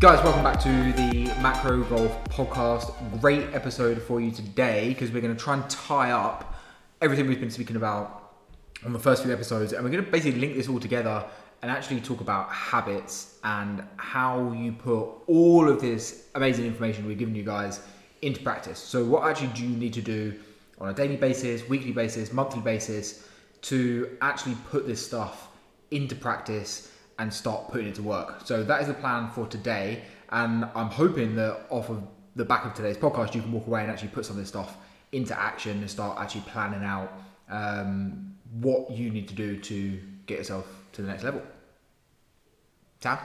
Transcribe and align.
Guys, 0.00 0.24
welcome 0.24 0.42
back 0.42 0.58
to 0.58 0.94
the 0.94 1.26
Macro 1.42 1.84
Golf 1.84 2.24
Podcast. 2.24 3.20
Great 3.20 3.52
episode 3.52 4.00
for 4.00 4.18
you 4.18 4.30
today 4.30 4.88
because 4.88 5.10
we're 5.10 5.20
going 5.20 5.36
to 5.36 5.38
try 5.38 5.52
and 5.52 5.68
tie 5.68 6.10
up 6.12 6.54
everything 7.02 7.26
we've 7.26 7.38
been 7.38 7.50
speaking 7.50 7.76
about 7.76 8.32
on 8.82 8.94
the 8.94 8.98
first 8.98 9.22
few 9.22 9.30
episodes, 9.30 9.74
and 9.74 9.84
we're 9.84 9.90
going 9.90 10.02
to 10.02 10.10
basically 10.10 10.40
link 10.40 10.54
this 10.54 10.70
all 10.70 10.80
together 10.80 11.22
and 11.60 11.70
actually 11.70 12.00
talk 12.00 12.22
about 12.22 12.50
habits 12.50 13.36
and 13.44 13.82
how 13.98 14.50
you 14.52 14.72
put 14.72 15.06
all 15.26 15.68
of 15.68 15.82
this 15.82 16.28
amazing 16.34 16.64
information 16.64 17.06
we've 17.06 17.18
given 17.18 17.34
you 17.34 17.44
guys 17.44 17.82
into 18.22 18.40
practice. 18.40 18.78
So, 18.78 19.04
what 19.04 19.28
actually 19.28 19.48
do 19.48 19.66
you 19.66 19.76
need 19.76 19.92
to 19.92 20.00
do 20.00 20.32
on 20.80 20.88
a 20.88 20.94
daily 20.94 21.16
basis, 21.16 21.68
weekly 21.68 21.92
basis, 21.92 22.32
monthly 22.32 22.62
basis 22.62 23.28
to 23.60 24.16
actually 24.22 24.56
put 24.70 24.86
this 24.86 25.04
stuff 25.04 25.48
into 25.90 26.14
practice 26.14 26.90
and 27.20 27.32
start 27.32 27.68
putting 27.70 27.86
it 27.86 27.94
to 27.94 28.02
work? 28.02 28.40
So, 28.44 28.64
that 28.64 28.80
is 28.80 28.88
the 28.88 28.94
plan 28.94 29.30
for 29.30 29.46
today, 29.46 30.02
and 30.30 30.64
I'm 30.74 30.88
hoping 30.88 31.36
that 31.36 31.66
off 31.70 31.90
of 31.90 32.02
the 32.36 32.44
back 32.44 32.64
of 32.64 32.74
today's 32.74 32.96
podcast, 32.96 33.34
you 33.34 33.42
can 33.42 33.52
walk 33.52 33.66
away 33.66 33.82
and 33.82 33.90
actually 33.90 34.08
put 34.08 34.24
some 34.24 34.36
of 34.36 34.42
this 34.42 34.48
stuff 34.48 34.76
into 35.12 35.38
action 35.38 35.78
and 35.78 35.90
start 35.90 36.18
actually 36.18 36.42
planning 36.42 36.84
out 36.84 37.12
um, 37.48 38.34
what 38.60 38.90
you 38.90 39.10
need 39.10 39.28
to 39.28 39.34
do 39.34 39.56
to 39.58 40.00
get 40.26 40.38
yourself 40.38 40.66
to 40.92 41.02
the 41.02 41.08
next 41.08 41.24
level. 41.24 41.42
Sam, 43.00 43.18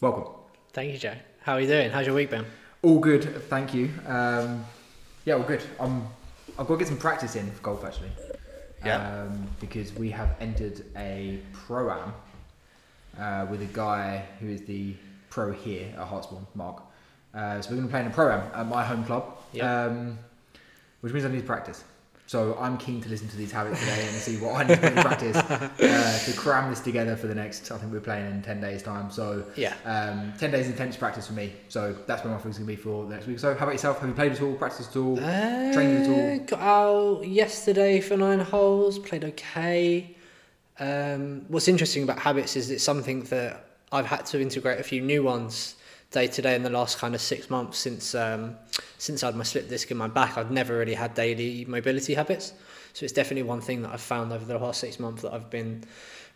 welcome. 0.00 0.32
Thank 0.72 0.92
you, 0.92 0.98
Joe. 0.98 1.14
How 1.40 1.54
are 1.54 1.60
you 1.60 1.66
doing? 1.66 1.90
How's 1.90 2.06
your 2.06 2.14
week 2.14 2.30
been? 2.30 2.44
All 2.82 2.98
good, 2.98 3.24
thank 3.44 3.72
you. 3.72 3.90
Um, 4.06 4.64
yeah, 5.24 5.34
all 5.34 5.42
good. 5.42 5.62
Um, 5.80 6.06
I've 6.58 6.66
got 6.66 6.74
to 6.74 6.78
get 6.78 6.88
some 6.88 6.98
practice 6.98 7.36
in 7.36 7.50
for 7.50 7.62
golf 7.62 7.84
actually. 7.84 8.10
Yeah. 8.84 9.22
Um, 9.22 9.48
because 9.60 9.94
we 9.94 10.10
have 10.10 10.36
entered 10.40 10.84
a 10.96 11.40
pro 11.52 11.90
am 11.90 12.12
uh, 13.18 13.46
with 13.50 13.62
a 13.62 13.66
guy 13.66 14.24
who 14.40 14.48
is 14.48 14.62
the 14.62 14.94
pro 15.30 15.52
here 15.52 15.86
at 15.98 16.06
Hartsbourne, 16.06 16.46
Mark. 16.54 16.82
Uh, 17.34 17.60
so 17.60 17.70
we're 17.70 17.76
going 17.76 17.88
to 17.88 17.90
play 17.90 18.00
in 18.00 18.06
a 18.06 18.10
pro 18.10 18.30
am 18.32 18.40
at 18.54 18.66
my 18.66 18.84
home 18.84 19.04
club, 19.04 19.36
Yeah. 19.52 19.86
um, 19.86 20.18
which 21.00 21.12
means 21.12 21.24
I 21.24 21.28
need 21.28 21.40
to 21.40 21.46
practice. 21.46 21.82
So 22.26 22.56
I'm 22.58 22.78
keen 22.78 23.02
to 23.02 23.08
listen 23.10 23.28
to 23.28 23.36
these 23.36 23.52
habits 23.52 23.80
today 23.80 24.00
and 24.00 24.10
see 24.16 24.38
what 24.38 24.54
I 24.54 24.64
need 24.66 24.80
to 24.80 25.02
practice 25.02 25.36
uh, 25.36 26.18
to 26.24 26.32
cram 26.38 26.70
this 26.70 26.80
together 26.80 27.16
for 27.16 27.26
the 27.26 27.34
next. 27.34 27.70
I 27.70 27.76
think 27.76 27.92
we're 27.92 28.00
playing 28.00 28.24
in 28.30 28.40
ten 28.40 28.62
days' 28.62 28.82
time. 28.82 29.10
So 29.10 29.44
Yeah. 29.56 29.74
um, 29.84 30.32
10 30.38 30.50
days 30.50 30.66
intense 30.66 30.96
practice 30.96 31.26
for 31.26 31.34
me. 31.34 31.52
So 31.68 31.94
that's 32.06 32.24
where 32.24 32.32
my 32.32 32.38
focus 32.38 32.52
is 32.58 32.64
going 32.64 32.76
to 32.76 32.76
be 32.76 32.82
for 32.82 33.04
the 33.04 33.14
next 33.14 33.26
week. 33.26 33.38
So, 33.40 33.52
how 33.54 33.64
about 33.64 33.72
yourself? 33.72 33.98
Have 33.98 34.08
you 34.08 34.14
played 34.14 34.32
at 34.32 34.40
all, 34.40 34.54
practiced 34.54 34.90
at 34.92 35.02
all, 35.02 35.16
trained 35.16 35.98
at 35.98 36.08
all? 36.08 36.34
Uh, 36.34 36.38
got 36.46 36.60
out 36.60 37.28
yesterday 37.28 38.00
for 38.00 38.16
nine 38.16 38.40
holes, 38.40 38.98
played 38.98 39.24
okay. 39.24 40.16
Um, 40.78 41.44
what's 41.48 41.68
interesting 41.68 42.02
about 42.02 42.18
habits 42.18 42.56
is 42.56 42.70
it's 42.70 42.82
something 42.82 43.22
that 43.24 43.64
I've 43.92 44.06
had 44.06 44.26
to 44.26 44.40
integrate 44.40 44.80
a 44.80 44.82
few 44.82 45.00
new 45.00 45.22
ones 45.22 45.76
day 46.10 46.26
to 46.26 46.42
day 46.42 46.54
in 46.54 46.62
the 46.62 46.70
last 46.70 46.98
kind 46.98 47.14
of 47.14 47.20
six 47.20 47.50
months 47.50 47.78
since 47.78 48.14
um, 48.14 48.56
since 48.98 49.22
I 49.22 49.26
had 49.26 49.36
my 49.36 49.44
slip 49.44 49.68
disc 49.68 49.90
in 49.90 49.96
my 49.96 50.08
back. 50.08 50.36
I've 50.36 50.50
never 50.50 50.78
really 50.78 50.94
had 50.94 51.14
daily 51.14 51.64
mobility 51.66 52.14
habits, 52.14 52.54
so 52.92 53.04
it's 53.04 53.12
definitely 53.12 53.42
one 53.42 53.60
thing 53.60 53.82
that 53.82 53.92
I've 53.92 54.00
found 54.00 54.32
over 54.32 54.44
the 54.44 54.58
last 54.58 54.80
six 54.80 54.98
months 54.98 55.22
that 55.22 55.32
I've 55.32 55.50
been 55.50 55.84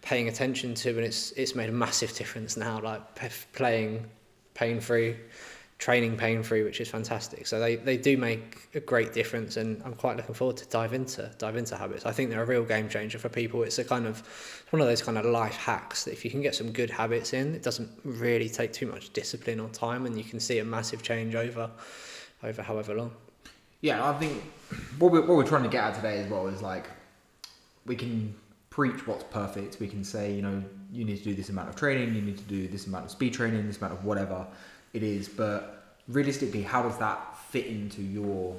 paying 0.03 0.29
attention 0.29 0.75
to, 0.75 0.91
and 0.91 1.01
it's 1.01 1.33
it's 1.33 1.55
made 1.55 1.69
a 1.69 1.73
massive 1.73 2.15
difference 2.15 2.57
now. 2.57 2.81
Like 2.81 3.03
playing 3.53 4.07
pain 4.55 4.81
free, 4.81 5.17
training 5.79 6.17
pain 6.17 6.43
free, 6.43 6.65
which 6.65 6.81
is 6.81 6.89
fantastic. 6.89 7.47
So 7.47 7.61
they, 7.61 7.77
they 7.77 7.97
do 7.97 8.17
make 8.17 8.69
a 8.75 8.81
great 8.81 9.13
difference, 9.13 9.57
and 9.57 9.81
I'm 9.85 9.95
quite 9.95 10.17
looking 10.17 10.35
forward 10.35 10.57
to 10.59 10.67
dive 10.67 10.93
into 10.93 11.31
dive 11.39 11.57
into 11.57 11.77
habits. 11.77 12.05
I 12.05 12.13
think 12.13 12.31
they're 12.31 12.43
a 12.43 12.47
real 12.47 12.65
game 12.65 12.89
changer 12.89 13.19
for 13.19 13.29
people. 13.29 13.63
It's 13.63 13.79
a 13.79 13.85
kind 13.85 14.07
of 14.07 14.23
one 14.71 14.83
of 14.83 14.89
those 14.89 15.03
kind 15.03 15.17
of 15.17 15.25
life 15.25 15.57
hacks 15.57 16.05
that 16.05 16.13
if 16.13 16.25
you 16.25 16.31
can 16.31 16.43
get 16.43 16.55
some 16.55 16.73
good 16.73 16.91
habits 16.91 17.33
in, 17.33 17.55
it 17.55 17.63
doesn't 17.63 17.91
really 18.05 18.49
take 18.49 18.73
too 18.73 18.87
much 18.87 19.13
discipline 19.13 19.61
or 19.61 19.69
time, 19.69 20.05
and 20.07 20.19
you 20.19 20.25
can 20.25 20.41
see 20.41 20.59
a 20.59 20.65
massive 20.65 21.03
change 21.03 21.35
over 21.35 21.71
over 22.43 22.63
however 22.63 22.95
long. 22.95 23.13
Yeah, 23.81 24.09
I 24.09 24.13
think 24.15 24.43
what 24.99 25.13
we're, 25.13 25.21
what 25.21 25.37
we're 25.37 25.47
trying 25.47 25.63
to 25.63 25.69
get 25.69 25.85
at 25.85 25.95
today 25.95 26.19
as 26.19 26.29
well 26.29 26.49
is 26.49 26.61
like 26.61 26.91
we 27.87 27.95
can 27.95 28.35
preach 28.71 29.07
what's 29.07 29.25
perfect. 29.25 29.79
We 29.79 29.87
can 29.87 30.03
say, 30.03 30.33
you 30.33 30.43
know, 30.43 30.63
you 30.93 31.05
need 31.05 31.19
to 31.19 31.25
do 31.25 31.35
this 31.35 31.49
amount 31.49 31.69
of 31.69 31.77
training, 31.77 32.15
you 32.15 32.23
need 32.23 32.39
to 32.39 32.45
do 32.45 32.67
this 32.67 32.87
amount 32.89 33.05
of 33.05 33.11
speed 33.13 33.35
training, 33.35 33.67
this 33.67 33.79
amount 33.79 33.93
of 33.93 34.05
whatever 34.05 34.47
it 34.93 35.03
is. 35.03 35.29
But 35.29 35.78
realistically, 36.09 36.63
how 36.63 36.83
does 36.83 36.99
that 36.99 37.39
fit 37.51 37.67
into 37.67 38.03
your 38.03 38.57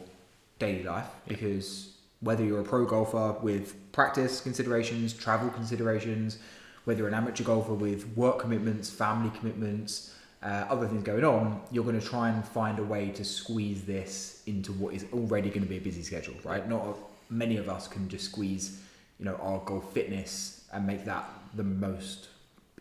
daily 0.60 0.84
life? 0.84 1.08
Because 1.28 1.94
whether 2.22 2.44
you're 2.44 2.62
a 2.62 2.64
pro 2.64 2.86
golfer 2.86 3.36
with 3.42 3.76
practice 3.92 4.42
considerations, 4.42 5.14
travel 5.14 5.50
considerations, 5.50 6.40
whether 6.84 7.00
you're 7.00 7.08
an 7.08 7.14
amateur 7.14 7.44
golfer 7.44 7.74
with 7.74 8.08
work 8.16 8.40
commitments, 8.40 8.90
family 8.90 9.32
commitments, 9.38 10.14
uh, 10.42 10.66
other 10.70 10.88
things 10.88 11.04
going 11.04 11.24
on, 11.24 11.62
you're 11.72 11.84
going 11.84 12.00
to 12.00 12.06
try 12.06 12.30
and 12.30 12.46
find 12.46 12.80
a 12.80 12.84
way 12.84 13.10
to 13.10 13.26
squeeze 13.26 13.84
this 13.84 14.42
into 14.48 14.72
what 14.74 14.94
is 14.94 15.06
already 15.12 15.50
going 15.50 15.62
to 15.62 15.68
be 15.68 15.78
a 15.78 15.82
busy 15.82 16.02
schedule, 16.02 16.36
right? 16.44 16.68
Not 16.68 16.98
many 17.30 17.58
of 17.58 17.70
us 17.70 17.88
can 17.88 18.08
just 18.08 18.26
squeeze, 18.26 18.82
you 19.20 19.26
know, 19.26 19.36
our 19.36 19.60
golf 19.60 19.94
fitness 19.94 20.66
and 20.72 20.88
make 20.88 21.06
that 21.06 21.26
the 21.56 21.64
most 21.64 22.30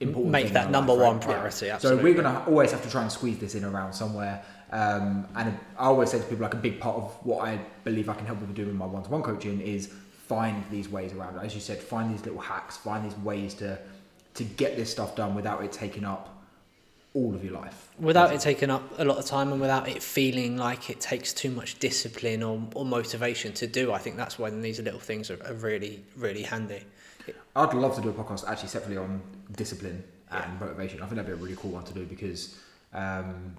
important. 0.00 0.32
Make 0.32 0.52
that 0.52 0.70
number 0.70 0.92
life, 0.92 1.02
right? 1.02 1.08
one 1.08 1.20
priority, 1.20 1.66
Yeah. 1.66 1.74
absolutely. 1.74 2.00
So 2.00 2.04
we're 2.04 2.22
going 2.22 2.34
to 2.34 2.44
always 2.46 2.70
have 2.72 2.82
to 2.82 2.90
try 2.90 3.02
and 3.02 3.10
squeeze 3.12 3.38
this 3.38 3.54
in 3.54 3.64
around 3.64 3.92
somewhere. 3.92 4.42
Um, 4.70 5.26
and 5.34 5.58
I 5.78 5.86
always 5.86 6.10
say 6.10 6.18
to 6.18 6.24
people, 6.24 6.42
like 6.42 6.54
a 6.54 6.58
big 6.58 6.78
part 6.78 6.96
of 6.96 7.12
what 7.24 7.44
I 7.46 7.58
believe 7.84 8.08
I 8.08 8.14
can 8.14 8.26
help 8.26 8.40
people 8.40 8.54
do 8.54 8.68
in 8.68 8.76
my 8.76 8.86
one-to-one 8.86 9.22
coaching 9.22 9.60
is 9.60 9.90
find 10.26 10.62
these 10.70 10.88
ways 10.88 11.12
around 11.12 11.36
it. 11.36 11.44
As 11.44 11.54
you 11.54 11.60
said, 11.60 11.78
find 11.78 12.12
these 12.12 12.24
little 12.24 12.40
hacks, 12.40 12.76
find 12.76 13.04
these 13.04 13.16
ways 13.18 13.54
to 13.54 13.78
to 14.34 14.44
get 14.44 14.76
this 14.76 14.88
stuff 14.90 15.16
done 15.16 15.34
without 15.34 15.64
it 15.64 15.72
taking 15.72 16.04
up 16.04 16.38
all 17.14 17.34
of 17.34 17.42
your 17.42 17.54
life. 17.54 17.88
Without 17.98 18.32
it 18.32 18.40
taking 18.40 18.70
up 18.70 18.82
a 18.98 19.04
lot 19.04 19.16
of 19.16 19.24
time 19.24 19.50
and 19.50 19.60
without 19.60 19.88
it 19.88 20.00
feeling 20.00 20.56
like 20.56 20.90
it 20.90 21.00
takes 21.00 21.32
too 21.32 21.50
much 21.50 21.78
discipline 21.80 22.42
or, 22.44 22.62
or 22.74 22.84
motivation 22.84 23.52
to 23.54 23.66
do, 23.66 23.92
I 23.92 23.98
think 23.98 24.16
that's 24.16 24.38
when 24.38 24.62
these 24.62 24.78
little 24.80 25.00
things 25.00 25.30
are, 25.30 25.42
are 25.44 25.54
really, 25.54 26.04
really 26.16 26.42
handy. 26.42 26.84
I'd 27.56 27.74
love 27.74 27.94
to 27.96 28.00
do 28.02 28.08
a 28.08 28.12
podcast 28.12 28.48
actually 28.48 28.68
separately 28.68 28.96
on 28.96 29.20
discipline 29.56 30.02
and 30.30 30.60
motivation. 30.60 31.00
I 31.02 31.06
think 31.06 31.16
that'd 31.16 31.26
be 31.26 31.32
a 31.32 31.36
really 31.36 31.56
cool 31.56 31.70
one 31.70 31.84
to 31.84 31.94
do 31.94 32.04
because 32.04 32.56
um, 32.92 33.56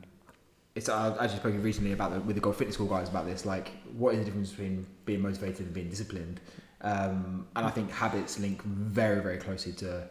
it's. 0.75 0.89
I 0.89 1.09
actually 1.23 1.39
spoke 1.39 1.55
recently 1.63 1.93
about 1.93 2.13
the, 2.13 2.19
with 2.21 2.35
the 2.35 2.41
golf 2.41 2.57
fitness 2.57 2.75
school 2.75 2.87
guys 2.87 3.09
about 3.09 3.25
this. 3.25 3.45
Like, 3.45 3.71
what 3.97 4.13
is 4.13 4.19
the 4.19 4.25
difference 4.25 4.51
between 4.51 4.85
being 5.05 5.21
motivated 5.21 5.61
and 5.61 5.73
being 5.73 5.89
disciplined? 5.89 6.39
Um, 6.81 7.47
and 7.55 7.65
I 7.65 7.69
think 7.69 7.91
habits 7.91 8.39
link 8.39 8.61
very, 8.63 9.21
very 9.21 9.37
closely 9.37 9.73
to 9.73 10.07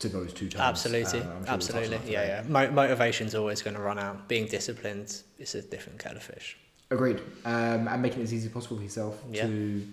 to 0.00 0.08
those 0.08 0.32
two 0.32 0.48
terms. 0.48 0.60
Absolutely, 0.60 1.20
I'm 1.20 1.26
sure 1.26 1.34
we'll 1.40 1.48
absolutely, 1.48 2.12
yeah, 2.12 2.26
yeah. 2.26 2.42
Mo- 2.48 2.70
motivation's 2.70 3.34
always 3.34 3.62
going 3.62 3.74
to 3.74 3.80
run 3.80 3.98
out. 3.98 4.28
Being 4.28 4.46
disciplined 4.46 5.22
is 5.38 5.54
a 5.54 5.62
different 5.62 5.98
kettle 5.98 6.18
of 6.18 6.24
fish. 6.24 6.56
Agreed. 6.90 7.20
Um, 7.44 7.88
and 7.88 8.02
making 8.02 8.20
it 8.20 8.24
as 8.24 8.34
easy 8.34 8.46
as 8.46 8.52
possible 8.52 8.76
for 8.76 8.82
yourself 8.82 9.22
Yeah. 9.30 9.46
to 9.46 9.86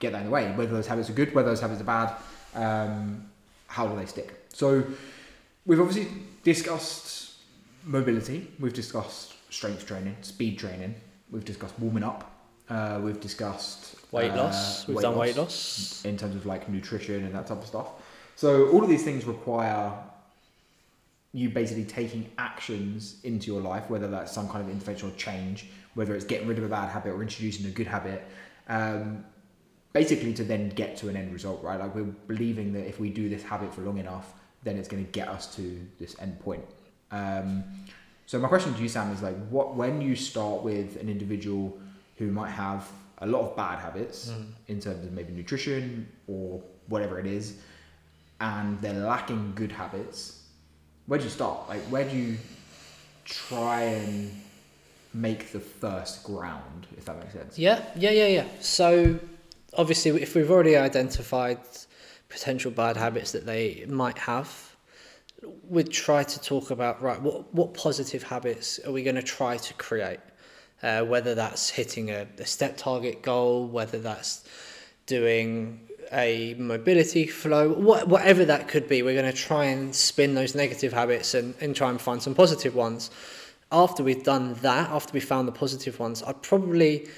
get 0.00 0.12
that 0.12 0.20
in 0.20 0.24
the 0.26 0.30
way. 0.30 0.50
Whether 0.52 0.72
those 0.72 0.86
habits 0.86 1.10
are 1.10 1.12
good, 1.12 1.34
whether 1.34 1.48
those 1.48 1.60
habits 1.60 1.80
are 1.80 1.84
bad, 1.84 2.14
um, 2.54 3.28
how 3.66 3.86
do 3.86 3.96
they 3.96 4.06
stick? 4.06 4.46
So 4.52 4.84
we've 5.66 5.80
obviously 5.80 6.08
discussed 6.42 7.34
mobility. 7.84 8.48
We've 8.58 8.72
discussed 8.72 9.34
strength 9.52 9.86
training, 9.86 10.16
speed 10.22 10.58
training. 10.58 10.94
We've 11.30 11.44
discussed 11.44 11.78
warming 11.78 12.04
up. 12.04 12.30
Uh, 12.68 13.00
we've 13.02 13.20
discussed 13.20 13.96
Weight 14.12 14.30
uh, 14.30 14.36
loss, 14.36 14.86
we've 14.88 15.00
done 15.00 15.16
weight 15.16 15.36
loss. 15.36 16.04
in 16.04 16.16
terms 16.16 16.34
of 16.34 16.46
like 16.46 16.68
nutrition 16.68 17.24
and 17.24 17.34
that 17.34 17.46
type 17.46 17.58
of 17.58 17.66
stuff. 17.66 17.88
So 18.36 18.68
all 18.70 18.82
of 18.82 18.88
these 18.88 19.04
things 19.04 19.24
require 19.24 19.92
you 21.32 21.50
basically 21.50 21.84
taking 21.84 22.30
actions 22.38 23.16
into 23.24 23.52
your 23.52 23.60
life, 23.60 23.90
whether 23.90 24.08
that's 24.08 24.32
some 24.32 24.48
kind 24.48 24.68
of 24.68 24.74
interventional 24.74 25.14
change, 25.16 25.66
whether 25.94 26.14
it's 26.14 26.24
getting 26.24 26.48
rid 26.48 26.58
of 26.58 26.64
a 26.64 26.68
bad 26.68 26.88
habit 26.88 27.12
or 27.12 27.22
introducing 27.22 27.66
a 27.66 27.70
good 27.70 27.86
habit, 27.86 28.26
um, 28.68 29.24
basically 29.92 30.34
to 30.34 30.44
then 30.44 30.68
get 30.70 30.96
to 30.98 31.08
an 31.08 31.16
end 31.16 31.32
result, 31.32 31.62
right? 31.62 31.78
Like 31.80 31.94
we're 31.94 32.04
believing 32.04 32.72
that 32.74 32.86
if 32.86 33.00
we 33.00 33.10
do 33.10 33.28
this 33.28 33.42
habit 33.42 33.72
for 33.74 33.82
long 33.82 33.98
enough, 33.98 34.32
then 34.62 34.76
it's 34.76 34.88
going 34.88 35.04
to 35.04 35.10
get 35.12 35.28
us 35.28 35.54
to 35.56 35.80
this 35.98 36.16
end 36.20 36.38
point. 36.40 36.64
Um, 37.10 37.64
so 38.26 38.38
my 38.38 38.48
question 38.48 38.74
to 38.74 38.82
you, 38.82 38.88
Sam, 38.88 39.10
is 39.12 39.22
like, 39.22 39.36
what 39.48 39.74
when 39.74 40.00
you 40.02 40.14
start 40.14 40.62
with 40.62 41.00
an 41.00 41.08
individual 41.08 41.78
who 42.16 42.30
might 42.30 42.50
have 42.50 42.86
a 43.18 43.26
lot 43.26 43.40
of 43.40 43.56
bad 43.56 43.78
habits 43.78 44.30
in 44.66 44.80
terms 44.80 45.04
of 45.04 45.12
maybe 45.12 45.32
nutrition 45.32 46.06
or 46.26 46.62
whatever 46.88 47.18
it 47.18 47.26
is, 47.26 47.56
and 48.40 48.80
they're 48.82 49.00
lacking 49.00 49.52
good 49.54 49.72
habits, 49.72 50.44
where 51.06 51.18
do 51.18 51.24
you 51.24 51.30
start? 51.30 51.68
Like, 51.68 51.80
where 51.84 52.04
do 52.08 52.16
you 52.16 52.36
try 53.24 53.82
and 53.82 54.30
make 55.14 55.52
the 55.52 55.60
first 55.60 56.22
ground, 56.24 56.86
if 56.96 57.06
that 57.06 57.18
makes 57.18 57.32
sense? 57.32 57.58
Yeah, 57.58 57.82
yeah, 57.96 58.10
yeah, 58.10 58.26
yeah. 58.26 58.44
So 58.60 59.18
obviously, 59.78 60.20
if 60.20 60.34
we've 60.34 60.50
already 60.50 60.76
identified 60.76 61.58
potential 62.28 62.70
bad 62.70 62.96
habits 62.96 63.32
that 63.32 63.46
they 63.46 63.86
might 63.88 64.18
have, 64.18 64.76
we'd 65.68 65.90
try 65.90 66.22
to 66.22 66.40
talk 66.40 66.70
about 66.70 67.00
right 67.00 67.22
what 67.22 67.54
what 67.54 67.72
positive 67.72 68.24
habits 68.24 68.80
are 68.84 68.90
we 68.90 69.04
going 69.04 69.14
to 69.14 69.22
try 69.22 69.56
to 69.56 69.72
create 69.74 70.18
uh, 70.82 71.02
whether 71.02 71.32
that's 71.36 71.70
hitting 71.70 72.10
a, 72.10 72.26
a 72.38 72.44
step 72.44 72.76
target 72.76 73.22
goal 73.22 73.68
whether 73.68 74.00
that's 74.00 74.44
doing 75.06 75.78
a 76.10 76.54
mobility 76.58 77.24
flow 77.24 77.72
what, 77.72 78.08
whatever 78.08 78.44
that 78.44 78.66
could 78.66 78.88
be 78.88 79.00
we're 79.00 79.14
going 79.14 79.32
to 79.32 79.38
try 79.38 79.66
and 79.66 79.94
spin 79.94 80.34
those 80.34 80.56
negative 80.56 80.92
habits 80.92 81.34
and, 81.34 81.54
and 81.60 81.76
try 81.76 81.88
and 81.88 82.00
find 82.00 82.20
some 82.20 82.34
positive 82.34 82.74
ones 82.74 83.08
after 83.70 84.02
we've 84.02 84.24
done 84.24 84.54
that, 84.54 84.90
after 84.90 85.12
we 85.12 85.20
found 85.20 85.46
the 85.46 85.52
positive 85.52 85.98
ones, 85.98 86.22
I'd 86.22 86.42
probably 86.42 87.08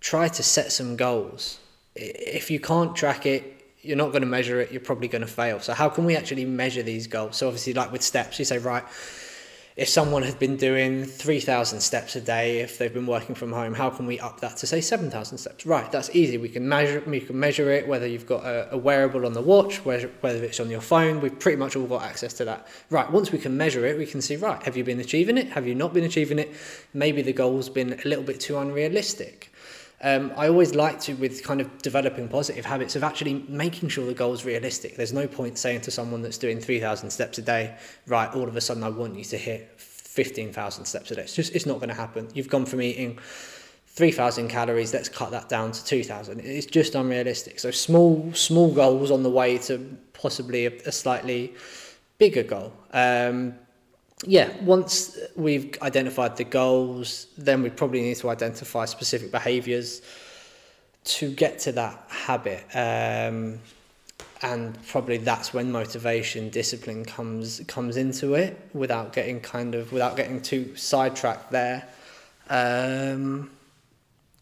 try 0.00 0.28
to 0.28 0.42
set 0.42 0.72
some 0.72 0.96
goals. 0.96 1.60
If 1.96 2.50
you 2.50 2.60
can't 2.60 2.94
track 2.94 3.26
it, 3.26 3.52
you're 3.82 3.96
not 3.96 4.10
going 4.10 4.22
to 4.22 4.28
measure 4.28 4.60
it, 4.60 4.72
you're 4.72 4.80
probably 4.80 5.08
going 5.08 5.22
to 5.22 5.28
fail. 5.28 5.60
So, 5.60 5.72
how 5.72 5.88
can 5.88 6.04
we 6.04 6.16
actually 6.16 6.44
measure 6.44 6.82
these 6.82 7.06
goals? 7.06 7.36
So, 7.36 7.46
obviously, 7.46 7.72
like 7.72 7.92
with 7.92 8.02
steps, 8.02 8.38
you 8.38 8.44
say, 8.44 8.58
right, 8.58 8.84
if 9.76 9.90
someone 9.90 10.22
had 10.22 10.38
been 10.38 10.56
doing 10.56 11.04
3,000 11.04 11.80
steps 11.80 12.16
a 12.16 12.20
day, 12.20 12.60
if 12.60 12.78
they've 12.78 12.92
been 12.92 13.06
working 13.06 13.34
from 13.34 13.52
home, 13.52 13.74
how 13.74 13.90
can 13.90 14.06
we 14.06 14.18
up 14.18 14.40
that 14.40 14.56
to 14.58 14.66
say 14.66 14.80
7,000 14.80 15.36
steps? 15.36 15.66
Right, 15.66 15.92
that's 15.92 16.08
easy. 16.16 16.38
We 16.38 16.48
can 16.48 16.66
measure, 16.66 17.02
we 17.06 17.20
can 17.20 17.38
measure 17.38 17.70
it, 17.70 17.86
whether 17.86 18.06
you've 18.06 18.26
got 18.26 18.42
a, 18.44 18.72
a 18.72 18.78
wearable 18.78 19.26
on 19.26 19.34
the 19.34 19.42
watch, 19.42 19.84
whether, 19.84 20.08
whether 20.22 20.42
it's 20.42 20.60
on 20.60 20.70
your 20.70 20.80
phone, 20.80 21.20
we've 21.20 21.38
pretty 21.38 21.58
much 21.58 21.76
all 21.76 21.86
got 21.86 22.02
access 22.04 22.32
to 22.34 22.46
that. 22.46 22.66
Right, 22.88 23.10
once 23.12 23.32
we 23.32 23.38
can 23.38 23.54
measure 23.54 23.84
it, 23.84 23.98
we 23.98 24.06
can 24.06 24.22
see, 24.22 24.36
right, 24.36 24.62
have 24.62 24.78
you 24.78 24.84
been 24.84 25.00
achieving 25.00 25.36
it? 25.36 25.48
Have 25.48 25.66
you 25.66 25.74
not 25.74 25.92
been 25.92 26.04
achieving 26.04 26.38
it? 26.38 26.54
Maybe 26.94 27.20
the 27.20 27.34
goal's 27.34 27.68
been 27.68 27.92
a 27.92 28.08
little 28.08 28.24
bit 28.24 28.40
too 28.40 28.56
unrealistic. 28.56 29.52
Um, 30.02 30.32
I 30.36 30.48
always 30.48 30.74
like 30.74 31.00
to, 31.02 31.14
with 31.14 31.42
kind 31.42 31.60
of 31.60 31.78
developing 31.78 32.28
positive 32.28 32.64
habits, 32.66 32.96
of 32.96 33.02
actually 33.02 33.44
making 33.48 33.88
sure 33.88 34.06
the 34.06 34.14
goal 34.14 34.34
is 34.34 34.44
realistic. 34.44 34.96
There's 34.96 35.12
no 35.12 35.26
point 35.26 35.58
saying 35.58 35.82
to 35.82 35.90
someone 35.90 36.22
that's 36.22 36.38
doing 36.38 36.60
3,000 36.60 37.10
steps 37.10 37.38
a 37.38 37.42
day, 37.42 37.76
right, 38.06 38.32
all 38.34 38.46
of 38.46 38.56
a 38.56 38.60
sudden 38.60 38.82
I 38.82 38.90
want 38.90 39.16
you 39.16 39.24
to 39.24 39.38
hit 39.38 39.72
15,000 39.78 40.84
steps 40.84 41.10
a 41.10 41.16
day. 41.16 41.22
It's 41.22 41.34
just, 41.34 41.54
it's 41.54 41.66
not 41.66 41.76
going 41.76 41.88
to 41.88 41.94
happen. 41.94 42.28
You've 42.34 42.48
gone 42.48 42.66
from 42.66 42.82
eating 42.82 43.18
3,000 43.86 44.48
calories, 44.48 44.92
let's 44.92 45.08
cut 45.08 45.30
that 45.30 45.48
down 45.48 45.72
to 45.72 45.82
2,000. 45.82 46.40
It's 46.40 46.66
just 46.66 46.94
unrealistic. 46.94 47.58
So 47.58 47.70
small, 47.70 48.30
small 48.34 48.72
goals 48.74 49.10
on 49.10 49.22
the 49.22 49.30
way 49.30 49.56
to 49.58 49.96
possibly 50.12 50.66
a, 50.66 50.72
a 50.84 50.92
slightly 50.92 51.54
bigger 52.18 52.42
goal. 52.42 52.74
Um, 52.92 53.54
yeah, 54.24 54.50
once 54.62 55.18
we've 55.34 55.76
identified 55.82 56.36
the 56.36 56.44
goals, 56.44 57.26
then 57.36 57.62
we 57.62 57.70
probably 57.70 58.00
need 58.00 58.16
to 58.16 58.30
identify 58.30 58.86
specific 58.86 59.30
behaviours 59.30 60.00
to 61.04 61.30
get 61.30 61.58
to 61.60 61.72
that 61.72 62.02
habit. 62.08 62.64
Um, 62.74 63.58
and 64.42 64.78
probably 64.86 65.18
that's 65.18 65.52
when 65.52 65.70
motivation, 65.70 66.50
discipline 66.50 67.04
comes 67.04 67.60
comes 67.68 67.96
into 67.96 68.34
it 68.34 68.58
without 68.74 69.12
getting 69.12 69.40
kind 69.40 69.74
of 69.74 69.92
without 69.92 70.16
getting 70.16 70.42
too 70.42 70.76
sidetracked 70.76 71.50
there. 71.50 71.86
Um, 72.48 73.50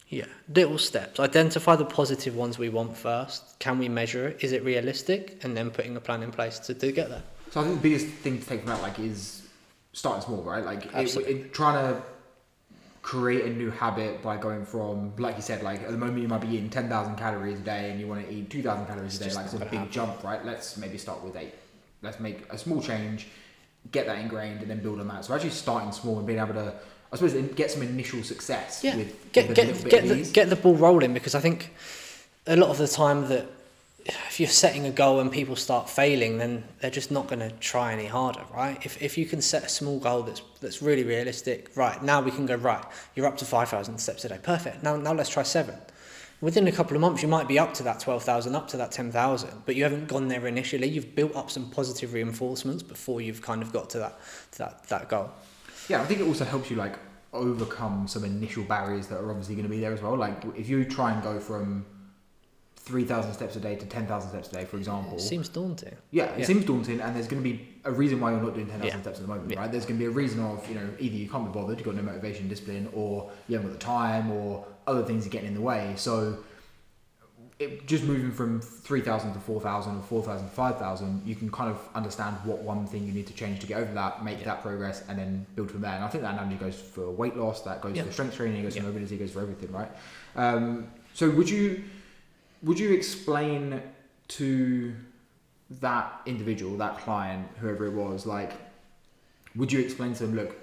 yeah, 0.09 0.27
little 0.55 0.79
steps. 0.79 1.19
Identify 1.19 1.77
the 1.77 1.85
positive 1.85 2.37
ones 2.37 2.59
we 2.59 2.69
want 2.69 2.97
first. 2.97 3.59
Can 3.59 3.79
we 3.79 3.89
measure 3.89 4.29
it? 4.29 4.39
Is 4.45 4.53
it 4.53 4.65
realistic? 4.65 5.43
And 5.43 5.57
then 5.57 5.71
putting 5.71 5.97
a 5.97 6.01
plan 6.01 6.23
in 6.23 6.31
place 6.31 6.59
to, 6.61 6.75
to 6.75 6.93
get 6.93 7.09
there. 7.09 7.23
So 7.51 7.61
I 7.61 7.65
think 7.65 7.77
the 7.77 7.83
biggest 7.83 8.07
thing 8.07 8.39
to 8.39 8.47
take 8.47 8.61
from 8.61 8.71
that 8.71 8.83
like 8.83 8.99
is 8.99 9.44
starting 9.95 10.23
small, 10.23 10.43
right? 10.43 10.65
Like 10.65 10.87
it, 10.95 11.17
it, 11.17 11.55
trying 11.55 11.77
to 11.77 12.03
create 13.01 13.45
a 13.45 13.51
new 13.51 13.71
habit 13.71 14.23
by 14.23 14.37
going 14.37 14.67
from, 14.67 15.15
like 15.17 15.37
you 15.37 15.43
said, 15.43 15.63
like 15.63 15.83
at 15.83 15.91
the 15.91 15.97
moment 15.97 16.21
you 16.21 16.29
might 16.29 16.41
be 16.41 16.49
eating 16.49 16.69
10,000 16.69 17.17
calories 17.17 17.59
a 17.59 17.63
day 17.63 17.91
and 17.91 18.01
you 18.01 18.07
want 18.07 18.27
to 18.27 18.33
eat 18.33 18.51
2,000 18.51 18.87
calories 18.87 19.21
a 19.21 19.25
day. 19.25 19.35
Like 19.35 19.47
it's 19.47 19.55
a 19.55 19.59
big 19.59 19.69
happen. 19.69 19.91
jump, 19.91 20.23
right? 20.25 20.45
Let's 20.45 20.77
maybe 20.77 20.99
start 20.99 21.23
with 21.23 21.37
eight. 21.37 21.55
Let's 22.03 22.21
make 22.21 22.53
a 22.53 22.59
small 22.59 22.83
change, 22.83 23.29
get 23.93 24.07
that 24.07 24.19
ingrained, 24.19 24.61
and 24.61 24.71
then 24.71 24.83
build 24.83 25.01
on 25.01 25.09
that. 25.09 25.25
So 25.25 25.35
actually 25.35 25.51
starting 25.51 25.93
small 25.93 26.19
and 26.19 26.27
being 26.27 26.39
able 26.39 26.55
to, 26.55 26.75
I 27.13 27.17
suppose, 27.17 27.35
get 27.55 27.71
some 27.71 27.83
initial 27.83 28.23
success. 28.23 28.83
Yeah. 28.83 28.97
With, 28.97 29.33
get 29.33 29.49
with 29.49 29.57
get 29.57 29.89
get 29.89 30.09
the, 30.09 30.31
get 30.33 30.51
the 30.51 30.57
ball 30.57 30.75
rolling 30.75 31.15
because 31.15 31.35
I 31.35 31.41
think 31.41 31.73
a 32.47 32.57
lot 32.57 32.69
of 32.69 32.79
the 32.79 32.89
time 32.89 33.29
that 33.29 33.47
if 34.05 34.39
you're 34.39 34.49
setting 34.49 34.85
a 34.87 34.91
goal 34.91 35.21
and 35.21 35.33
people 35.33 35.57
start 35.57 35.89
failing, 35.89 36.37
then 36.39 36.65
they're 36.81 36.91
just 36.91 37.11
not 37.11 37.27
going 37.27 37.39
to 37.41 37.51
try 37.53 37.93
any 37.93 38.07
harder, 38.07 38.45
right? 38.53 38.85
If, 38.85 39.01
if 39.03 39.17
you 39.17 39.25
can 39.25 39.41
set 39.41 39.65
a 39.65 39.69
small 39.69 39.99
goal 39.99 40.23
that's 40.23 40.43
that's 40.61 40.83
really 40.83 41.05
realistic, 41.05 41.71
right? 41.75 42.03
Now 42.03 42.21
we 42.21 42.31
can 42.31 42.47
go 42.47 42.57
right. 42.57 42.85
You're 43.15 43.27
up 43.27 43.39
to 43.39 43.45
five 43.45 43.69
thousand 43.69 43.99
steps 43.99 44.25
a 44.25 44.29
day, 44.29 44.39
perfect. 44.43 44.83
Now 44.83 44.97
now 44.97 45.15
let's 45.15 45.31
try 45.31 45.43
seven. 45.43 45.77
Within 46.41 46.69
a 46.69 46.73
couple 46.73 46.95
of 46.95 47.01
months, 47.01 47.23
you 47.23 47.29
might 47.29 47.49
be 47.49 47.59
up 47.59 47.73
to 47.75 47.83
that 47.85 48.01
twelve 48.01 48.23
thousand, 48.23 48.55
up 48.55 48.69
to 48.69 48.77
that 48.77 48.93
ten 48.93 49.11
thousand, 49.11 49.63
but 49.65 49.75
you 49.75 49.85
haven't 49.85 50.09
gone 50.09 50.29
there 50.29 50.47
initially. 50.47 50.87
You've 50.87 51.15
built 51.15 51.35
up 51.35 51.51
some 51.51 51.71
positive 51.71 52.13
reinforcements 52.13 52.83
before 52.83 53.23
you've 53.23 53.41
kind 53.41 53.63
of 53.63 53.73
got 53.73 53.89
to 53.91 53.99
that 54.01 54.19
to 54.53 54.59
that 54.59 54.87
that 54.89 55.09
goal. 55.09 55.31
Yeah, 55.89 56.03
I 56.03 56.05
think 56.05 56.21
it 56.21 56.27
also 56.27 56.45
helps 56.45 56.71
you 56.71 56.77
like 56.77 56.99
overcome 57.33 58.07
some 58.07 58.25
initial 58.25 58.65
barriers 58.65 59.07
that 59.09 59.19
are 59.19 59.31
obviously 59.31 59.55
going 59.55 59.67
to 59.67 59.71
be 59.71 59.81
there 59.81 59.93
as 59.93 60.03
well. 60.03 60.17
Like 60.17 60.45
if 60.57 60.69
you 60.69 60.85
try 60.85 61.13
and 61.13 61.23
go 61.23 61.41
from 61.41 61.85
3,000 62.85 63.33
steps 63.33 63.57
a 63.57 63.61
day 63.61 63.77
to 63.77 63.87
10,000 63.87 64.29
steps 64.29 64.49
a 64.51 64.53
day, 64.53 64.65
for 64.67 64.77
example. 64.77 65.17
It 65.17 65.23
seems 65.23 65.49
daunting. 65.49 65.97
Yeah, 66.11 66.25
it 66.25 66.41
yeah. 66.41 66.45
seems 66.45 66.67
daunting, 66.67 67.01
and 67.01 67.17
there's 67.17 67.27
going 67.27 67.43
to 67.43 67.49
be 67.49 67.67
a 67.85 67.91
reason 67.91 68.21
why 68.21 68.33
you're 68.33 68.43
not 68.43 68.53
doing 68.53 68.67
10,000 68.67 68.87
yeah. 68.87 69.01
steps 69.01 69.21
at 69.21 69.23
the 69.23 69.33
moment, 69.33 69.51
yeah. 69.51 69.61
right? 69.61 69.73
There's 69.73 69.87
going 69.87 69.99
to 69.99 70.05
be 70.05 70.07
a 70.07 70.11
reason 70.11 70.41
of, 70.41 70.69
you 70.69 70.75
know, 70.75 70.87
either 70.99 71.17
you 71.17 71.27
can't 71.27 71.51
be 71.51 71.59
bothered, 71.59 71.79
you've 71.79 71.87
got 71.87 71.95
no 71.95 72.03
motivation, 72.03 72.47
discipline, 72.47 72.91
or 72.93 73.31
you 73.49 73.57
haven't 73.57 73.71
got 73.71 73.81
the 73.81 73.85
time, 73.85 74.31
or 74.31 74.67
other 74.87 75.03
things 75.03 75.27
are 75.27 75.31
getting 75.31 75.49
in 75.49 75.55
the 75.55 75.63
way. 75.63 75.95
So, 75.97 76.45
it, 77.59 77.87
just 77.87 78.05
moving 78.05 78.31
from 78.31 78.61
3,000 78.61 79.33
to 79.33 79.41
4,000 79.41 79.97
or 79.97 80.03
4,000 80.03 80.47
to 80.47 80.53
5,000, 80.53 81.23
you 81.25 81.37
can 81.37 81.51
kind 81.51 81.71
of 81.71 81.79
understand 81.95 82.37
what 82.45 82.59
one 82.59 82.87
thing 82.87 83.07
you 83.07 83.13
need 83.13 83.27
to 83.29 83.33
change 83.33 83.61
to 83.61 83.67
get 83.67 83.79
over 83.79 83.95
that, 83.95 84.23
make 84.23 84.45
that 84.45 84.61
progress, 84.61 85.05
and 85.09 85.19
then 85.19 85.47
build 85.55 85.71
from 85.71 85.81
there. 85.81 85.95
And 85.95 86.05
I 86.05 86.09
think 86.09 86.23
that 86.23 86.35
analogy 86.35 86.57
goes 86.57 86.79
for 86.79 87.11
weight 87.11 87.37
loss, 87.37 87.63
that 87.63 87.81
goes 87.81 87.99
for 87.99 88.13
strength 88.13 88.37
training, 88.37 88.61
it 88.61 88.63
goes 88.65 88.77
for 88.77 88.83
mobility, 88.83 89.15
it 89.15 89.19
goes 89.19 89.31
for 89.31 89.41
everything, 89.41 89.73
right? 89.73 89.91
Um, 90.37 90.89
so, 91.15 91.31
would 91.31 91.49
you 91.49 91.85
would 92.65 92.79
you 92.79 92.93
explain 92.93 93.83
to 94.29 94.95
that 95.81 96.21
individual, 96.27 96.77
that 96.79 96.99
client, 96.99 97.49
whoever 97.61 97.87
it 97.87 97.93
was, 97.93 98.27
like, 98.27 98.53
would 99.55 99.71
you 99.71 99.81
explain 99.81 100.15
to 100.15 100.27
them, 100.27 100.35
look, 100.35 100.57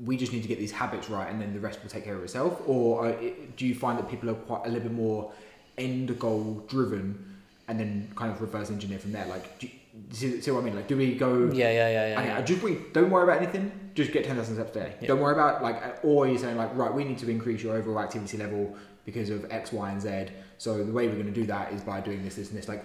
we 0.00 0.16
just 0.16 0.32
need 0.32 0.42
to 0.42 0.48
get 0.48 0.58
these 0.58 0.72
habits 0.72 1.08
right, 1.08 1.30
and 1.30 1.40
then 1.40 1.52
the 1.52 1.60
rest 1.60 1.82
will 1.82 1.90
take 1.90 2.04
care 2.04 2.16
of 2.16 2.22
itself, 2.22 2.60
or 2.66 3.08
uh, 3.08 3.16
do 3.56 3.66
you 3.66 3.74
find 3.74 3.98
that 3.98 4.08
people 4.08 4.28
are 4.30 4.34
quite 4.34 4.66
a 4.66 4.68
little 4.68 4.88
bit 4.88 4.92
more 4.92 5.32
end 5.78 6.18
goal 6.18 6.64
driven, 6.68 7.36
and 7.68 7.80
then 7.80 8.10
kind 8.16 8.30
of 8.30 8.40
reverse 8.40 8.70
engineer 8.70 8.98
from 8.98 9.12
there? 9.12 9.26
Like, 9.26 9.58
do 9.58 9.66
you, 9.66 9.72
see, 10.10 10.40
see 10.40 10.50
what 10.50 10.60
I 10.60 10.64
mean? 10.64 10.76
Like, 10.76 10.88
do 10.88 10.96
we 10.96 11.14
go? 11.14 11.50
Yeah, 11.52 11.70
yeah, 11.70 11.88
yeah, 11.88 12.08
yeah. 12.08 12.24
yeah. 12.24 12.42
Just 12.42 12.62
we 12.62 12.78
don't 12.92 13.10
worry 13.10 13.24
about 13.24 13.40
anything. 13.40 13.72
Just 13.94 14.12
get 14.12 14.24
ten 14.24 14.36
thousand 14.36 14.56
steps 14.56 14.76
a 14.76 14.80
day. 14.80 14.94
Yeah. 15.00 15.08
Don't 15.08 15.20
worry 15.20 15.32
about 15.32 15.62
like, 15.62 16.00
or 16.02 16.26
you're 16.26 16.38
saying 16.38 16.56
like, 16.56 16.74
right, 16.74 16.92
we 16.92 17.04
need 17.04 17.18
to 17.18 17.30
increase 17.30 17.62
your 17.62 17.76
overall 17.76 18.00
activity 18.00 18.36
level 18.36 18.76
because 19.04 19.30
of 19.30 19.50
X, 19.50 19.72
Y, 19.72 19.90
and 19.90 20.00
Z. 20.00 20.26
So 20.58 20.82
the 20.82 20.92
way 20.92 21.08
we're 21.08 21.14
going 21.14 21.26
to 21.26 21.32
do 21.32 21.46
that 21.46 21.72
is 21.72 21.82
by 21.82 22.00
doing 22.00 22.24
this, 22.24 22.36
this, 22.36 22.48
and 22.48 22.58
this. 22.58 22.68
Like, 22.68 22.84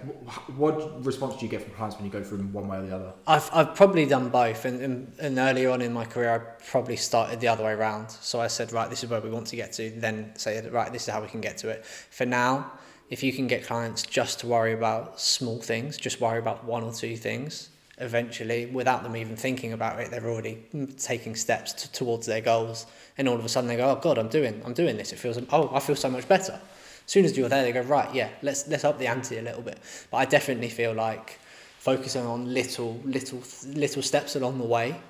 what 0.56 1.04
response 1.04 1.36
do 1.36 1.46
you 1.46 1.50
get 1.50 1.62
from 1.62 1.72
clients 1.72 1.96
when 1.96 2.04
you 2.04 2.10
go 2.10 2.22
from 2.22 2.52
one 2.52 2.68
way 2.68 2.78
or 2.78 2.82
the 2.82 2.94
other? 2.94 3.12
I've, 3.26 3.48
I've 3.52 3.74
probably 3.74 4.06
done 4.06 4.28
both, 4.28 4.64
and, 4.64 4.80
and, 4.82 5.12
and 5.18 5.38
earlier 5.38 5.70
on 5.70 5.80
in 5.80 5.92
my 5.92 6.04
career, 6.04 6.34
I 6.34 6.38
probably 6.64 6.96
started 6.96 7.40
the 7.40 7.48
other 7.48 7.64
way 7.64 7.72
around. 7.72 8.10
So 8.10 8.40
I 8.40 8.48
said, 8.48 8.72
right, 8.72 8.90
this 8.90 9.02
is 9.02 9.10
where 9.10 9.20
we 9.20 9.30
want 9.30 9.46
to 9.48 9.56
get 9.56 9.72
to. 9.74 9.90
Then 9.90 10.32
say, 10.36 10.60
right, 10.68 10.92
this 10.92 11.08
is 11.08 11.14
how 11.14 11.22
we 11.22 11.28
can 11.28 11.40
get 11.40 11.58
to 11.58 11.68
it. 11.68 11.84
For 11.86 12.26
now, 12.26 12.72
if 13.08 13.22
you 13.22 13.32
can 13.32 13.46
get 13.46 13.64
clients 13.64 14.02
just 14.02 14.40
to 14.40 14.46
worry 14.46 14.72
about 14.72 15.20
small 15.20 15.60
things, 15.60 15.96
just 15.96 16.20
worry 16.20 16.38
about 16.38 16.64
one 16.64 16.82
or 16.84 16.92
two 16.92 17.16
things, 17.16 17.70
eventually, 18.00 18.66
without 18.66 19.02
them 19.02 19.16
even 19.16 19.36
thinking 19.36 19.72
about 19.72 20.00
it, 20.00 20.10
they're 20.10 20.28
already 20.28 20.64
mm, 20.74 21.02
taking 21.02 21.36
steps 21.36 21.72
to, 21.74 21.92
towards 21.92 22.26
their 22.26 22.40
goals. 22.40 22.86
And 23.18 23.28
all 23.28 23.36
of 23.36 23.44
a 23.44 23.48
sudden, 23.48 23.68
they 23.68 23.76
go, 23.76 23.90
"Oh 23.90 24.00
God, 24.00 24.18
I'm 24.18 24.28
doing, 24.28 24.62
I'm 24.64 24.74
doing 24.74 24.96
this. 24.96 25.12
It 25.12 25.18
feels, 25.18 25.38
oh, 25.50 25.70
I 25.72 25.80
feel 25.80 25.96
so 25.96 26.10
much 26.10 26.26
better." 26.26 26.54
As 26.54 27.12
soon 27.12 27.24
as 27.24 27.36
you're 27.36 27.48
there, 27.48 27.62
they 27.62 27.72
go, 27.72 27.82
"Right, 27.82 28.12
yeah, 28.14 28.30
let's 28.42 28.66
let's 28.68 28.84
up 28.84 28.98
the 28.98 29.06
ante 29.06 29.38
a 29.38 29.42
little 29.42 29.62
bit." 29.62 29.78
But 30.10 30.18
I 30.18 30.24
definitely 30.24 30.70
feel 30.70 30.92
like 30.92 31.38
focusing 31.78 32.26
on 32.26 32.52
little, 32.52 33.00
little, 33.04 33.42
little 33.68 34.02
steps 34.02 34.36
along 34.36 34.58
the 34.58 34.64
way, 34.64 35.00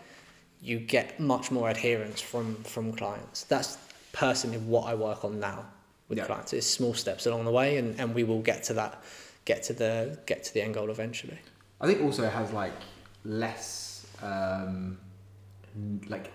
you 0.62 0.78
get 0.78 1.18
much 1.18 1.50
more 1.50 1.70
adherence 1.70 2.20
from 2.20 2.56
from 2.64 2.92
clients. 2.92 3.44
That's 3.44 3.78
personally 4.12 4.58
what 4.58 4.86
I 4.86 4.94
work 4.94 5.24
on 5.24 5.40
now 5.40 5.66
with 6.08 6.18
yeah. 6.18 6.26
clients. 6.26 6.52
It's 6.52 6.66
small 6.66 6.94
steps 6.94 7.26
along 7.26 7.44
the 7.44 7.50
way, 7.50 7.78
and, 7.78 7.98
and 8.00 8.14
we 8.14 8.24
will 8.24 8.42
get 8.42 8.64
to 8.64 8.74
that, 8.74 9.02
get 9.44 9.62
to 9.64 9.72
the 9.72 10.18
get 10.26 10.44
to 10.44 10.54
the 10.54 10.62
end 10.62 10.74
goal 10.74 10.90
eventually. 10.90 11.38
I 11.80 11.86
think 11.86 12.02
also 12.02 12.24
it 12.24 12.32
has 12.32 12.52
like 12.52 12.74
less 13.24 14.06
um, 14.22 14.98
like 16.08 16.30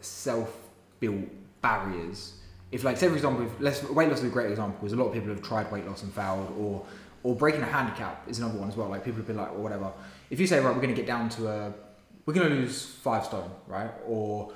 self-built 0.00 1.24
barriers. 1.62 2.34
If 2.72 2.84
like 2.84 2.96
say 2.96 3.08
for 3.08 3.14
example, 3.14 3.46
if 3.46 3.60
less, 3.60 3.82
weight 3.84 4.08
loss 4.08 4.18
is 4.18 4.24
a 4.24 4.28
great 4.28 4.50
example 4.50 4.78
because 4.80 4.92
a 4.92 4.96
lot 4.96 5.06
of 5.06 5.14
people 5.14 5.28
have 5.30 5.42
tried 5.42 5.70
weight 5.72 5.86
loss 5.86 6.02
and 6.02 6.12
failed, 6.12 6.54
or 6.58 6.84
or 7.22 7.34
breaking 7.34 7.62
a 7.62 7.66
handicap 7.66 8.28
is 8.28 8.38
another 8.38 8.58
one 8.58 8.68
as 8.68 8.76
well. 8.76 8.88
Like 8.88 9.04
people 9.04 9.18
have 9.18 9.26
been 9.26 9.36
like, 9.36 9.52
or 9.52 9.58
whatever. 9.58 9.92
If 10.30 10.38
you 10.38 10.46
say 10.46 10.60
right, 10.60 10.74
we're 10.74 10.80
going 10.80 10.94
to 10.94 11.00
get 11.00 11.06
down 11.06 11.28
to 11.30 11.48
a, 11.48 11.74
we're 12.24 12.34
going 12.34 12.48
to 12.48 12.54
lose 12.54 12.84
five 12.84 13.24
stone, 13.24 13.50
right, 13.66 13.90
or 14.06 14.52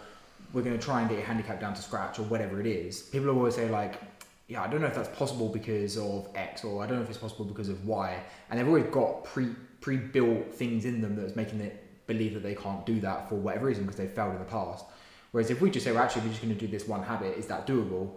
we're 0.52 0.62
going 0.62 0.78
to 0.78 0.84
try 0.84 1.00
and 1.00 1.08
get 1.08 1.18
your 1.18 1.26
handicap 1.26 1.60
down 1.60 1.74
to 1.74 1.82
scratch 1.82 2.18
or 2.18 2.22
whatever 2.24 2.60
it 2.60 2.66
is. 2.66 3.02
People 3.02 3.30
always 3.30 3.54
say 3.54 3.68
like, 3.68 4.00
yeah, 4.48 4.62
I 4.62 4.68
don't 4.68 4.80
know 4.80 4.88
if 4.88 4.94
that's 4.94 5.16
possible 5.16 5.48
because 5.48 5.96
of 5.96 6.28
X, 6.34 6.64
or 6.64 6.82
I 6.82 6.86
don't 6.86 6.98
know 6.98 7.02
if 7.02 7.08
it's 7.08 7.18
possible 7.18 7.44
because 7.44 7.68
of 7.68 7.84
Y, 7.86 8.22
and 8.50 8.58
they've 8.58 8.66
always 8.66 8.86
got 8.86 9.24
pre 9.24 9.48
pre-built 9.80 10.54
things 10.54 10.84
in 10.84 11.00
them 11.00 11.16
that's 11.16 11.36
making 11.36 11.60
it 11.60 12.06
believe 12.06 12.34
that 12.34 12.42
they 12.42 12.54
can't 12.54 12.84
do 12.84 13.00
that 13.00 13.28
for 13.28 13.36
whatever 13.36 13.66
reason 13.66 13.84
because 13.84 13.96
they've 13.96 14.10
failed 14.10 14.32
in 14.32 14.38
the 14.38 14.44
past. 14.44 14.84
Whereas 15.30 15.50
if 15.50 15.60
we 15.60 15.70
just 15.70 15.84
say, 15.84 15.92
well, 15.92 16.02
actually, 16.02 16.22
we're 16.22 16.30
just 16.30 16.42
going 16.42 16.54
to 16.54 16.60
do 16.60 16.66
this 16.66 16.88
one 16.88 17.02
habit, 17.02 17.38
is 17.38 17.46
that 17.46 17.66
doable? 17.66 18.10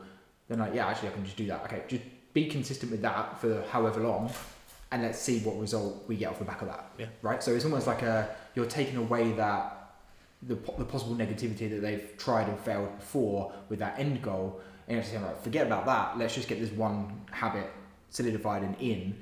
Then 0.47 0.59
like, 0.59 0.73
yeah, 0.73 0.87
actually, 0.87 1.09
I 1.09 1.11
can 1.11 1.23
just 1.23 1.37
do 1.37 1.45
that. 1.47 1.63
Okay, 1.65 1.83
just 1.87 2.03
be 2.33 2.47
consistent 2.47 2.91
with 2.91 3.01
that 3.03 3.39
for 3.39 3.63
however 3.69 4.01
long, 4.01 4.31
and 4.91 5.03
let's 5.03 5.19
see 5.19 5.39
what 5.39 5.59
result 5.59 6.03
we 6.07 6.15
get 6.15 6.29
off 6.29 6.39
the 6.39 6.45
back 6.45 6.61
of 6.61 6.67
that. 6.67 6.91
Yeah. 6.97 7.05
Right. 7.21 7.41
So 7.41 7.53
it's 7.53 7.65
almost 7.65 7.87
like 7.87 8.01
a 8.01 8.35
you're 8.55 8.65
taking 8.65 8.97
away 8.97 9.31
that 9.33 9.95
the, 10.41 10.55
the 10.77 10.85
possible 10.85 11.15
negativity 11.15 11.69
that 11.69 11.81
they've 11.81 12.17
tried 12.17 12.47
and 12.47 12.59
failed 12.59 12.97
before 12.97 13.53
with 13.69 13.79
that 13.79 13.99
end 13.99 14.21
goal, 14.21 14.59
and 14.87 14.95
you're 14.95 15.03
saying, 15.03 15.23
like, 15.23 15.41
forget 15.43 15.67
about 15.67 15.85
that. 15.85 16.17
Let's 16.17 16.35
just 16.35 16.47
get 16.47 16.59
this 16.59 16.71
one 16.71 17.21
habit 17.31 17.71
solidified 18.09 18.63
and 18.63 18.75
in 18.79 19.15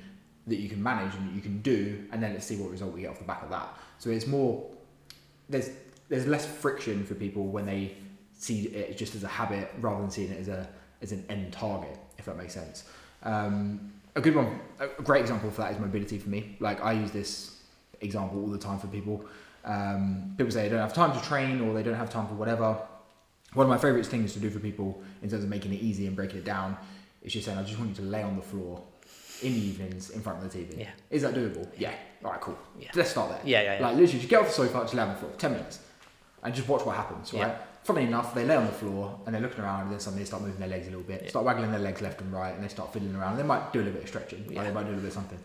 that 0.51 0.59
you 0.59 0.69
can 0.69 0.81
manage 0.81 1.15
and 1.15 1.27
that 1.27 1.35
you 1.35 1.41
can 1.41 1.61
do, 1.61 2.03
and 2.11 2.21
then 2.21 2.33
let's 2.33 2.45
see 2.45 2.57
what 2.57 2.69
result 2.69 2.93
we 2.93 3.01
get 3.01 3.09
off 3.09 3.19
the 3.19 3.25
back 3.25 3.41
of 3.43 3.49
that. 3.49 3.69
So 3.97 4.09
it's 4.09 4.27
more 4.27 4.63
there's 5.49 5.71
there's 6.09 6.27
less 6.27 6.45
friction 6.45 7.05
for 7.05 7.15
people 7.15 7.47
when 7.47 7.65
they 7.65 7.95
see 8.33 8.63
it 8.63 8.97
just 8.97 9.15
as 9.15 9.23
a 9.23 9.27
habit 9.27 9.71
rather 9.79 10.01
than 10.01 10.11
seeing 10.11 10.31
it 10.31 10.39
as 10.39 10.47
a 10.47 10.67
as 11.01 11.11
an 11.11 11.25
end 11.29 11.51
target, 11.51 11.97
if 12.17 12.25
that 12.25 12.37
makes 12.37 12.53
sense. 12.53 12.83
Um, 13.23 13.91
a 14.15 14.21
good 14.21 14.35
one, 14.35 14.59
a 14.79 14.87
great 15.01 15.21
example 15.21 15.49
for 15.49 15.61
that 15.61 15.71
is 15.71 15.79
mobility 15.79 16.17
for 16.17 16.29
me. 16.29 16.57
Like 16.59 16.83
I 16.83 16.91
use 16.91 17.11
this 17.11 17.61
example 18.01 18.41
all 18.41 18.47
the 18.47 18.57
time 18.57 18.77
for 18.77 18.87
people. 18.87 19.25
Um, 19.63 20.33
people 20.37 20.51
say 20.51 20.63
they 20.63 20.69
don't 20.69 20.79
have 20.79 20.93
time 20.93 21.13
to 21.17 21.25
train 21.25 21.61
or 21.61 21.73
they 21.73 21.83
don't 21.83 21.95
have 21.95 22.09
time 22.09 22.27
for 22.27 22.33
whatever. 22.33 22.77
One 23.53 23.65
of 23.65 23.69
my 23.69 23.77
favourite 23.77 24.05
things 24.05 24.33
to 24.33 24.39
do 24.39 24.49
for 24.49 24.59
people 24.59 25.01
in 25.21 25.29
terms 25.29 25.43
of 25.43 25.49
making 25.49 25.73
it 25.73 25.81
easy 25.81 26.07
and 26.07 26.15
breaking 26.15 26.39
it 26.39 26.45
down 26.45 26.77
is 27.21 27.33
just 27.33 27.45
saying, 27.45 27.57
I 27.57 27.63
just 27.63 27.77
want 27.77 27.89
you 27.91 27.95
to 27.97 28.09
lay 28.09 28.23
on 28.23 28.35
the 28.35 28.41
floor 28.41 28.81
in 29.43 29.53
the 29.53 29.59
evenings 29.59 30.09
in 30.11 30.21
front 30.21 30.43
of 30.43 30.51
the 30.51 30.57
TV. 30.59 30.79
Yeah. 30.79 30.89
Is 31.09 31.21
that 31.23 31.33
doable? 31.33 31.67
Yeah. 31.77 31.93
All 32.23 32.31
right, 32.31 32.41
cool. 32.41 32.57
Yeah. 32.79 32.89
Let's 32.95 33.11
start 33.11 33.29
there. 33.29 33.39
Yeah, 33.43 33.61
yeah, 33.61 33.79
yeah. 33.79 33.87
Like 33.87 33.95
literally, 33.95 34.19
just 34.19 34.29
get 34.29 34.39
off 34.41 34.47
the 34.47 34.53
sofa, 34.53 34.79
just 34.81 34.93
lay 34.93 35.01
on 35.03 35.09
the 35.09 35.15
floor, 35.15 35.31
10 35.37 35.51
minutes, 35.51 35.79
and 36.43 36.53
just 36.53 36.67
watch 36.67 36.85
what 36.85 36.95
happens, 36.95 37.33
right? 37.33 37.39
Yeah. 37.41 37.57
Funnily 37.83 38.05
enough, 38.05 38.35
they 38.35 38.45
lay 38.45 38.55
on 38.55 38.67
the 38.67 38.71
floor 38.71 39.19
and 39.25 39.33
they're 39.33 39.41
looking 39.41 39.63
around, 39.63 39.83
and 39.83 39.91
then 39.91 39.99
suddenly 39.99 40.23
they 40.23 40.27
start 40.27 40.43
moving 40.43 40.59
their 40.59 40.69
legs 40.69 40.85
a 40.87 40.91
little 40.91 41.03
bit, 41.03 41.23
Yeah. 41.23 41.29
start 41.29 41.45
waggling 41.45 41.71
their 41.71 41.79
legs 41.79 42.01
left 42.01 42.21
and 42.21 42.31
right, 42.31 42.53
and 42.53 42.63
they 42.63 42.67
start 42.67 42.93
fiddling 42.93 43.15
around. 43.15 43.37
They 43.37 43.43
might 43.43 43.73
do 43.73 43.79
a 43.79 43.81
little 43.81 43.93
bit 43.93 44.03
of 44.03 44.09
stretching, 44.09 44.45
Yeah. 44.49 44.63
they 44.63 44.71
might 44.71 44.83
do 44.83 44.89
a 44.89 44.93
little 44.95 45.01
bit 45.01 45.07
of 45.07 45.13
something. 45.13 45.39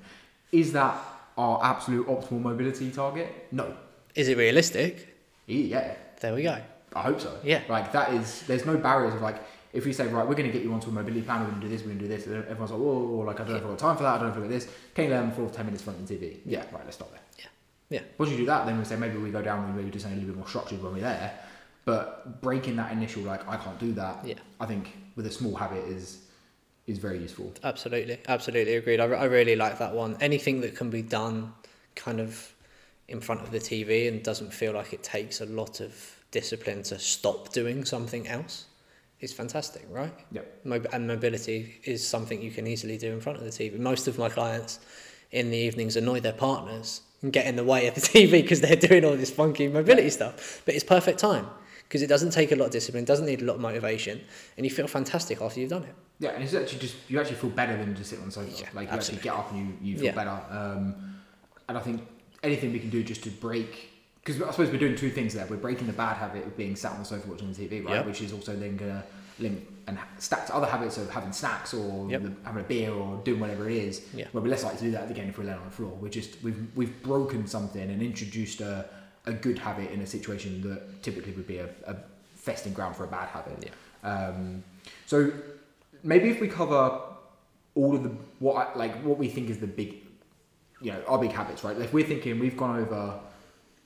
Is 0.53 0.73
that 0.73 0.97
our 1.39 1.61
absolute 1.65 2.07
optimal 2.09 2.43
mobility 2.43 2.91
target? 2.91 3.47
No. 3.53 3.75
Is 4.15 4.29
it 4.29 4.37
realistic? 4.37 5.15
Yeah, 5.47 5.95
There 6.21 6.35
we 6.35 6.43
go. 6.43 6.57
I 6.95 7.03
hope 7.03 7.21
so. 7.21 7.39
Yeah. 7.45 7.61
Like 7.69 7.93
that 7.93 8.13
is, 8.15 8.43
there's 8.47 8.65
no 8.67 8.77
barriers 8.77 9.15
of 9.15 9.21
like, 9.23 9.37
if 9.77 9.85
we 9.85 9.93
say, 9.93 10.07
right, 10.07 10.27
we're 10.27 10.35
going 10.35 10.51
to 10.51 10.53
get 10.53 10.63
you 10.63 10.73
onto 10.73 10.89
a 10.89 10.93
mobility 10.93 11.21
plan, 11.21 11.41
we're 11.41 11.51
going 11.51 11.61
to 11.61 11.67
do 11.69 11.73
this, 11.73 11.83
we're 11.83 11.89
going 11.89 11.99
to 11.99 12.05
do 12.05 12.09
this, 12.09 12.27
and 12.27 12.37
everyone's 12.45 12.71
like, 12.71 12.81
whoa, 12.81 12.99
whoa, 12.99 13.17
whoa, 13.19 13.25
like, 13.25 13.41
I 13.41 13.45
don't 13.45 13.51
know 13.51 13.57
if 13.57 13.63
I've 13.65 13.69
got 13.71 13.79
time 13.79 13.97
for 13.99 14.03
that, 14.05 14.15
I 14.15 14.19
don't 14.19 14.29
know 14.29 14.31
if 14.31 14.37
I've 14.37 14.43
got 14.45 14.51
this. 14.51 14.69
Can 14.95 15.05
you 15.05 15.11
lay 15.11 15.17
on 15.19 15.29
the 15.29 15.35
floor 15.35 15.49
for 15.51 15.55
10 15.55 15.67
minutes 15.67 15.83
in 15.83 15.85
front 15.85 16.01
of 16.01 16.09
the 16.09 16.17
TV? 16.17 16.39
Yeah, 16.47 16.61
right, 16.73 16.85
let's 16.85 16.97
stop 16.97 17.11
there. 17.11 17.21
Yeah. 17.39 17.45
Yeah. 17.91 18.01
Once 18.17 18.31
you 18.33 18.39
do 18.39 18.47
that, 18.47 18.65
then 18.65 18.79
we 18.79 18.85
say 18.87 18.97
maybe 18.97 19.19
we 19.19 19.31
go 19.31 19.43
down 19.43 19.65
and 19.65 19.77
maybe 19.77 19.91
do 19.91 19.99
something 19.99 20.17
a 20.19 20.21
little 20.21 20.35
bit 20.35 20.39
more 20.39 20.49
structured 20.49 20.83
when 20.83 20.95
we're 20.95 21.01
there. 21.01 21.39
But 21.85 22.41
breaking 22.41 22.77
that 22.77 22.91
initial, 22.91 23.23
like, 23.23 23.47
I 23.47 23.57
can't 23.57 23.79
do 23.79 23.93
that, 23.93 24.25
Yeah. 24.25 24.35
I 24.59 24.65
think 24.65 24.97
with 25.15 25.27
a 25.27 25.31
small 25.31 25.55
habit 25.55 25.85
is 25.87 26.23
is 26.87 26.99
very 26.99 27.19
useful. 27.19 27.53
Absolutely, 27.65 28.17
absolutely 28.29 28.77
agreed. 28.77 29.01
I, 29.01 29.07
I 29.07 29.25
really 29.25 29.57
like 29.57 29.79
that 29.79 29.93
one. 29.93 30.17
Anything 30.21 30.61
that 30.61 30.77
can 30.77 30.89
be 30.89 31.03
done 31.03 31.53
kind 31.97 32.21
of 32.21 32.55
in 33.09 33.21
front 33.21 33.41
of 33.43 33.51
the 33.51 33.59
TV 33.59 34.07
and 34.09 34.23
doesn't 34.23 34.55
feel 34.55 34.73
like 34.73 34.93
it 34.93 35.03
takes 35.03 35.41
a 35.41 35.47
lot 35.47 35.81
of 35.81 36.17
discipline 36.31 36.85
to 36.85 36.97
stop 36.99 37.53
doing 37.53 37.85
something 37.85 38.29
else 38.29 38.67
is 39.21 39.33
fantastic, 39.33 39.87
right? 39.91 40.13
Yep. 40.33 40.61
Mob- 40.65 40.87
and 40.93 41.07
mobility 41.07 41.81
is 41.85 42.07
something 42.07 42.43
you 42.43 42.51
can 42.51 42.67
easily 42.67 42.99
do 42.99 43.13
in 43.13 43.21
front 43.21 43.39
of 43.39 43.45
the 43.45 43.51
TV. 43.51 43.79
Most 43.79 44.09
of 44.09 44.19
my 44.19 44.29
clients 44.29 44.79
in 45.33 45.51
the 45.51 45.57
evenings 45.57 45.97
annoy 45.97 46.21
their 46.21 46.33
partners 46.33 47.01
and 47.23 47.33
get 47.33 47.47
in 47.47 47.57
the 47.57 47.65
way 47.65 47.87
of 47.87 47.95
the 47.95 48.01
TV 48.15 48.31
because 48.43 48.61
they're 48.61 48.77
doing 48.77 49.05
all 49.05 49.17
this 49.17 49.31
funky 49.31 49.69
mobility 49.69 50.11
stuff. 50.11 50.63
But 50.65 50.75
it's 50.75 50.85
perfect 50.85 51.19
time 51.19 51.47
because 51.89 52.03
it 52.03 52.09
doesn't 52.09 52.31
take 52.33 52.53
a 52.53 52.57
lot 52.57 52.67
of 52.67 52.71
discipline, 52.73 53.05
doesn't 53.05 53.27
need 53.27 53.43
a 53.43 53.45
lot 53.45 53.55
of 53.55 53.61
motivation, 53.61 54.21
and 54.57 54.67
you 54.67 54.71
feel 54.71 54.87
fantastic 54.87 55.41
after 55.41 55.61
you've 55.61 55.71
done 55.71 55.85
it. 55.85 55.95
Yeah, 56.19 56.31
and 56.31 56.43
it's 56.43 56.55
actually 56.55 56.79
just 56.81 56.97
you 57.09 57.19
actually 57.21 57.37
feel 57.37 57.51
better 57.51 57.77
than 57.77 57.95
just 57.95 58.11
sitting 58.11 58.23
on 58.23 58.29
the 58.29 58.35
sofa. 58.35 58.49
Yeah, 58.51 58.69
like 58.75 58.89
you 58.89 58.95
absolutely. 58.97 59.29
actually 59.29 59.31
get 59.31 59.33
up 59.39 59.53
and 59.53 59.59
you, 59.83 59.93
you 59.93 59.97
feel 59.97 60.05
Yeah. 60.07 60.13
better. 60.13 60.41
Um, 60.51 60.95
and 61.69 61.77
I 61.77 61.81
think 61.81 62.03
anything 62.43 62.73
we 62.73 62.79
can 62.79 62.91
do 62.91 63.03
just 63.03 63.23
to 63.25 63.31
break 63.31 63.91
because 64.27 64.43
I 64.43 64.51
suppose 64.51 64.71
we're 64.71 64.79
doing 64.79 64.97
two 64.97 65.11
things 65.11 65.35
there. 65.35 65.47
We're 65.47 65.57
breaking 65.57 65.87
the 65.87 65.93
bad 65.93 66.17
habit 66.17 66.45
of 66.45 66.57
being 66.57 66.75
sat 66.75 66.93
on 66.93 66.99
the 66.99 67.05
sofa 67.05 67.29
watching 67.29 67.53
the 67.53 67.67
TV, 67.67 67.85
right? 67.85 67.95
Yeah. 67.95 68.03
Which 68.03 68.21
is 68.21 68.33
also 68.33 68.57
then 68.57 68.77
gonna 68.77 69.05
link 69.39 69.69
and 69.87 69.97
stack 70.19 70.47
to 70.49 70.55
other 70.57 70.67
habits 70.67 70.99
of 70.99 71.09
having 71.11 71.31
snacks 71.33 71.73
or 71.73 72.11
Yep. 72.11 72.23
the, 72.23 72.33
having 72.43 72.65
a 72.65 72.67
beer 72.67 72.91
or 72.93 73.19
doing 73.25 73.39
whatever 73.39 73.71
it 73.71 73.77
is. 73.77 74.03
Yeah. 74.13 74.27
We're 74.33 74.41
less 74.41 74.65
likely 74.65 74.79
to 74.81 74.85
do 74.87 74.91
that 74.93 75.09
again 75.09 75.29
if 75.29 75.39
we're 75.39 75.45
laying 75.45 75.59
on 75.59 75.65
the 75.65 75.71
floor. 75.71 75.97
We're 76.01 76.09
just 76.09 76.43
we've 76.43 76.67
we've 76.75 77.01
broken 77.05 77.47
something 77.47 77.89
and 77.89 78.03
introduced 78.03 78.61
a, 78.61 78.87
a 79.27 79.33
good 79.33 79.59
habit 79.59 79.93
in 79.93 80.01
a 80.01 80.07
situation 80.07 80.61
that 80.69 81.03
typically 81.05 81.33
would 81.33 81.47
be 81.47 81.59
a, 81.59 81.69
a 81.87 81.95
festing 82.35 82.73
ground 82.73 82.97
for 82.97 83.05
a 83.05 83.09
bad 83.09 83.29
habit. 83.29 83.71
Yeah. 84.03 84.11
Um, 84.13 84.65
so 85.07 85.33
maybe 86.03 86.31
if 86.31 86.41
we 86.41 86.49
cover 86.49 86.99
all 87.77 87.95
of 87.95 88.03
the 88.03 88.11
what 88.41 88.55
I, 88.57 88.75
like 88.77 89.01
what 89.05 89.19
we 89.19 89.29
think 89.29 89.51
is 89.51 89.59
the 89.61 89.67
big, 89.69 89.99
you 90.81 90.93
know, 90.93 91.01
our 91.07 91.19
big 91.19 91.31
habits, 91.31 91.63
right? 91.63 91.77
If 91.79 91.93
we're 91.93 92.07
thinking 92.07 92.41
we've 92.41 92.57
gone 92.57 92.81
over 92.81 93.21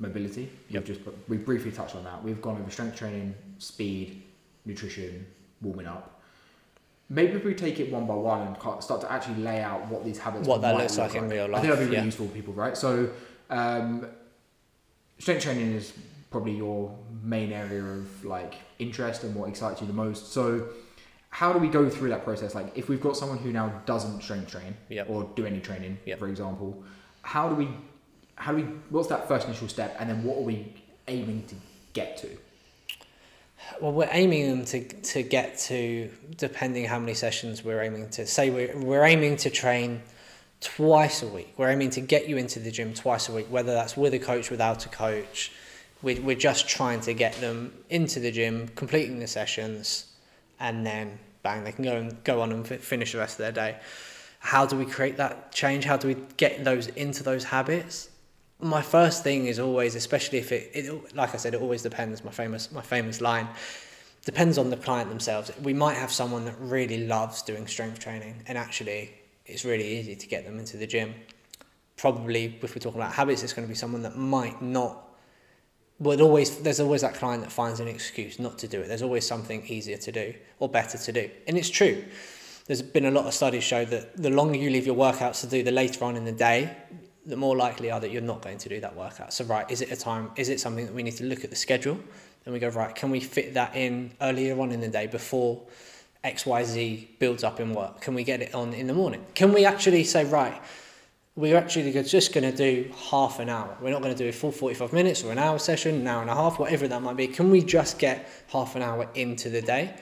mobility, 0.01 0.49
Yep. 0.71 0.89
we've 0.89 0.97
just 0.99 1.01
we 1.29 1.37
briefly 1.37 1.71
touched 1.71 1.95
on 1.95 2.05
that. 2.05 2.23
We've 2.25 2.41
gone 2.43 2.59
over 2.61 2.71
strength 2.71 2.97
training, 2.97 3.35
speed, 3.59 4.23
nutrition, 4.65 5.27
warming 5.61 5.87
up. 5.87 6.21
Maybe 7.09 7.33
if 7.35 7.45
we 7.45 7.55
take 7.55 7.81
it 7.81 7.91
one 7.93 8.07
by 8.07 8.15
one 8.15 8.47
and 8.47 8.57
start 8.83 9.01
to 9.03 9.13
actually 9.13 9.37
lay 9.43 9.61
out 9.63 9.87
what 9.89 10.05
these 10.05 10.19
habits, 10.19 10.47
What 10.49 10.63
that 10.63 10.77
looks 10.77 10.97
look 10.97 11.09
like 11.13 11.23
in 11.23 11.29
real 11.29 11.49
life, 11.49 11.59
I 11.59 11.61
think 11.61 11.71
that'd 11.73 11.79
be 11.79 11.85
really 11.87 11.97
yeah. 11.99 12.05
useful 12.05 12.29
for 12.29 12.33
people, 12.35 12.55
right? 12.55 12.77
So, 12.77 13.11
um, 13.51 14.07
strength 15.19 15.43
training 15.43 15.73
is 15.73 15.93
probably 16.31 16.53
your 16.53 16.97
main 17.23 17.53
area 17.53 17.83
of 17.83 18.25
like 18.25 18.55
interest 18.79 19.25
and 19.25 19.35
what 19.35 19.49
excites 19.49 19.81
you 19.81 19.87
the 19.89 19.93
most. 19.93 20.33
So, 20.33 20.69
how 21.31 21.53
do 21.53 21.59
we 21.59 21.69
go 21.69 21.89
through 21.91 22.09
that 22.11 22.25
process? 22.25 22.55
Like, 22.55 22.77
if 22.79 22.89
we've 22.89 23.01
got 23.01 23.17
someone 23.17 23.39
who 23.39 23.53
now 23.53 23.83
doesn't 23.87 24.23
strength 24.23 24.51
train 24.51 24.77
Yep. 24.89 25.11
or 25.11 25.29
do 25.35 25.45
any 25.47 25.61
training, 25.61 25.99
Yep. 26.07 26.19
for 26.21 26.29
example, 26.29 26.83
how 27.23 27.49
do 27.49 27.55
we, 27.57 27.69
how 28.41 28.53
do 28.53 28.57
we, 28.57 28.63
what's 28.89 29.09
that 29.09 29.29
first 29.29 29.47
initial 29.47 29.69
step, 29.69 29.95
and 30.01 30.09
then 30.09 30.25
what 30.25 30.39
are 30.39 30.43
we 30.43 30.73
aiming 31.09 31.45
to 31.49 31.55
get 31.93 32.17
to? 32.17 32.29
Well, 33.83 33.93
we're 33.93 34.09
aiming 34.11 34.49
them 34.49 34.65
to, 34.65 34.83
to 34.83 35.23
get 35.23 35.59
to, 35.59 36.11
depending 36.39 36.87
how 36.87 36.99
many 36.99 37.13
sessions 37.13 37.63
we're 37.63 37.83
aiming 37.83 38.09
to. 38.11 38.27
Say 38.27 38.49
we're, 38.49 38.75
we're 38.79 39.05
aiming 39.05 39.37
to 39.39 39.51
train 39.51 40.01
twice 40.63 41.23
a 41.23 41.29
week. 41.29 41.53
We're 41.59 41.69
aiming 41.69 41.91
to 41.91 42.01
get 42.01 42.29
you 42.29 42.39
into 42.39 42.61
the 42.61 42.71
gym 42.71 42.95
twice 42.95 43.29
a 43.29 43.33
week, 43.33 43.47
whether 43.51 43.75
that's 43.75 43.95
with 43.95 44.15
a 44.15 44.19
coach, 44.19 44.51
without 44.51 44.87
a 44.87 44.89
coach. 44.89 45.53
we're, 46.01 46.21
we're 46.23 46.37
just 46.37 46.67
trying 46.67 47.01
to 47.03 47.13
get 47.13 47.35
them 47.41 47.73
into 47.91 48.21
the 48.21 48.31
gym, 48.31 48.69
completing 48.69 49.19
the 49.19 49.27
sessions, 49.27 50.07
and 50.59 50.87
then 50.87 51.19
bang, 51.43 51.65
they 51.65 51.73
can 51.73 51.85
go 51.85 51.97
and 51.97 52.25
go 52.25 52.41
on 52.41 52.53
and 52.53 52.67
fi- 52.67 52.79
finish 52.79 53.13
the 53.13 53.19
rest 53.19 53.35
of 53.35 53.39
their 53.39 53.53
day. 53.53 53.77
How 54.39 54.65
do 54.65 54.77
we 54.77 54.87
create 54.87 55.19
that 55.19 55.53
change? 55.53 55.85
How 55.85 55.99
do 55.99 56.09
we 56.09 56.17
get 56.39 56.65
those 56.65 56.87
into 56.89 57.23
those 57.23 57.45
habits? 57.45 58.10
My 58.63 58.83
first 58.83 59.23
thing 59.23 59.47
is 59.47 59.59
always, 59.59 59.95
especially 59.95 60.39
if 60.39 60.53
it, 60.53 60.71
it, 60.75 61.17
like 61.17 61.35
I 61.35 61.37
said, 61.37 61.55
it 61.55 61.61
always 61.61 61.83
depends. 61.83 62.25
My 62.25 62.31
famous, 62.31 62.71
my 62.73 62.83
famous 62.83 63.21
line 63.21 63.49
depends 64.25 64.59
on 64.59 64.71
the 64.71 64.77
client 64.77 65.09
themselves. 65.09 65.51
We 65.63 65.73
might 65.73 65.97
have 65.97 66.13
someone 66.13 66.45
that 66.45 66.55
really 66.59 67.07
loves 67.07 67.43
doing 67.43 67.67
strength 67.67 67.99
training, 67.99 68.43
and 68.47 68.59
actually, 68.59 69.15
it's 69.47 69.65
really 69.65 69.99
easy 69.99 70.15
to 70.15 70.27
get 70.27 70.45
them 70.45 70.59
into 70.59 70.77
the 70.77 70.87
gym. 70.87 71.15
Probably, 71.97 72.59
if 72.63 72.75
we're 72.75 72.81
talking 72.81 73.01
about 73.01 73.13
habits, 73.13 73.43
it's 73.43 73.53
going 73.53 73.67
to 73.67 73.69
be 73.69 73.75
someone 73.75 74.03
that 74.03 74.17
might 74.17 74.61
not. 74.61 75.07
But 75.99 76.21
always 76.21 76.59
there's 76.59 76.81
always 76.81 77.03
that 77.03 77.15
client 77.15 77.43
that 77.43 77.53
finds 77.53 77.79
an 77.79 77.89
excuse 77.89 78.39
not 78.39 78.59
to 78.59 78.69
do 78.69 78.81
it. 78.81 78.89
There's 78.89 79.03
always 79.03 79.27
something 79.27 79.67
easier 79.67 79.99
to 79.99 80.13
do 80.13 80.35
or 80.59 80.69
better 80.69 80.97
to 80.97 81.13
do, 81.13 81.31
and 81.47 81.59
it's 81.59 81.71
true. 81.71 82.05
There's 82.67 82.83
been 82.83 83.07
a 83.07 83.11
lot 83.11 83.27
of 83.27 83.35
studies 83.35 83.65
show 83.65 83.85
that 83.87 84.17
the 84.17 84.31
longer 84.31 84.57
you 84.57 84.71
leave 84.71 84.87
your 84.87 84.95
workouts 84.95 85.41
to 85.41 85.47
do, 85.47 85.63
the 85.63 85.73
later 85.73 86.05
on 86.05 86.17
in 86.17 86.25
the 86.25 86.33
day, 86.33 86.75
the 87.27 87.37
more 87.37 87.57
likely 87.57 87.91
are 87.91 88.01
that 88.01 88.11
you're 88.11 88.23
not 88.23 88.43
going 88.43 88.59
to 88.59 88.69
do 88.69 88.81
that 88.81 88.97
workout. 88.97 89.33
So, 89.33 89.45
right, 89.45 89.71
is 89.71 89.81
it 89.81 89.91
a 89.91 89.97
time? 89.97 90.31
Is 90.37 90.49
it 90.49 90.61
something 90.61 90.87
that 90.87 90.95
we 90.95 91.03
need 91.03 91.17
to 91.17 91.25
look 91.25 91.45
at 91.45 91.51
the 91.51 91.57
schedule? 91.57 91.99
Then 92.45 92.55
we 92.55 92.61
go 92.61 92.69
right. 92.69 92.95
Can 92.95 93.11
we 93.11 93.21
fit 93.21 93.55
that 93.55 93.77
in 93.77 94.13
earlier 94.21 94.59
on 94.61 94.73
in 94.73 94.81
the 94.81 94.89
day 94.89 95.07
before 95.07 95.61
X 96.25 96.47
Y 96.47 96.65
Z 96.65 97.11
builds 97.19 97.45
up 97.45 97.61
in 97.61 97.75
work? 97.75 98.01
Can 98.01 98.15
we 98.15 98.25
get 98.25 98.41
it 98.41 98.55
on 98.55 98.73
in 98.73 98.87
the 98.87 98.95
morning? 98.95 99.25
Can 99.35 99.53
we 99.53 99.65
actually 99.65 100.05
say 100.05 100.25
right? 100.25 100.61
We're 101.37 101.57
actually 101.57 101.93
just 102.03 102.35
going 102.35 102.51
to 102.51 102.57
do 102.57 102.91
half 103.11 103.39
an 103.39 103.49
hour. 103.49 103.77
We're 103.81 103.91
not 103.91 104.03
going 104.03 104.15
to 104.15 104.19
do 104.19 104.29
a 104.29 104.33
full 104.33 104.51
45 104.51 104.93
minutes 104.93 105.23
or 105.23 105.31
an 105.31 105.39
hour 105.39 105.59
session, 105.59 105.95
an 105.97 106.07
hour 106.07 106.21
and 106.23 106.31
a 106.31 106.35
half, 106.35 106.59
whatever 106.59 106.89
that 106.89 107.01
might 107.01 107.17
be. 107.17 107.29
Can 107.29 107.51
we 107.51 107.63
just 107.63 107.99
get 107.99 108.29
half 108.49 108.75
an 108.75 108.83
hour 108.83 109.09
into 109.15 109.49
the 109.49 109.63
day? 109.63 109.95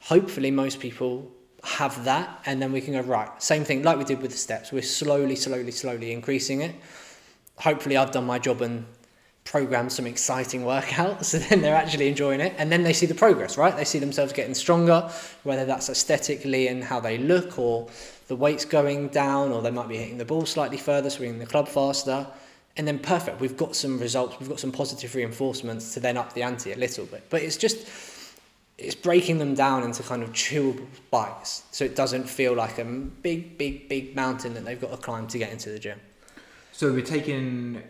Hopefully, 0.00 0.50
most 0.50 0.78
people 0.78 1.30
have 1.66 2.04
that, 2.04 2.42
and 2.46 2.62
then 2.62 2.72
we 2.72 2.80
can 2.80 2.92
go 2.92 3.00
right. 3.00 3.28
Same 3.42 3.64
thing 3.64 3.82
like 3.82 3.98
we 3.98 4.04
did 4.04 4.22
with 4.22 4.30
the 4.30 4.36
steps. 4.36 4.70
We're 4.70 4.82
slowly, 4.82 5.34
slowly, 5.34 5.72
slowly 5.72 6.12
increasing 6.12 6.60
it. 6.60 6.74
Hopefully, 7.56 7.96
I've 7.96 8.12
done 8.12 8.24
my 8.24 8.38
job 8.38 8.62
and 8.62 8.86
programmed 9.42 9.90
some 9.90 10.06
exciting 10.06 10.62
workouts, 10.72 11.24
so 11.24 11.38
then 11.38 11.62
they're 11.62 11.74
actually 11.74 12.06
enjoying 12.06 12.40
it, 12.40 12.54
and 12.56 12.70
then 12.70 12.84
they 12.84 12.92
see 12.92 13.06
the 13.06 13.14
progress, 13.14 13.58
right? 13.58 13.76
They 13.76 13.84
see 13.84 13.98
themselves 13.98 14.32
getting 14.32 14.54
stronger, 14.54 15.10
whether 15.42 15.64
that's 15.64 15.88
aesthetically 15.88 16.68
and 16.68 16.84
how 16.84 17.00
they 17.00 17.18
look, 17.18 17.58
or 17.58 17.88
the 18.28 18.36
weight's 18.36 18.64
going 18.64 19.08
down, 19.08 19.50
or 19.50 19.60
they 19.60 19.72
might 19.72 19.88
be 19.88 19.96
hitting 19.96 20.18
the 20.18 20.24
ball 20.24 20.46
slightly 20.46 20.78
further, 20.78 21.10
swinging 21.10 21.40
the 21.40 21.46
club 21.46 21.66
faster. 21.66 22.28
And 22.76 22.86
then 22.86 23.00
perfect, 23.00 23.40
we've 23.40 23.56
got 23.56 23.74
some 23.74 23.98
results, 23.98 24.38
we've 24.38 24.48
got 24.48 24.60
some 24.60 24.70
positive 24.70 25.14
reinforcements 25.14 25.94
to 25.94 26.00
then 26.00 26.16
up 26.16 26.34
the 26.34 26.42
ante 26.42 26.72
a 26.72 26.76
little 26.76 27.06
bit. 27.06 27.24
But 27.28 27.42
it's 27.42 27.56
just 27.56 27.88
it's 28.78 28.94
breaking 28.94 29.38
them 29.38 29.54
down 29.54 29.82
into 29.82 30.02
kind 30.02 30.22
of 30.22 30.32
chewable 30.32 30.86
bites 31.10 31.62
so 31.70 31.84
it 31.84 31.96
doesn't 31.96 32.28
feel 32.28 32.54
like 32.54 32.78
a 32.78 32.84
big 32.84 33.56
big 33.58 33.88
big 33.88 34.14
mountain 34.14 34.52
that 34.54 34.64
they've 34.64 34.80
got 34.80 34.90
to 34.90 34.96
climb 34.98 35.26
to 35.26 35.38
get 35.38 35.50
into 35.50 35.70
the 35.70 35.78
gym 35.78 35.98
So 36.72 36.92
we're 36.92 37.00
taking 37.18 37.82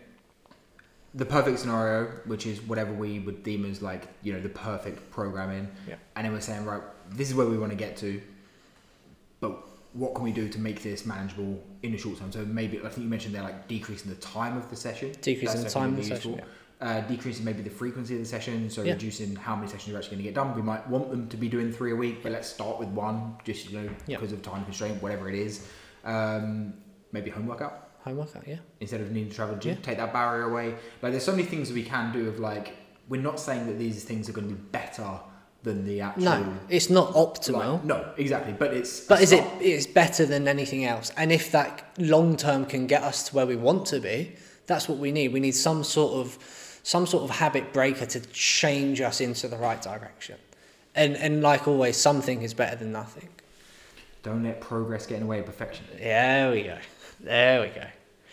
the 1.13 1.25
perfect 1.25 1.59
scenario, 1.59 2.11
which 2.25 2.45
is 2.45 2.61
whatever 2.61 2.93
we 2.93 3.19
would 3.19 3.41
deem 3.43 3.65
as 3.65 3.81
like 3.81 4.07
you 4.23 4.31
know 4.33 4.39
the 4.39 4.49
perfect 4.49 5.09
programming, 5.09 5.67
Yeah. 5.87 5.95
and 6.15 6.25
then 6.25 6.31
we're 6.33 6.41
saying 6.41 6.63
right, 6.65 6.81
this 7.09 7.27
is 7.29 7.35
where 7.35 7.47
we 7.47 7.57
want 7.57 7.71
to 7.71 7.77
get 7.77 7.97
to, 7.97 8.21
but 9.39 9.53
what 9.93 10.13
can 10.13 10.23
we 10.23 10.31
do 10.31 10.47
to 10.47 10.59
make 10.59 10.83
this 10.83 11.05
manageable 11.05 11.63
in 11.81 11.91
the 11.91 11.97
short 11.97 12.19
term? 12.19 12.31
So 12.31 12.45
maybe 12.45 12.77
I 12.79 12.89
think 12.89 12.99
you 13.05 13.09
mentioned 13.09 13.33
they're 13.33 13.41
like 13.51 13.67
decreasing 13.67 14.09
the 14.11 14.17
time 14.37 14.55
of 14.57 14.69
the 14.69 14.75
session, 14.75 15.11
Decreasing 15.21 15.63
the 15.63 15.69
time 15.69 15.89
of 15.91 15.97
the 15.97 16.03
session, 16.03 16.31
useful. 16.33 16.47
Uh, 16.79 17.01
decreasing 17.01 17.43
maybe 17.43 17.63
the 17.63 17.71
frequency 17.71 18.13
of 18.13 18.19
the 18.19 18.25
session, 18.25 18.69
so 18.69 18.83
Yeah. 18.83 18.93
reducing 18.93 19.35
how 19.35 19.55
many 19.55 19.67
sessions 19.67 19.87
you're 19.87 19.97
actually 19.97 20.17
going 20.17 20.25
to 20.25 20.29
get 20.31 20.35
done. 20.35 20.55
We 20.55 20.61
might 20.61 20.87
want 20.87 21.09
them 21.09 21.27
to 21.27 21.35
be 21.35 21.49
doing 21.49 21.71
three 21.71 21.91
a 21.91 21.95
week, 21.95 22.21
but 22.21 22.31
let's 22.31 22.47
start 22.47 22.77
with 22.77 22.89
one, 22.89 23.33
just 23.43 23.67
you 23.71 23.79
know 23.81 23.89
Yeah. 24.05 24.17
because 24.17 24.31
of 24.31 24.43
time 24.43 24.63
constraint, 24.63 25.01
whatever 25.01 25.27
it 25.27 25.33
is. 25.33 25.65
Um, 26.05 26.75
maybe 27.11 27.31
home 27.31 27.47
workout 27.47 27.89
Home 28.03 28.17
workout, 28.17 28.47
yeah. 28.47 28.57
instead 28.79 29.01
of 29.01 29.11
needing 29.11 29.29
to 29.29 29.35
travel 29.35 29.55
to 29.55 29.59
gym. 29.61 29.75
Yeah. 29.79 29.81
Take 29.87 29.97
that 29.97 30.13
barrier 30.13 30.43
away. 30.51 30.75
Like 31.01 31.13
there's 31.13 31.23
so 31.25 31.31
many 31.31 31.45
things 31.45 31.71
we 31.73 31.81
can 31.83 32.13
do. 32.13 32.27
Of 32.29 32.37
like 32.39 32.73
we're 33.09 33.21
not 33.21 33.39
saying 33.39 33.65
that 33.65 33.79
these 33.79 34.03
things 34.03 34.29
are 34.29 34.33
going 34.33 34.47
to 34.47 34.53
be 34.53 34.61
better 34.71 35.19
than 35.63 35.83
the 35.83 36.01
actual. 36.01 36.23
No, 36.23 36.57
it's 36.69 36.89
not 36.91 37.11
optimal. 37.13 37.73
like, 37.73 37.83
no, 37.85 38.13
exactly. 38.17 38.53
But 38.53 38.73
it's. 38.75 38.99
But 39.01 39.21
is 39.21 39.31
it 39.31 39.43
it's 39.59 39.87
better 39.87 40.25
than 40.27 40.47
anything 40.47 40.85
else? 40.85 41.11
And 41.17 41.31
if 41.31 41.51
that 41.53 41.83
long 41.97 42.37
term 42.37 42.65
can 42.67 42.85
get 42.85 43.01
us 43.01 43.23
to 43.29 43.35
where 43.35 43.47
we 43.47 43.55
want 43.55 43.87
to 43.87 43.99
be, 43.99 44.35
that's 44.67 44.87
what 44.87 44.99
we 44.99 45.11
need. 45.11 45.33
We 45.33 45.39
need 45.39 45.55
some 45.55 45.83
sort 45.83 46.13
of 46.13 46.37
some 46.87 47.05
sort 47.05 47.21
of 47.25 47.29
habit 47.29 47.73
breaker 47.73 48.05
to 48.05 48.21
change 48.31 49.01
us 49.01 49.19
into 49.19 49.45
the 49.49 49.57
right 49.57 49.81
direction. 49.81 50.37
And 50.95 51.17
and 51.17 51.41
like 51.41 51.67
always, 51.67 51.97
something 51.97 52.43
is 52.43 52.53
better 52.53 52.77
than 52.77 52.93
nothing. 52.93 53.27
Don't 54.23 54.41
let 54.43 54.61
progress 54.61 55.05
get 55.05 55.15
in 55.15 55.23
the 55.23 55.27
way 55.27 55.39
of 55.39 55.45
perfection. 55.45 55.85
There 55.97 56.49
we 56.49 56.63
go. 56.63 56.77
There 57.19 57.59
we 57.59 57.67
go. 57.67 57.85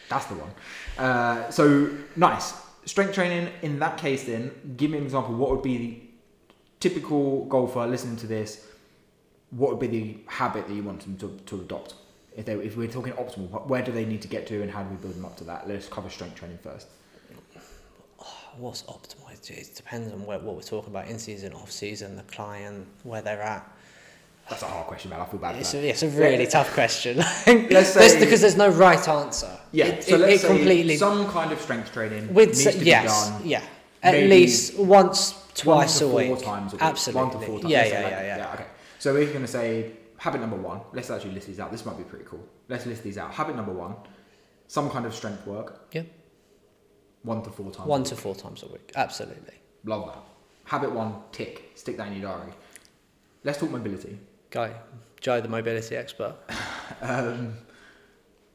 That's 0.09 0.27
the 0.27 0.37
one. 0.37 0.53
Uh, 0.97 1.51
so 1.51 1.91
nice 2.15 2.55
strength 2.85 3.15
training. 3.15 3.51
In 3.63 3.81
that 3.81 3.99
case, 3.99 4.23
then 4.23 4.53
give 4.77 4.93
me 4.93 4.99
an 4.99 5.05
example. 5.05 5.35
What 5.35 5.51
would 5.51 5.63
be 5.63 5.77
the 5.79 6.01
typical 6.79 7.47
golfer 7.47 7.85
listening 7.89 8.19
to 8.19 8.29
this? 8.29 8.69
What 9.51 9.71
would 9.73 9.81
be 9.81 9.89
the 9.89 10.19
habit 10.29 10.69
that 10.69 10.75
you 10.75 10.85
want 10.85 11.01
them 11.01 11.17
to, 11.19 11.41
to 11.47 11.61
adopt? 11.61 11.95
If, 12.37 12.45
they, 12.45 12.55
if 12.55 12.77
we're 12.77 12.87
talking 12.87 13.15
optimal, 13.15 13.67
where 13.67 13.83
do 13.83 13.91
they 13.91 14.05
need 14.05 14.23
to 14.23 14.29
get 14.29 14.47
to, 14.49 14.63
and 14.63 14.71
how 14.71 14.85
do 14.85 14.91
we 14.91 14.97
build 14.97 15.15
them 15.15 15.25
up 15.25 15.37
to 15.39 15.45
that? 15.45 15.69
Let's 15.69 15.89
cover 15.89 16.09
strength 16.09 16.37
training 16.37 16.59
first. 16.63 16.87
What's 18.59 18.83
optimal? 18.85 19.21
It, 19.51 19.71
depends 19.77 20.13
on 20.13 20.25
what, 20.25 20.43
what 20.43 20.55
we're 20.57 20.63
talking 20.63 20.91
about 20.91 21.09
in 21.09 21.19
season, 21.19 21.53
off 21.53 21.71
season, 21.71 22.17
the 22.17 22.23
client, 22.25 22.87
where 23.03 23.21
they're 23.21 23.43
at. 23.43 23.71
That's 24.49 24.63
a 24.63 24.67
hard 24.67 24.87
question, 24.87 25.11
man. 25.11 25.21
I 25.21 25.25
feel 25.27 25.41
bad. 25.41 25.57
It's 25.57 25.75
a, 25.75 25.87
it's 25.89 26.03
a 26.03 26.09
really 26.09 26.47
tough 26.47 26.73
question. 26.73 27.17
Let's 27.19 27.45
There's- 27.45 27.93
say- 27.95 28.21
because 28.21 28.41
there's 28.41 28.57
no 28.57 28.69
right 28.69 29.07
answer. 29.09 29.59
Yeah, 29.73 29.87
It, 29.87 30.05
so 30.05 30.15
it, 30.15 30.21
let's 30.21 30.35
it 30.35 30.39
say 30.43 30.49
completely 30.49 30.97
some 30.97 31.29
kind 31.31 31.51
of 31.53 31.61
strength 31.61 31.93
training 31.93 32.33
with 32.33 32.51
needs 32.51 32.65
to 32.65 32.85
yes, 32.85 33.31
be 33.31 33.33
done. 33.39 33.49
yeah, 33.49 33.63
at 34.03 34.15
least 34.29 34.79
once, 34.79 35.33
twice 35.55 36.01
a 36.01 36.09
four 36.09 36.37
times 36.39 36.73
a 36.73 36.77
week. 36.77 36.83
Absolutely. 36.83 37.23
One 37.23 37.33
to 37.41 37.47
four 37.47 37.61
times. 37.61 37.71
Yeah, 37.73 37.87
yeah, 37.87 37.93
yeah, 38.01 38.05
like- 38.05 38.25
yeah, 38.39 38.51
Okay. 38.55 38.67
So 38.99 39.13
we're 39.15 39.27
going 39.27 39.41
to 39.43 39.47
say 39.49 39.93
habit 40.17 40.41
number 40.41 40.57
one. 40.57 40.81
Let's 40.93 41.11
actually 41.11 41.33
list 41.33 41.49
these 41.49 41.61
out. 41.61 41.71
This 41.73 41.85
might 41.85 41.99
be 41.99 42.05
pretty 42.05 42.25
cool. 42.25 42.47
Let's 42.69 42.87
list 42.87 43.03
these 43.03 43.19
out. 43.19 43.31
Habit 43.33 43.57
number 43.57 43.73
one: 43.73 43.95
some 44.69 44.89
kind 44.91 45.05
of 45.07 45.15
strength 45.15 45.47
work. 45.47 45.89
Yep. 45.93 46.07
One 47.25 47.43
to 47.43 47.51
four 47.51 47.71
times. 47.73 47.89
One 47.89 48.03
a 48.03 48.05
to 48.05 48.17
four 48.17 48.35
times 48.35 48.63
a 48.63 48.69
week. 48.69 48.93
Absolutely. 48.95 49.55
Love 49.85 50.07
that. 50.07 50.23
Habit 50.65 50.93
one: 50.93 51.17
tick. 51.33 51.73
Stick 51.75 51.97
that 51.97 52.07
in 52.09 52.21
your 52.21 52.31
diary. 52.31 52.53
Let's 53.43 53.59
talk 53.59 53.71
mobility. 53.71 54.19
Guy, 54.51 54.73
Joe, 55.21 55.41
the 55.41 55.49
mobility 55.49 55.97
expert. 55.97 56.37
Um, 57.01 57.55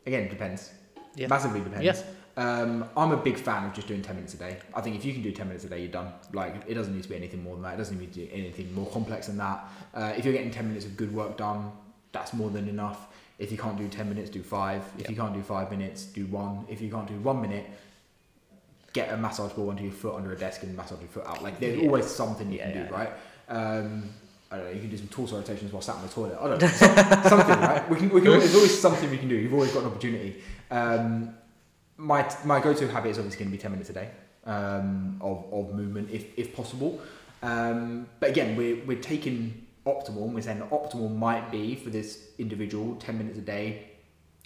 again, 0.06 0.30
depends. 0.30 0.72
Yeah. 1.16 1.28
Massively 1.28 1.62
depends. 1.62 1.84
Yeah. 1.84 2.02
Um, 2.38 2.86
I'm 2.96 3.12
a 3.12 3.18
big 3.18 3.38
fan 3.38 3.65
of 3.65 3.74
just 3.74 3.88
doing 3.88 4.04
10 4.04 4.15
minutes 4.15 4.36
a 4.36 4.38
day. 4.38 4.58
I 4.76 4.82
think 4.82 4.96
if 4.96 5.04
you 5.04 5.13
can 5.13 5.24
do 5.24 5.32
10 5.32 5.48
minutes 5.48 5.65
a 5.65 5.70
day, 5.70 5.80
you're 5.80 5.91
done. 5.91 6.13
Like, 6.32 6.63
it 6.67 6.76
doesn't 6.76 6.93
need 6.93 7.02
to 7.04 7.10
be 7.10 7.15
anything 7.15 7.43
more 7.43 7.56
than 7.56 7.63
that. 7.63 7.74
It 7.74 7.78
doesn't 7.78 8.00
need 8.00 8.13
to 8.13 8.20
be 8.20 8.32
anything 8.32 8.74
more 8.76 8.86
complex 8.91 9.28
than 9.28 9.38
that. 9.38 9.67
Uh, 9.96 10.13
if 10.15 10.24
you're 10.26 10.34
getting 10.34 10.52
10 10.52 10.67
minutes 10.67 10.86
of 10.86 10.96
good 10.96 11.12
work 11.13 11.38
done, 11.38 11.72
that's 12.12 12.34
more 12.34 12.50
than 12.52 12.70
enough. 12.70 13.08
If 13.39 13.52
you 13.52 13.58
can't 13.58 13.78
do 13.78 13.88
10 13.88 14.08
minutes, 14.08 14.30
do 14.30 14.43
five. 14.43 14.84
If 15.00 15.06
Yeah. 15.06 15.10
you 15.10 15.15
can't 15.17 15.34
do 15.34 15.41
five 15.41 15.72
minutes, 15.72 16.04
do 16.06 16.28
one. 16.28 16.65
If 16.70 16.82
you 16.82 16.89
can't 16.91 17.08
do 17.08 17.15
one 17.20 17.41
minute, 17.41 17.65
get 18.93 19.12
a 19.13 19.17
massage 19.17 19.52
ball 19.54 19.69
under 19.69 19.84
your 19.84 19.91
foot 19.91 20.15
under 20.15 20.32
a 20.34 20.38
desk 20.38 20.63
and 20.63 20.75
massage 20.75 20.99
your 20.99 21.10
foot 21.10 21.25
out. 21.25 21.43
Like, 21.43 21.60
there's 21.60 21.78
Yeah. 21.80 21.86
always 21.88 22.06
something 22.08 22.52
you 22.52 22.58
Yeah, 22.60 22.71
can 22.71 22.88
do, 22.88 22.93
right? 22.93 23.10
Um, 23.47 24.10
I 24.52 24.56
don't 24.58 24.65
know. 24.65 24.71
You 24.71 24.80
can 24.82 24.89
do 24.89 24.97
some 24.97 25.08
torso 25.10 25.36
rotations 25.38 25.71
while 25.71 25.82
sat 25.82 25.97
in 25.97 26.02
the 26.04 26.08
toilet. 26.08 26.38
I 26.41 26.47
don't 26.47 26.62
know. 26.62 26.67
Some- 26.67 26.95
something, 27.30 27.60
right? 27.60 27.89
We 27.89 27.97
can, 27.97 28.10
we 28.10 28.21
can. 28.21 28.32
There's 28.32 28.56
always 28.56 28.80
something 28.80 29.10
we 29.12 29.17
can 29.17 29.30
do. 29.30 29.36
You've 29.36 29.54
always 29.54 29.71
got 29.71 29.82
an 29.84 29.88
opportunity. 29.91 30.41
Um, 30.71 31.36
my 31.97 32.28
my 32.45 32.60
go-to 32.60 32.88
habit 32.88 33.10
is 33.10 33.17
obviously 33.19 33.39
going 33.39 33.52
to 33.52 33.58
be 33.58 33.62
10 33.62 33.71
minutes 33.71 33.89
a 33.89 33.93
day 33.93 34.10
um, 34.45 35.17
of, 35.21 35.45
of 35.54 35.75
movement 35.75 36.10
if, 36.12 36.25
if 36.38 36.56
possible. 36.56 36.99
Um, 37.43 38.08
but 38.19 38.30
again, 38.32 38.56
we're, 38.56 38.84
we're 38.86 39.02
taking 39.02 39.65
optimal 39.86 40.23
and 40.25 40.34
we're 40.36 40.41
saying 40.41 40.60
that 40.60 40.69
optimal 40.71 41.15
might 41.15 41.52
be 41.52 41.75
for 41.75 41.89
this 41.89 42.30
individual 42.38 42.95
10 42.95 43.17
minutes 43.17 43.38
a 43.38 43.41
day 43.41 43.89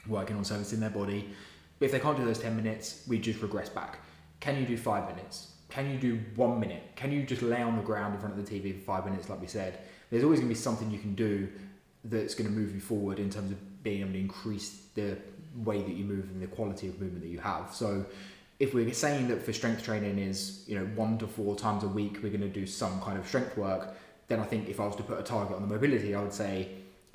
working 0.08 0.36
on 0.36 0.44
servicing 0.44 0.80
their 0.80 0.90
body. 0.90 1.30
But 1.80 1.86
if 1.88 1.92
they 1.92 2.00
can't 2.00 2.18
do 2.18 2.26
those 2.26 2.40
10 2.40 2.56
minutes, 2.56 3.04
we 3.08 3.20
just 3.20 3.42
regress 3.42 3.70
back. 3.70 4.00
Can 4.44 4.60
you 4.60 4.66
do 4.66 4.76
five 4.76 5.08
minutes? 5.08 5.54
Can 5.70 5.90
you 5.90 5.98
do 5.98 6.20
one 6.36 6.60
minute? 6.60 6.84
Can 6.98 7.14
you 7.14 7.24
just 7.24 7.42
lay 7.42 7.62
on 7.62 7.78
the 7.78 7.82
ground 7.82 8.14
in 8.14 8.20
front 8.20 8.38
of 8.38 8.46
the 8.46 8.52
TV 8.52 8.78
for 8.78 8.84
five 8.84 9.06
minutes, 9.06 9.30
like 9.30 9.40
we 9.40 9.48
said? 9.48 9.80
There's 10.12 10.26
always 10.26 10.42
going 10.42 10.50
to 10.50 10.54
be 10.54 10.60
something 10.60 10.92
you 10.92 11.00
can 11.00 11.16
do 11.16 11.48
that's 12.04 12.36
going 12.36 12.50
to 12.50 12.54
move 12.54 12.76
you 12.76 12.82
forward 12.82 13.20
in 13.20 13.30
terms 13.30 13.52
of 13.52 13.84
being 13.84 14.02
able 14.02 14.12
to 14.12 14.20
increase 14.20 14.82
the 14.96 15.18
way 15.64 15.82
that 15.82 15.94
you 15.94 16.04
move 16.04 16.26
and 16.26 16.42
the 16.42 16.48
quality 16.48 16.90
of 16.90 17.00
movement 17.00 17.22
that 17.22 17.30
you 17.30 17.40
have. 17.40 17.74
So, 17.74 18.06
if 18.60 18.74
we're 18.74 18.92
saying 18.92 19.30
that 19.30 19.42
for 19.42 19.54
strength 19.54 19.82
training 19.82 20.18
is 20.20 20.66
you 20.68 20.78
know 20.78 20.86
one 20.88 21.18
to 21.20 21.28
four 21.28 21.56
times 21.56 21.86
a 21.86 21.88
week, 21.88 22.18
we're 22.22 22.28
going 22.28 22.42
to 22.42 22.50
do 22.50 22.68
some 22.68 23.00
kind 23.00 23.18
of 23.18 23.26
strength 23.26 23.56
work. 23.56 23.96
Then 24.28 24.42
I 24.42 24.44
think 24.44 24.68
if 24.68 24.82
I 24.82 24.86
was 24.86 24.98
to 24.98 25.04
put 25.04 25.18
a 25.18 25.24
target 25.24 25.56
on 25.56 25.62
the 25.62 25.74
mobility, 25.74 26.16
I 26.16 26.22
would 26.22 26.34
say 26.34 26.68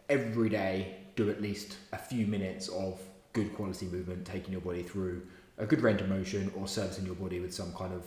every 0.09 0.49
day 0.49 0.97
do 1.15 1.29
at 1.29 1.43
least 1.43 1.77
a 1.93 1.99
few 1.99 2.27
minutes 2.27 2.69
of 2.69 2.99
good 3.35 3.55
quality 3.55 3.85
movement, 3.85 4.27
taking 4.27 4.53
your 4.53 4.63
body 4.63 4.83
through 4.83 5.21
a 5.59 5.67
good 5.67 5.81
range 5.81 6.01
of 6.01 6.09
motion 6.09 6.51
or 6.57 6.69
servicing 6.69 7.07
your 7.07 7.15
body 7.15 7.41
with 7.41 7.53
some 7.53 7.73
kind 7.75 7.93
of 7.93 8.03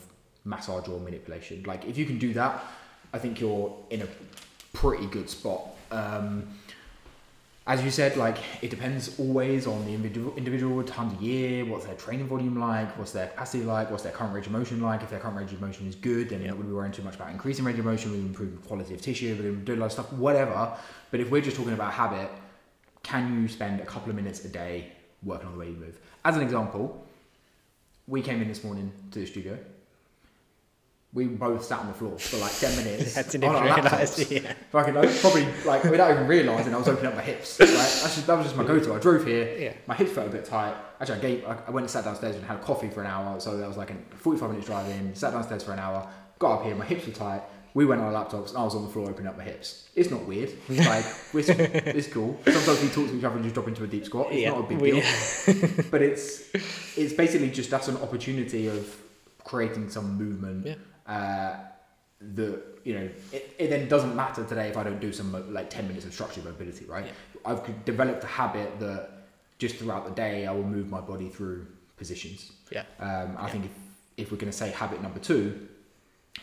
massage 0.46 0.88
or 0.88 1.00
manipulation. 1.00 1.64
Like 1.64 1.86
if 1.86 1.98
you 1.98 2.06
can 2.06 2.18
do 2.18 2.34
that, 2.34 2.64
I 3.14 3.20
think 3.20 3.40
you're 3.40 3.76
in 3.90 4.02
a 4.02 4.08
pretty 4.74 5.06
good 5.08 5.30
spot. 5.30 5.68
Um, 5.92 6.48
as 7.68 7.84
you 7.84 7.92
said, 7.92 8.18
like 8.18 8.38
it 8.62 8.70
depends 8.70 9.20
always 9.20 9.68
on 9.68 9.86
the 9.86 9.94
individual, 9.94 10.36
individual 10.36 10.84
times 10.84 11.14
of 11.14 11.22
year, 11.22 11.64
what's 11.64 11.86
their 11.86 11.96
training 11.96 12.28
volume 12.28 12.58
like, 12.58 12.98
what's 12.98 13.12
their 13.12 13.28
capacity 13.28 13.64
like, 13.64 13.92
what's 13.92 14.02
their 14.02 14.12
current 14.12 14.34
range 14.34 14.48
of 14.48 14.52
motion 14.52 14.82
like. 14.82 15.04
If 15.04 15.12
their 15.12 15.20
current 15.20 15.38
range 15.38 15.54
of 15.54 15.62
motion 15.62 15.88
is 15.88 15.96
good, 15.96 16.30
then 16.30 16.40
we're 16.40 16.48
not 16.48 16.54
going 16.54 16.64
to 16.64 16.70
be 16.70 16.74
worrying 16.74 16.92
too 16.92 17.04
much 17.04 17.16
about 17.16 17.30
increasing 17.30 17.64
range 17.64 17.78
of 17.78 17.86
motion, 17.86 18.12
we're 18.12 18.18
improving 18.18 18.58
quality 18.60 18.96
of 18.96 19.02
tissue, 19.02 19.36
we're 19.36 19.44
going 19.44 19.60
to 19.60 19.66
do 19.66 19.76
a 19.76 19.80
lot 19.80 19.86
of 19.88 19.92
stuff, 19.92 20.12
whatever. 20.14 20.76
But 21.12 21.20
if 21.20 21.30
we're 21.30 21.42
just 21.42 21.56
talking 21.56 21.74
about 21.74 21.94
habit, 21.94 22.32
can 23.04 23.42
you 23.42 23.48
spend 23.48 23.80
a 23.80 23.86
couple 23.86 24.10
of 24.10 24.16
minutes 24.16 24.44
a 24.44 24.50
day 24.50 24.92
working 25.24 25.48
on 25.48 25.54
the 25.54 25.60
way 25.60 25.68
you 25.68 25.76
move? 25.76 26.00
As 26.26 26.36
an 26.36 26.42
example, 26.42 27.06
we 28.12 28.22
came 28.22 28.42
in 28.42 28.48
this 28.50 28.64
morning 28.64 28.92
to 29.12 29.20
the 29.20 29.26
studio. 29.26 29.58
We 31.14 31.28
both 31.28 31.64
sat 31.64 31.80
on 31.80 31.88
the 31.88 31.94
floor 31.94 32.18
for 32.20 32.38
like 32.38 32.58
10 32.58 32.76
minutes. 32.76 33.18
I 33.18 33.24
didn't 33.24 33.44
even 33.46 33.56
laptops. 33.56 34.18
realise. 34.18 34.32
Yeah. 34.32 34.54
Fucking, 34.72 34.98
I 34.98 35.06
probably 35.20 35.48
like 35.66 35.84
without 35.86 36.12
even 36.12 36.28
realising, 36.28 36.74
I 36.74 36.78
was 36.78 36.88
opening 36.88 37.08
up 37.08 37.16
my 37.16 37.22
hips. 37.22 37.58
Just, 37.58 38.28
that 38.28 38.38
was 38.38 38.46
just 38.46 38.56
my 38.58 38.64
go-to. 38.64 38.94
I 38.94 39.00
drove 39.00 39.26
here. 39.26 39.58
Yeah. 39.58 39.74
My 39.88 39.96
hips 39.96 40.12
felt 40.12 40.28
a 40.28 40.30
bit 40.30 40.46
tight. 40.46 40.76
Actually, 41.00 41.18
I 41.18 41.22
gave. 41.22 41.46
I 41.46 41.72
went 41.72 41.84
and 41.86 41.90
sat 41.90 42.06
downstairs 42.06 42.36
and 42.36 42.46
had 42.46 42.58
a 42.58 42.62
coffee 42.62 42.90
for 42.90 43.02
an 43.02 43.08
hour. 43.08 43.40
So 43.40 43.58
that 43.58 43.68
was 43.68 43.78
like 43.78 43.92
a 43.92 43.96
45 44.16 44.50
minutes 44.50 44.68
drive 44.68 44.88
in. 44.90 45.16
Sat 45.16 45.32
downstairs 45.32 45.64
for 45.64 45.74
an 45.74 45.80
hour. 45.80 46.08
Got 46.40 46.60
up 46.60 46.66
here. 46.66 46.76
My 46.76 46.86
hips 46.86 47.06
were 47.06 47.14
tight. 47.14 47.42
We 47.74 47.86
went 47.86 48.02
on 48.02 48.14
our 48.14 48.26
laptops 48.26 48.50
and 48.50 48.58
I 48.58 48.64
was 48.64 48.76
on 48.76 48.84
the 48.84 48.90
floor 48.90 49.10
opening 49.10 49.28
up 49.28 49.38
my 49.38 49.44
hips. 49.44 49.90
It's 49.96 50.10
not 50.12 50.26
weird. 50.26 50.50
Like 50.70 51.06
it's, 51.34 51.50
it's 51.50 52.08
cool. 52.08 52.38
Sometimes 52.46 52.82
we 52.82 52.90
talk 52.90 53.10
to 53.10 53.18
each 53.18 53.24
other 53.24 53.36
and 53.36 53.44
just 53.44 53.56
drop 53.56 53.68
into 53.68 53.84
a 53.84 53.88
deep 53.88 54.06
squat. 54.06 54.28
It's 54.32 54.42
Yeah, 54.42 54.50
not 54.50 54.60
a 54.66 54.68
big 54.68 54.80
we- 54.80 54.92
deal. 54.92 55.86
but 55.92 56.02
it's 56.02 56.50
it's 56.98 57.14
basically 57.14 57.50
just 57.50 57.70
that's 57.70 57.88
an 57.88 57.98
opportunity 57.98 58.68
of 58.68 58.96
creating 59.44 59.90
some 59.90 60.18
movement. 60.18 60.66
Yeah. 60.68 60.76
Uh, 61.08 61.60
that 62.36 62.62
you 62.84 62.94
know 62.94 63.10
it, 63.34 63.56
it 63.58 63.70
then 63.72 63.88
doesn't 63.88 64.16
matter 64.16 64.44
today 64.46 64.68
if 64.68 64.78
I 64.78 64.84
don't 64.84 65.00
do 65.00 65.12
some 65.12 65.32
like 65.54 65.72
10 65.72 65.88
minutes 65.88 66.06
of 66.06 66.14
structured 66.14 66.46
mobility 66.46 66.86
right. 66.86 67.06
I've 67.44 67.84
developed 67.84 68.24
a 68.24 68.28
habit 68.28 68.80
that 68.80 69.10
just 69.58 69.78
throughout 69.78 70.06
the 70.06 70.12
day 70.14 70.46
I 70.46 70.52
will 70.52 70.62
move 70.64 70.88
my 70.88 71.02
body 71.02 71.30
through 71.30 71.66
positions 71.98 72.52
Yeah. 72.72 72.84
um, 73.00 73.36
I 73.40 73.50
think 73.50 73.66
if, 73.66 73.72
if 74.18 74.32
we're 74.32 74.38
going 74.38 74.52
to 74.52 74.58
say 74.58 74.70
habit 74.70 75.02
number 75.02 75.20
two 75.20 75.68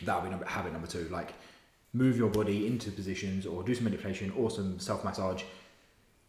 that 0.03 0.15
would 0.15 0.23
be 0.25 0.29
number, 0.29 0.45
habit 0.45 0.71
number 0.73 0.87
two 0.87 1.07
like 1.09 1.33
move 1.93 2.17
your 2.17 2.29
body 2.29 2.67
into 2.67 2.91
positions 2.91 3.45
or 3.45 3.63
do 3.63 3.73
some 3.73 3.83
manipulation 3.85 4.31
or 4.37 4.51
some 4.51 4.79
self 4.79 5.03
massage 5.03 5.43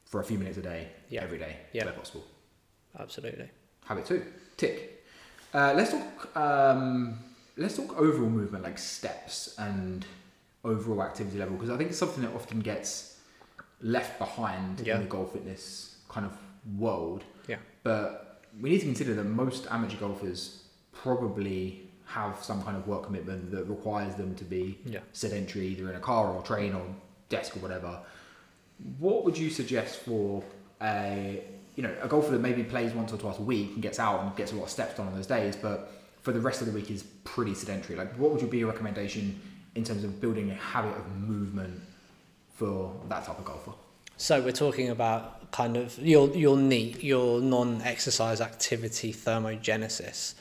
for 0.06 0.20
a 0.20 0.24
few 0.24 0.38
minutes 0.38 0.56
a 0.58 0.62
day 0.62 0.88
Yeah. 1.08 1.22
every 1.22 1.38
day 1.38 1.56
Yeah. 1.72 1.84
where 1.84 1.94
possible 1.94 2.24
Absolutely. 2.98 3.48
Habit 3.84 4.04
two, 4.06 4.24
tick. 4.56 5.04
Uh, 5.54 5.72
let's 5.76 5.90
talk. 5.92 6.36
Um, 6.36 7.18
let's 7.56 7.76
talk 7.76 7.96
overall 7.98 8.28
movement, 8.30 8.64
like 8.64 8.78
steps 8.78 9.54
and 9.58 10.04
overall 10.64 11.02
activity 11.02 11.38
level, 11.38 11.54
because 11.56 11.70
I 11.70 11.76
think 11.76 11.90
it's 11.90 11.98
something 11.98 12.22
that 12.24 12.34
often 12.34 12.60
gets 12.60 13.18
left 13.80 14.18
behind 14.18 14.80
Yeah. 14.80 14.96
in 14.96 15.02
the 15.02 15.08
golf 15.08 15.32
fitness 15.32 15.96
kind 16.08 16.26
of 16.26 16.32
world. 16.78 17.22
Yeah. 17.48 17.58
But 17.84 18.42
we 18.60 18.70
need 18.70 18.80
to 18.80 18.86
consider 18.86 19.14
that 19.14 19.24
most 19.24 19.66
amateur 19.70 19.96
golfers 19.98 20.64
probably 20.92 21.89
have 22.10 22.42
some 22.42 22.62
kind 22.62 22.76
of 22.76 22.86
work 22.88 23.04
commitment 23.04 23.50
that 23.52 23.64
requires 23.64 24.14
them 24.16 24.34
to 24.34 24.44
be 24.44 24.78
Yeah. 24.84 25.00
sedentary, 25.12 25.66
either 25.68 25.88
in 25.90 25.96
a 25.96 26.00
car 26.00 26.32
or 26.32 26.42
train 26.42 26.74
or 26.74 26.82
desk 27.28 27.56
or 27.56 27.60
whatever. 27.60 28.00
What 28.98 29.24
would 29.24 29.38
you 29.38 29.50
suggest 29.50 30.00
for 30.00 30.42
a 30.82 31.42
you 31.76 31.82
know 31.84 31.94
a 32.02 32.08
golfer 32.08 32.32
that 32.32 32.40
maybe 32.40 32.64
plays 32.64 32.92
once 32.92 33.12
or 33.12 33.16
twice 33.16 33.38
a 33.38 33.42
week 33.42 33.70
and 33.74 33.82
gets 33.82 33.98
out 33.98 34.22
and 34.22 34.34
gets 34.36 34.50
a 34.52 34.56
lot 34.56 34.64
of 34.64 34.70
steps 34.70 34.96
done 34.96 35.06
on 35.06 35.14
those 35.14 35.26
days, 35.26 35.54
but 35.56 35.92
for 36.22 36.32
the 36.32 36.40
rest 36.40 36.60
of 36.60 36.66
the 36.66 36.72
week 36.72 36.90
is 36.90 37.04
pretty 37.24 37.54
sedentary? 37.54 37.96
Like, 37.96 38.12
what 38.16 38.32
would 38.32 38.42
you 38.42 38.48
be 38.48 38.58
your 38.58 38.70
recommendation 38.70 39.40
in 39.74 39.84
terms 39.84 40.02
of 40.04 40.20
building 40.20 40.50
a 40.50 40.54
habit 40.54 40.94
of 40.96 41.06
movement 41.16 41.80
for 42.54 42.94
that 43.08 43.24
type 43.24 43.38
of 43.38 43.44
golfer? 43.44 43.72
So 44.16 44.42
we're 44.42 44.52
talking 44.52 44.90
about 44.90 45.50
kind 45.52 45.76
of 45.76 45.96
your 45.98 46.28
your 46.30 46.56
NEAT, 46.56 47.02
your 47.04 47.40
non-exercise 47.40 48.40
activity 48.40 49.12
thermogenesis. 49.12 50.34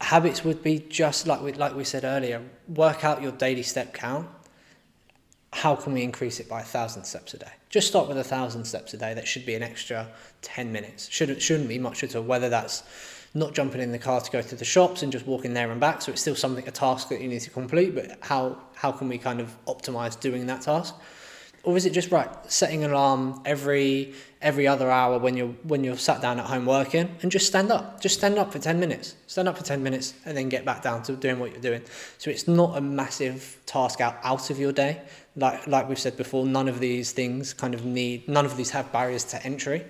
Habits 0.00 0.44
would 0.44 0.62
be 0.62 0.78
just 0.88 1.26
like 1.26 1.42
we 1.42 1.52
like 1.52 1.74
we 1.74 1.84
said 1.84 2.04
earlier. 2.04 2.42
Work 2.68 3.04
out 3.04 3.22
your 3.22 3.32
daily 3.32 3.62
step 3.62 3.92
count. 3.92 4.28
How 5.52 5.74
can 5.74 5.92
we 5.92 6.02
increase 6.02 6.40
it 6.40 6.48
by 6.48 6.60
a 6.60 6.64
thousand 6.64 7.04
steps 7.04 7.34
a 7.34 7.38
day? 7.38 7.52
Just 7.68 7.88
start 7.88 8.08
with 8.08 8.16
a 8.16 8.24
thousand 8.24 8.64
steps 8.64 8.94
a 8.94 8.96
day. 8.96 9.14
That 9.14 9.26
should 9.26 9.44
be 9.44 9.54
an 9.54 9.62
extra 9.62 10.08
ten 10.42 10.72
minutes. 10.72 11.08
Shouldn't 11.10 11.42
shouldn't 11.42 11.68
be 11.68 11.78
much 11.78 12.02
at 12.02 12.16
all. 12.16 12.22
Whether 12.22 12.48
that's 12.48 12.82
not 13.34 13.54
jumping 13.54 13.80
in 13.80 13.92
the 13.92 13.98
car 13.98 14.20
to 14.20 14.30
go 14.30 14.42
to 14.42 14.56
the 14.56 14.64
shops 14.64 15.02
and 15.02 15.12
just 15.12 15.26
walking 15.26 15.54
there 15.54 15.70
and 15.70 15.80
back. 15.80 16.02
So 16.02 16.12
it's 16.12 16.20
still 16.20 16.34
something 16.34 16.66
a 16.66 16.70
task 16.72 17.08
that 17.10 17.20
you 17.20 17.28
need 17.28 17.40
to 17.42 17.50
complete. 17.50 17.94
But 17.94 18.18
how 18.22 18.58
how 18.74 18.92
can 18.92 19.08
we 19.08 19.18
kind 19.18 19.40
of 19.40 19.54
optimize 19.66 20.18
doing 20.18 20.46
that 20.46 20.62
task? 20.62 20.94
Or 21.62 21.76
is 21.76 21.84
it 21.84 21.92
just 21.92 22.10
right 22.10 22.28
setting 22.50 22.84
an 22.84 22.90
alarm 22.90 23.40
every 23.44 24.14
every 24.40 24.66
other 24.66 24.90
hour 24.90 25.18
when 25.18 25.36
you're 25.36 25.54
when 25.64 25.84
you're 25.84 25.96
sat 25.96 26.22
down 26.22 26.38
at 26.40 26.46
home 26.46 26.64
working 26.64 27.14
and 27.20 27.30
just 27.30 27.46
stand 27.46 27.70
up 27.70 28.00
just 28.00 28.16
stand 28.16 28.38
up 28.38 28.50
for 28.52 28.58
10 28.58 28.80
minutes 28.80 29.14
stand 29.26 29.46
up 29.48 29.56
for 29.58 29.64
10 29.64 29.82
minutes 29.82 30.14
and 30.24 30.36
then 30.36 30.48
get 30.48 30.64
back 30.64 30.82
down 30.82 31.02
to 31.02 31.14
doing 31.16 31.38
what 31.38 31.52
you're 31.52 31.60
doing. 31.60 31.82
So 32.18 32.30
it's 32.30 32.48
not 32.48 32.76
a 32.76 32.80
massive 32.80 33.58
task 33.66 34.00
out 34.00 34.18
out 34.22 34.50
of 34.50 34.58
your 34.58 34.72
day. 34.72 35.02
Like 35.36 35.66
like 35.66 35.88
we've 35.88 35.98
said 35.98 36.16
before 36.16 36.46
none 36.46 36.68
of 36.68 36.80
these 36.80 37.12
things 37.12 37.52
kind 37.52 37.74
of 37.74 37.84
need 37.84 38.28
none 38.28 38.46
of 38.46 38.56
these 38.56 38.70
have 38.70 38.90
barriers 38.92 39.24
to 39.24 39.44
entry. 39.44 39.84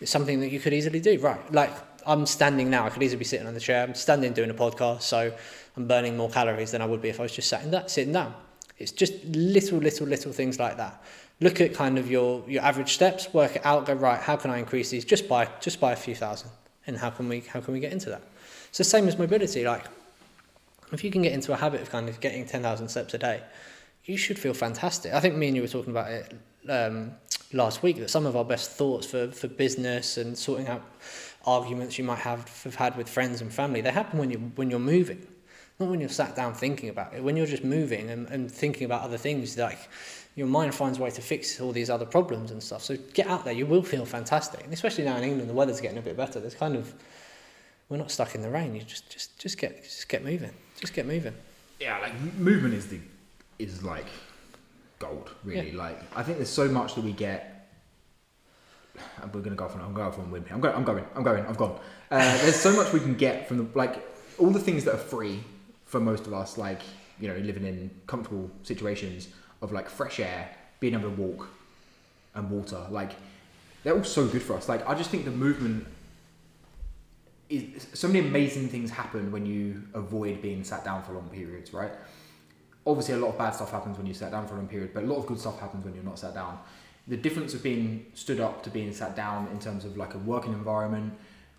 It's 0.00 0.10
something 0.10 0.40
that 0.40 0.50
you 0.50 0.60
could 0.60 0.72
easily 0.72 1.00
do 1.00 1.18
right. 1.20 1.52
Like 1.52 1.72
i'm 2.06 2.26
standing 2.26 2.68
now 2.68 2.84
i 2.84 2.90
could 2.90 3.02
easily 3.02 3.18
be 3.18 3.24
sitting 3.24 3.46
on 3.46 3.54
the 3.54 3.60
chair 3.60 3.82
i'm 3.82 3.94
standing 3.94 4.34
doing 4.34 4.50
a 4.50 4.52
podcast 4.54 5.00
so 5.00 5.32
i'm 5.74 5.86
burning 5.86 6.18
more 6.18 6.28
calories 6.28 6.70
than 6.70 6.82
i 6.82 6.84
would 6.84 7.00
be 7.00 7.08
if 7.08 7.18
i 7.18 7.22
was 7.22 7.32
just 7.32 7.48
sitting 7.48 7.70
that 7.70 7.90
sitting 7.90 8.12
down 8.12 8.34
it's 8.78 8.92
just 8.92 9.24
little, 9.24 9.78
little, 9.78 10.06
little 10.06 10.32
things 10.32 10.58
like 10.58 10.76
that. 10.76 11.02
Look 11.40 11.60
at 11.60 11.74
kind 11.74 11.98
of 11.98 12.10
your, 12.10 12.42
your 12.48 12.62
average 12.62 12.94
steps, 12.94 13.32
work 13.32 13.56
it 13.56 13.64
out, 13.64 13.86
go 13.86 13.94
right, 13.94 14.20
how 14.20 14.36
can 14.36 14.50
I 14.50 14.58
increase 14.58 14.90
these 14.90 15.04
just 15.04 15.28
by 15.28 15.48
just 15.60 15.80
by 15.80 15.92
a 15.92 15.96
few 15.96 16.14
thousand? 16.14 16.50
And 16.86 16.98
how 16.98 17.10
can 17.10 17.28
we 17.28 17.40
how 17.40 17.60
can 17.60 17.74
we 17.74 17.80
get 17.80 17.92
into 17.92 18.10
that? 18.10 18.22
The 18.76 18.84
same 18.84 19.06
as 19.08 19.18
mobility, 19.18 19.64
like 19.64 19.84
if 20.92 21.04
you 21.04 21.10
can 21.10 21.22
get 21.22 21.32
into 21.32 21.52
a 21.52 21.56
habit 21.56 21.80
of 21.80 21.90
kind 21.90 22.08
of 22.08 22.20
getting 22.20 22.46
ten 22.46 22.62
thousand 22.62 22.88
steps 22.88 23.14
a 23.14 23.18
day, 23.18 23.42
you 24.04 24.16
should 24.16 24.38
feel 24.38 24.54
fantastic. 24.54 25.12
I 25.12 25.20
think 25.20 25.36
me 25.36 25.48
and 25.48 25.56
you 25.56 25.62
were 25.62 25.68
talking 25.68 25.90
about 25.90 26.10
it 26.10 26.34
um, 26.68 27.12
last 27.52 27.82
week 27.82 27.98
that 27.98 28.10
some 28.10 28.26
of 28.26 28.36
our 28.36 28.44
best 28.44 28.72
thoughts 28.72 29.06
for, 29.06 29.28
for 29.28 29.48
business 29.48 30.16
and 30.16 30.36
sorting 30.36 30.68
out 30.68 30.82
arguments 31.46 31.98
you 31.98 32.04
might 32.04 32.18
have, 32.18 32.48
have 32.64 32.74
had 32.74 32.96
with 32.96 33.08
friends 33.08 33.40
and 33.40 33.52
family, 33.52 33.80
they 33.80 33.90
happen 33.90 34.18
when 34.18 34.30
you 34.30 34.38
when 34.56 34.70
you're 34.70 34.78
moving 34.78 35.26
not 35.80 35.88
when 35.88 36.00
you're 36.00 36.08
sat 36.08 36.36
down 36.36 36.54
thinking 36.54 36.88
about 36.88 37.12
it 37.14 37.22
when 37.22 37.36
you're 37.36 37.46
just 37.46 37.64
moving 37.64 38.10
and, 38.10 38.28
and 38.28 38.50
thinking 38.50 38.84
about 38.84 39.02
other 39.02 39.18
things 39.18 39.56
like 39.58 39.78
your 40.36 40.46
mind 40.46 40.74
finds 40.74 40.98
a 40.98 41.02
way 41.02 41.10
to 41.10 41.22
fix 41.22 41.60
all 41.60 41.72
these 41.72 41.90
other 41.90 42.06
problems 42.06 42.50
and 42.50 42.62
stuff 42.62 42.82
so 42.82 42.96
get 43.12 43.26
out 43.26 43.44
there 43.44 43.54
you 43.54 43.66
will 43.66 43.82
feel 43.82 44.04
fantastic 44.04 44.62
and 44.64 44.72
especially 44.72 45.04
now 45.04 45.16
in 45.16 45.24
england 45.24 45.48
the 45.48 45.54
weather's 45.54 45.80
getting 45.80 45.98
a 45.98 46.02
bit 46.02 46.16
better 46.16 46.40
there's 46.40 46.54
kind 46.54 46.76
of 46.76 46.92
we're 47.88 47.96
not 47.96 48.10
stuck 48.10 48.34
in 48.34 48.42
the 48.42 48.50
rain 48.50 48.74
you 48.74 48.80
just 48.82 49.10
just 49.10 49.38
just 49.38 49.58
get 49.58 49.82
just 49.82 50.08
get 50.08 50.24
moving 50.24 50.52
just 50.80 50.94
get 50.94 51.06
moving 51.06 51.34
yeah, 51.80 51.98
like 51.98 52.14
movement 52.38 52.74
is 52.74 52.86
the 52.86 52.98
is 53.58 53.82
like 53.82 54.06
gold, 54.98 55.30
really. 55.44 55.72
Like 55.72 56.00
I 56.16 56.22
think 56.22 56.38
there's 56.38 56.48
so 56.48 56.68
much 56.68 56.94
that 56.94 57.04
we 57.04 57.12
get. 57.12 57.50
And 59.20 59.34
we're 59.34 59.40
gonna 59.40 59.56
go 59.56 59.64
off 59.64 59.72
for. 59.72 59.80
I'm 59.80 59.92
going 59.92 60.12
for 60.12 60.20
one 60.20 60.30
win. 60.30 60.44
I'm 60.50 60.60
going. 60.60 60.74
I'm 60.74 60.84
going. 60.84 61.04
I'm 61.16 61.22
going. 61.22 61.44
I've 61.46 61.56
gone. 61.56 61.78
Uh, 62.10 62.38
there's 62.38 62.60
so 62.60 62.74
much 62.76 62.92
we 62.92 63.00
can 63.00 63.16
get 63.16 63.48
from 63.48 63.58
the 63.58 63.66
like 63.74 64.06
all 64.38 64.50
the 64.50 64.60
things 64.60 64.84
that 64.84 64.94
are 64.94 64.98
free 64.98 65.42
for 65.94 66.00
most 66.00 66.26
of 66.26 66.34
us, 66.34 66.58
like 66.58 66.80
you 67.20 67.28
know, 67.28 67.36
living 67.36 67.64
in 67.64 67.88
comfortable 68.08 68.50
situations 68.64 69.28
of 69.62 69.70
like 69.70 69.88
fresh 69.88 70.18
air, 70.18 70.50
being 70.80 70.94
able 70.94 71.08
to 71.08 71.22
walk, 71.22 71.48
and 72.34 72.50
water. 72.50 72.84
Like 72.90 73.12
they're 73.84 73.96
all 73.96 74.02
so 74.02 74.26
good 74.26 74.42
for 74.42 74.56
us. 74.56 74.68
Like 74.68 74.88
I 74.88 74.94
just 74.96 75.10
think 75.10 75.24
the 75.24 75.30
movement 75.30 75.86
is 77.48 77.86
so 77.94 78.08
many 78.08 78.26
amazing 78.26 78.68
things 78.68 78.90
happen 78.90 79.30
when 79.30 79.46
you 79.46 79.84
avoid 79.94 80.42
being 80.42 80.64
sat 80.64 80.84
down 80.84 81.04
for 81.04 81.12
long 81.12 81.28
periods, 81.28 81.72
right? 81.72 81.92
Obviously, 82.84 83.14
a 83.14 83.18
lot 83.18 83.28
of 83.28 83.38
bad 83.38 83.54
stuff 83.54 83.70
happens 83.70 83.96
when 83.96 84.06
you 84.06 84.14
sat 84.14 84.32
down 84.32 84.48
for 84.48 84.54
a 84.54 84.56
long 84.56 84.66
period, 84.66 84.90
but 84.92 85.04
a 85.04 85.06
lot 85.06 85.18
of 85.18 85.26
good 85.26 85.38
stuff 85.38 85.60
happens 85.60 85.84
when 85.84 85.94
you're 85.94 86.02
not 86.02 86.18
sat 86.18 86.34
down. 86.34 86.58
The 87.06 87.16
difference 87.16 87.54
of 87.54 87.62
being 87.62 88.06
stood 88.14 88.40
up 88.40 88.64
to 88.64 88.70
being 88.70 88.92
sat 88.92 89.14
down 89.14 89.46
in 89.52 89.60
terms 89.60 89.84
of 89.84 89.96
like 89.96 90.14
a 90.14 90.18
working 90.18 90.54
environment, 90.54 91.12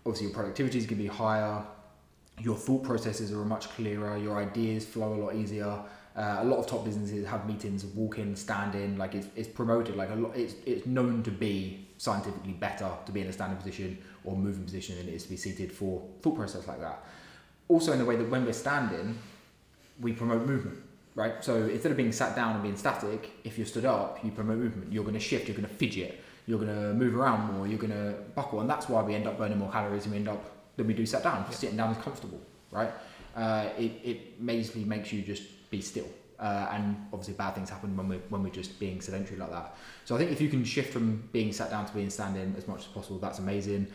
obviously 0.04 0.26
your 0.26 0.34
productivity 0.34 0.76
is 0.76 0.84
going 0.84 0.98
to 0.98 1.04
be 1.04 1.08
higher, 1.08 1.64
your 2.40 2.56
thought 2.56 2.82
processes 2.82 3.32
are 3.32 3.44
much 3.44 3.68
clearer, 3.70 4.16
your 4.16 4.36
ideas 4.36 4.84
flow 4.84 5.14
a 5.14 5.20
lot 5.20 5.34
easier. 5.34 5.78
Uh, 6.16 6.38
a 6.40 6.44
lot 6.44 6.58
of 6.58 6.66
top 6.66 6.84
businesses 6.84 7.26
have 7.26 7.46
meetings 7.46 7.84
of 7.84 7.94
walking, 7.94 8.34
standing, 8.34 8.96
like 8.96 9.14
it's, 9.14 9.28
it's 9.36 9.48
promoted, 9.48 9.96
like 9.96 10.10
a 10.10 10.14
lot, 10.14 10.34
it's, 10.34 10.54
it's 10.64 10.86
known 10.86 11.22
to 11.22 11.30
be 11.30 11.86
scientifically 11.98 12.52
better 12.52 12.90
to 13.04 13.12
be 13.12 13.20
in 13.20 13.26
a 13.26 13.32
standing 13.32 13.58
position 13.58 13.98
or 14.24 14.34
moving 14.34 14.64
position 14.64 14.96
than 14.96 15.08
it 15.08 15.14
is 15.14 15.24
to 15.24 15.28
be 15.28 15.36
seated 15.36 15.70
for 15.70 16.02
thought 16.22 16.34
process 16.34 16.66
like 16.66 16.80
that. 16.80 17.04
Also, 17.68 17.92
in 17.92 17.98
the 17.98 18.04
way 18.04 18.16
that 18.16 18.30
when 18.30 18.46
we're 18.46 18.52
standing, 18.52 19.18
we 20.00 20.12
promote 20.12 20.46
movement, 20.46 20.78
right? 21.14 21.44
So 21.44 21.64
instead 21.64 21.90
of 21.90 21.98
being 21.98 22.12
sat 22.12 22.34
down 22.34 22.54
and 22.54 22.62
being 22.62 22.76
static, 22.76 23.30
if 23.44 23.58
you're 23.58 23.66
stood 23.66 23.84
up, 23.84 24.18
you 24.24 24.30
promote 24.30 24.58
movement. 24.58 24.92
You're 24.92 25.04
going 25.04 25.14
to 25.14 25.20
shift, 25.20 25.48
you're 25.48 25.56
going 25.56 25.68
to 25.68 25.74
fidget, 25.74 26.22
you're 26.46 26.58
going 26.58 26.74
to 26.74 26.94
move 26.94 27.14
around 27.14 27.52
more, 27.52 27.66
you're 27.66 27.78
going 27.78 27.92
to 27.92 28.14
buckle, 28.34 28.60
and 28.60 28.70
that's 28.70 28.88
why 28.88 29.02
we 29.02 29.14
end 29.14 29.26
up 29.26 29.36
burning 29.36 29.58
more 29.58 29.70
calories 29.70 30.04
and 30.04 30.12
we 30.12 30.18
end 30.18 30.28
up 30.28 30.55
than 30.76 30.86
we 30.86 30.94
do 30.94 31.06
sat 31.06 31.22
down. 31.22 31.50
Sitting 31.52 31.76
down 31.76 31.92
is 31.92 32.02
comfortable, 32.02 32.40
right? 32.70 32.90
Uh, 33.34 33.68
it, 33.78 33.92
it 34.04 34.46
basically 34.46 34.84
makes 34.84 35.12
you 35.12 35.22
just 35.22 35.70
be 35.70 35.80
still. 35.80 36.08
Uh, 36.38 36.68
and 36.72 36.96
obviously 37.14 37.32
bad 37.32 37.54
things 37.54 37.70
happen 37.70 37.96
when 37.96 38.08
we're 38.08 38.20
when 38.28 38.42
we're 38.42 38.50
just 38.50 38.78
being 38.78 39.00
sedentary 39.00 39.38
like 39.38 39.50
that. 39.50 39.74
So 40.04 40.14
I 40.14 40.18
think 40.18 40.30
if 40.30 40.40
you 40.40 40.48
can 40.48 40.64
shift 40.64 40.92
from 40.92 41.26
being 41.32 41.50
sat 41.52 41.70
down 41.70 41.86
to 41.86 41.94
being 41.94 42.10
standing 42.10 42.54
as 42.58 42.68
much 42.68 42.80
as 42.80 42.86
possible, 42.86 43.18
that's 43.18 43.38
amazing. 43.38 43.86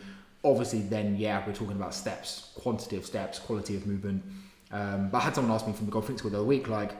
Obviously, 0.44 0.80
then 0.80 1.16
yeah, 1.16 1.46
we're 1.46 1.52
talking 1.52 1.76
about 1.76 1.94
steps, 1.94 2.50
quantity 2.56 2.96
of 2.96 3.06
steps, 3.06 3.38
quality 3.38 3.76
of 3.76 3.86
movement. 3.86 4.24
Um, 4.72 5.10
but 5.10 5.18
I 5.18 5.20
had 5.20 5.34
someone 5.34 5.54
ask 5.54 5.66
me 5.66 5.72
from 5.72 5.86
the 5.86 5.92
golf 5.92 6.06
school 6.18 6.30
the 6.30 6.38
other 6.38 6.46
week, 6.46 6.66
like, 6.66 6.92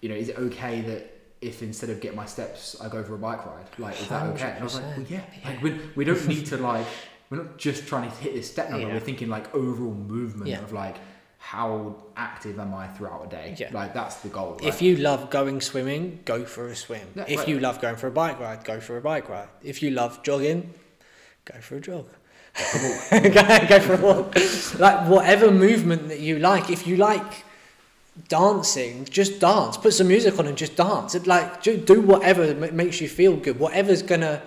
you 0.00 0.08
know, 0.08 0.14
is 0.14 0.30
it 0.30 0.38
okay 0.38 0.80
that 0.80 1.12
if 1.40 1.62
instead 1.62 1.90
of 1.90 2.00
get 2.00 2.16
my 2.16 2.26
steps, 2.26 2.80
I 2.80 2.88
go 2.88 3.04
for 3.04 3.14
a 3.14 3.18
bike 3.18 3.44
ride? 3.46 3.66
Like, 3.78 4.00
is 4.00 4.08
that 4.08 4.26
okay? 4.28 4.50
And 4.50 4.60
I 4.60 4.64
was 4.64 4.74
like, 4.76 4.96
well, 4.96 5.06
yeah. 5.08 5.24
Like, 5.44 5.62
we, 5.62 5.78
we 5.94 6.04
don't 6.04 6.26
need 6.26 6.46
to 6.46 6.56
like, 6.56 6.86
we're 7.30 7.38
not 7.38 7.58
just 7.58 7.86
trying 7.86 8.10
to 8.10 8.16
hit 8.16 8.34
this 8.34 8.50
step 8.50 8.70
number. 8.70 8.86
Yeah. 8.86 8.94
We're 8.94 9.00
thinking 9.00 9.28
like 9.28 9.54
overall 9.54 9.94
movement 9.94 10.50
Yeah. 10.50 10.62
of 10.62 10.72
like, 10.72 10.96
how 11.38 11.96
active 12.16 12.58
am 12.58 12.72
I 12.74 12.88
throughout 12.88 13.26
a 13.26 13.28
day? 13.28 13.54
Yeah. 13.58 13.70
Like 13.72 13.92
that's 13.92 14.16
the 14.16 14.28
goal. 14.28 14.58
If 14.62 14.80
you 14.80 14.96
love 14.96 15.30
going 15.30 15.60
swimming, 15.60 16.20
go 16.24 16.44
for 16.44 16.68
a 16.68 16.76
swim. 16.76 17.06
If 17.28 17.40
right. 17.40 17.48
you 17.48 17.60
love 17.60 17.80
going 17.80 17.96
for 17.96 18.06
a 18.06 18.10
bike 18.10 18.40
ride, 18.40 18.64
go 18.64 18.80
for 18.80 18.96
a 18.96 19.00
bike 19.00 19.28
ride. 19.28 19.48
If 19.62 19.82
you 19.82 19.90
love 19.90 20.22
jogging, 20.22 20.72
go 21.44 21.60
for 21.60 21.76
a 21.76 21.80
jog. 21.80 22.06
go, 23.12 23.66
go 23.68 23.80
for 23.80 23.94
a 23.94 24.00
walk. 24.00 24.36
like 24.78 25.08
whatever 25.08 25.50
movement 25.50 26.08
that 26.08 26.20
you 26.20 26.38
like. 26.38 26.70
If 26.70 26.86
you 26.86 26.96
like 26.96 27.44
dancing, 28.28 29.04
just 29.06 29.40
dance. 29.40 29.76
Put 29.76 29.92
some 29.92 30.08
music 30.08 30.38
on 30.38 30.46
and 30.46 30.56
just 30.56 30.76
dance. 30.76 31.14
It, 31.14 31.26
like 31.26 31.62
do, 31.62 31.76
do 31.76 32.00
whatever 32.00 32.54
makes 32.54 33.00
you 33.00 33.08
feel 33.08 33.36
good. 33.36 33.58
Whatever's 33.58 34.02
gonna 34.02 34.40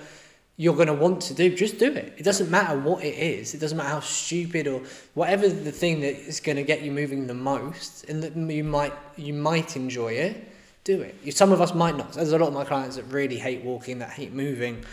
you're 0.59 0.75
gonna 0.75 0.93
want 0.93 1.21
to 1.21 1.35
do, 1.35 1.55
just 1.55 1.77
do 1.77 1.93
it. 1.93 2.15
It 2.17 2.23
doesn't 2.23 2.49
matter 2.49 2.77
what 2.79 3.03
it 3.03 3.15
is. 3.15 3.53
It 3.53 3.59
doesn't 3.59 3.77
matter 3.77 3.89
how 3.89 3.99
stupid 3.99 4.67
or 4.67 4.81
whatever 5.13 5.47
the 5.47 5.71
thing 5.71 6.01
that 6.01 6.15
is 6.27 6.39
gonna 6.39 6.63
get 6.63 6.81
you 6.81 6.91
moving 6.91 7.27
the 7.27 7.35
most, 7.35 8.05
and 8.09 8.23
that 8.23 8.35
you 8.35 8.63
might 8.63 8.93
you 9.15 9.33
might 9.33 9.75
enjoy 9.75 10.13
it. 10.13 10.51
Do 10.83 11.01
it. 11.01 11.31
Some 11.35 11.51
of 11.51 11.61
us 11.61 11.73
might 11.75 11.95
not. 11.95 12.13
There's 12.13 12.31
a 12.31 12.39
lot 12.39 12.47
of 12.47 12.53
my 12.53 12.63
clients 12.63 12.95
that 12.95 13.03
really 13.03 13.37
hate 13.37 13.63
walking, 13.63 13.99
that 13.99 14.09
hate 14.11 14.33
moving. 14.33 14.83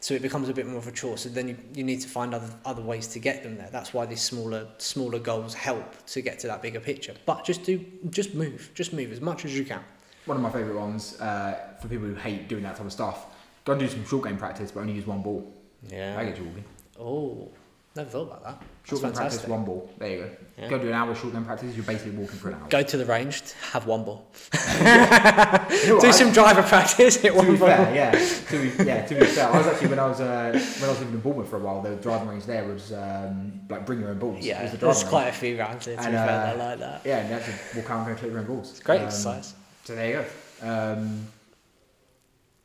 So 0.00 0.14
it 0.14 0.22
becomes 0.22 0.48
a 0.48 0.54
bit 0.54 0.66
more 0.66 0.78
of 0.78 0.86
a 0.86 0.92
chore. 0.92 1.18
So 1.18 1.28
then 1.28 1.48
you, 1.48 1.56
you 1.74 1.82
need 1.82 2.00
to 2.02 2.08
find 2.08 2.32
other 2.32 2.50
other 2.64 2.82
ways 2.82 3.08
to 3.08 3.18
get 3.18 3.42
them 3.42 3.56
there. 3.56 3.70
That's 3.72 3.92
why 3.92 4.06
these 4.06 4.20
smaller 4.22 4.68
smaller 4.78 5.18
goals 5.18 5.54
help 5.54 6.06
to 6.08 6.20
get 6.20 6.38
to 6.40 6.46
that 6.46 6.62
bigger 6.62 6.78
picture. 6.78 7.14
But 7.26 7.44
just 7.44 7.64
do 7.64 7.84
just 8.10 8.34
move, 8.34 8.70
just 8.74 8.92
move 8.92 9.10
as 9.10 9.20
much 9.20 9.44
as 9.44 9.58
you 9.58 9.64
can. 9.64 9.80
one 10.26 10.36
of 10.36 10.42
my 10.42 10.50
favourite 10.50 10.78
ones 10.78 11.18
uh, 11.20 11.58
for 11.80 11.88
people 11.88 12.06
who 12.06 12.14
hate 12.14 12.46
doing 12.46 12.62
that 12.62 12.76
type 12.76 12.86
of 12.86 12.92
stuff. 12.92 13.26
Go 13.68 13.72
and 13.72 13.80
do 13.82 13.86
some 13.88 14.04
short 14.06 14.24
game 14.24 14.38
practice, 14.38 14.70
but 14.72 14.80
only 14.80 14.94
use 14.94 15.06
one 15.06 15.20
ball. 15.20 15.52
I 15.90 15.94
Yeah. 15.94 16.24
get 16.24 16.38
you 16.38 16.44
walking. 16.44 16.64
Oh, 16.98 17.50
Never 17.96 18.10
thought 18.10 18.22
about 18.28 18.44
that. 18.44 18.60
That's 18.60 18.88
Short 18.90 19.02
game 19.02 19.12
practice, 19.12 19.40
fantastic. 19.40 19.50
one 19.50 19.64
ball. 19.64 19.90
There 19.98 20.08
you 20.08 20.18
go. 20.18 20.30
Yeah. 20.56 20.68
Go 20.68 20.78
do 20.78 20.86
an 20.88 20.92
hour 20.94 21.10
of 21.10 21.18
short 21.18 21.32
game 21.34 21.44
practice. 21.44 21.74
You're 21.74 21.84
basically 21.84 22.12
walking 22.12 22.38
for 22.38 22.48
an 22.48 22.54
hour. 22.54 22.68
Go 22.70 22.82
to 22.82 22.96
the 22.96 23.04
range, 23.04 23.42
have 23.72 23.86
one 23.86 24.04
ball. 24.04 24.24
You 24.72 24.84
know 24.84 25.94
what, 25.96 26.00
Do 26.02 26.08
I- 26.08 26.10
some 26.12 26.32
driver 26.32 26.62
practice, 26.62 27.16
hit 27.16 27.34
to 27.34 27.42
be 27.42 27.56
ball. 27.58 27.68
fair, 27.68 27.94
yeah. 27.94 28.12
To 28.50 28.56
be, 28.78 28.84
yeah, 28.84 29.04
to 29.04 29.14
be 29.14 29.26
fair, 29.26 29.48
I 29.48 29.58
was 29.58 29.66
actually 29.66 29.88
when 29.88 29.98
I 29.98 30.06
was 30.06 30.20
uh, 30.20 30.50
when 30.52 30.84
I 30.84 30.88
was 30.92 30.98
living 31.00 31.14
in 31.14 31.20
Bournemouth 31.20 31.48
for 31.50 31.56
a 31.56 31.60
while. 31.60 31.82
The 31.82 31.96
driving 31.96 32.28
range 32.28 32.44
there 32.46 32.64
was 32.64 32.92
um, 32.92 33.60
like 33.68 33.84
bring 33.84 34.00
your 34.00 34.10
own 34.10 34.18
balls. 34.18 34.44
Yeah, 34.44 34.62
was 34.62 34.72
the 34.72 34.78
there's 34.78 35.00
driving 35.00 35.08
quite 35.10 35.28
a 35.28 35.32
few 35.32 35.58
rounds 35.58 35.84
here, 35.86 35.96
to 35.96 36.02
And, 36.02 36.12
be 36.12 36.16
fair, 36.16 36.54
uh, 36.54 36.56
like 36.56 36.78
that. 36.78 37.02
Yeah, 37.04 37.18
and 37.18 37.28
you 37.30 37.34
actually 37.36 37.54
walk 37.82 37.90
out 37.90 37.98
and 37.98 38.06
go 38.06 38.14
collect 38.14 38.32
your 38.32 38.38
own 38.40 38.46
balls. 38.46 38.70
It's 38.70 38.80
great 38.80 39.00
Um, 39.00 39.06
exercise. 39.06 39.54
So 39.84 39.94
there 39.94 40.08
you 40.08 40.24
go. 40.62 40.68
Um, 40.94 41.26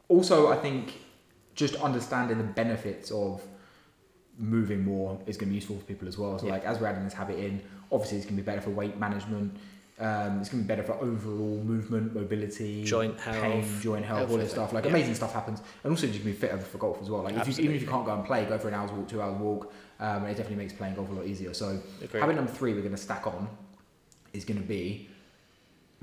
also, 0.07 0.51
I 0.51 0.55
think 0.57 0.99
just 1.55 1.75
understanding 1.75 2.37
the 2.37 2.43
benefits 2.43 3.11
of 3.11 3.41
moving 4.37 4.83
more 4.83 5.19
is 5.27 5.37
going 5.37 5.47
to 5.47 5.51
be 5.51 5.55
useful 5.55 5.77
for 5.77 5.83
people 5.85 6.07
as 6.07 6.17
well. 6.17 6.39
So, 6.39 6.47
Yeah. 6.47 6.53
like 6.53 6.65
as 6.65 6.79
we're 6.79 6.87
adding 6.87 7.03
this 7.03 7.13
habit 7.13 7.37
in, 7.37 7.61
obviously 7.91 8.17
it's 8.17 8.25
going 8.25 8.37
to 8.37 8.41
be 8.41 8.45
better 8.45 8.61
for 8.61 8.71
weight 8.71 8.97
management. 8.97 9.55
Um, 9.99 10.39
it's 10.39 10.49
going 10.49 10.63
to 10.63 10.67
be 10.67 10.67
better 10.67 10.81
for 10.83 10.93
overall 10.93 11.61
movement, 11.63 12.15
mobility, 12.15 12.83
Joint 12.83 13.15
pain, 13.15 13.33
health, 13.61 13.81
joint 13.81 14.03
health, 14.03 14.31
all 14.31 14.37
this 14.37 14.49
stuff. 14.49 14.73
Like 14.73 14.85
Yeah. 14.85 14.89
amazing 14.89 15.13
stuff 15.13 15.33
happens, 15.33 15.61
and 15.83 15.91
also 15.91 16.07
you 16.07 16.13
can 16.13 16.23
be 16.25 16.33
fitter 16.33 16.57
for 16.57 16.79
golf 16.79 16.99
as 16.99 17.11
well. 17.11 17.21
Like 17.21 17.35
if 17.37 17.47
you, 17.47 17.63
even 17.63 17.75
if 17.75 17.81
you 17.83 17.87
can't 17.87 18.03
go 18.03 18.13
and 18.15 18.25
play, 18.25 18.43
go 18.45 18.57
for 18.57 18.69
an 18.69 18.73
hour's 18.73 18.91
walk, 18.91 19.07
two 19.07 19.21
hours 19.21 19.39
walk. 19.39 19.71
Um, 19.99 20.23
and 20.23 20.25
it 20.25 20.35
definitely 20.35 20.55
makes 20.57 20.73
playing 20.73 20.95
golf 20.95 21.09
a 21.09 21.13
lot 21.13 21.27
easier. 21.27 21.53
So 21.53 21.79
Agreed. 22.03 22.19
habit 22.21 22.35
number 22.35 22.51
three, 22.51 22.73
we're 22.73 22.81
going 22.81 22.95
to 22.95 22.97
stack 23.01 23.27
on, 23.27 23.47
is 24.33 24.43
going 24.45 24.59
to 24.59 24.67
be 24.67 25.07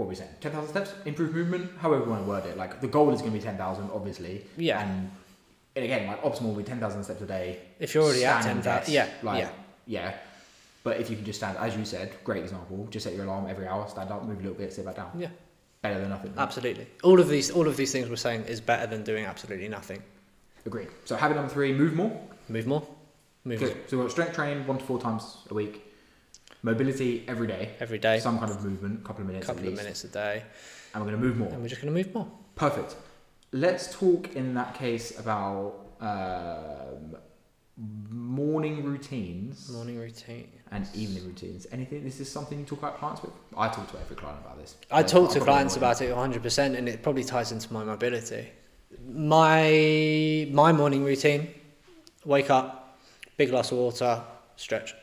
what 0.00 0.06
are 0.06 0.08
we 0.08 0.14
saying? 0.14 0.30
Ten 0.40 0.52
thousand 0.52 0.70
steps, 0.70 0.94
improve 1.04 1.34
movement. 1.34 1.70
However 1.78 2.04
you 2.04 2.10
want 2.10 2.24
to 2.24 2.28
word 2.28 2.46
it. 2.46 2.56
Like 2.56 2.80
the 2.80 2.88
goal 2.88 3.10
is 3.12 3.20
going 3.20 3.32
to 3.32 3.38
be 3.38 3.44
ten 3.44 3.58
thousand, 3.58 3.90
obviously. 3.92 4.46
Yeah. 4.56 4.80
And, 4.82 5.10
and 5.76 5.84
again, 5.84 6.06
like 6.06 6.22
optimal 6.22 6.46
will 6.48 6.54
be 6.54 6.62
ten 6.62 6.80
thousand 6.80 7.04
steps 7.04 7.20
a 7.20 7.26
day. 7.26 7.58
If 7.78 7.94
you're 7.94 8.04
already 8.04 8.24
at 8.24 8.40
standing 8.40 8.62
10,000, 8.64 8.94
yeah, 8.94 9.08
Like, 9.22 9.42
yeah. 9.42 9.50
yeah. 9.86 10.14
But 10.84 10.96
if 10.98 11.10
you 11.10 11.16
can 11.16 11.26
just 11.26 11.38
stand, 11.38 11.58
as 11.58 11.76
you 11.76 11.84
said, 11.84 12.12
great 12.24 12.42
example. 12.42 12.88
Just 12.90 13.04
set 13.04 13.14
your 13.14 13.24
alarm 13.26 13.46
every 13.46 13.66
hour, 13.68 13.86
stand 13.88 14.10
up, 14.10 14.24
move 14.24 14.38
a 14.38 14.42
little 14.42 14.56
bit, 14.56 14.72
sit 14.72 14.86
back 14.86 14.96
down. 14.96 15.10
Yeah, 15.18 15.28
Better 15.82 16.00
than 16.00 16.08
nothing. 16.08 16.32
absolutely. 16.38 16.86
All 17.02 17.20
of 17.20 17.28
these, 17.28 17.50
all 17.50 17.68
of 17.68 17.76
these 17.76 17.92
things 17.92 18.08
we're 18.08 18.16
saying 18.16 18.44
is 18.44 18.62
better 18.62 18.86
than 18.86 19.04
doing 19.04 19.26
absolutely 19.26 19.68
nothing. 19.68 20.02
Agreed. 20.64 20.88
So 21.04 21.14
habit 21.16 21.36
number 21.36 21.52
three: 21.52 21.74
move 21.74 21.92
more. 21.92 22.10
Move 22.48 22.66
more, 22.66 22.82
move 23.44 23.60
more 23.60 23.70
So 23.88 23.96
we've 23.98 24.06
got 24.06 24.10
strength 24.10 24.34
training 24.34 24.66
one 24.66 24.78
to 24.78 24.84
four 24.84 24.98
times 24.98 25.36
a 25.50 25.54
week, 25.54 25.82
mobility 26.62 27.24
every 27.28 27.46
day, 27.46 27.70
every 27.80 27.98
day, 27.98 28.18
some 28.20 28.38
kind 28.38 28.50
of 28.50 28.64
movement, 28.64 29.04
couple 29.04 29.22
of 29.22 29.28
a 29.28 29.32
minutes 29.32 29.46
couple 29.46 29.62
at 29.64 29.68
of 29.68 29.74
minutes 29.76 30.04
a 30.04 30.08
day, 30.08 30.42
and 30.94 31.02
we're 31.02 31.10
going 31.10 31.20
to 31.20 31.26
move 31.28 31.36
more. 31.38 31.48
and 31.48 31.62
we're 31.62 31.68
just 31.68 31.80
going 31.82 31.92
to 31.94 31.98
move 32.04 32.14
more. 32.14 32.28
Perfect. 32.56 32.96
Let's 33.52 33.92
talk 33.92 34.34
in 34.36 34.54
that 34.54 34.74
case 34.74 35.18
about 35.18 35.74
um, 36.00 37.16
morning 38.10 38.84
routines 38.84 39.70
Morning 39.70 39.98
routine. 39.98 40.48
and 40.70 40.86
evening 40.94 41.24
routines. 41.26 41.66
Anything? 41.72 42.04
This 42.04 42.20
is 42.20 42.30
something 42.30 42.58
you 42.58 42.64
talk 42.64 42.78
about 42.80 42.98
clients 42.98 43.22
with. 43.22 43.32
I 43.56 43.68
talk 43.68 43.90
to 43.92 43.98
every 43.98 44.16
client 44.16 44.38
about 44.44 44.58
this. 44.58 44.76
I 44.90 45.02
talk 45.02 45.30
to 45.32 45.40
clients 45.40 45.76
about 45.76 46.00
it 46.02 46.14
100%, 46.14 46.76
and 46.76 46.88
it 46.88 47.02
probably 47.02 47.24
ties 47.24 47.50
into 47.52 47.72
my 47.72 47.82
mobility. 47.84 48.48
My 49.08 50.48
my 50.52 50.72
morning 50.72 51.04
routine: 51.04 51.48
wake 52.24 52.50
up, 52.50 52.98
big 53.36 53.50
glass 53.50 53.70
of 53.72 53.78
water, 53.78 54.22
stretch. 54.56 54.94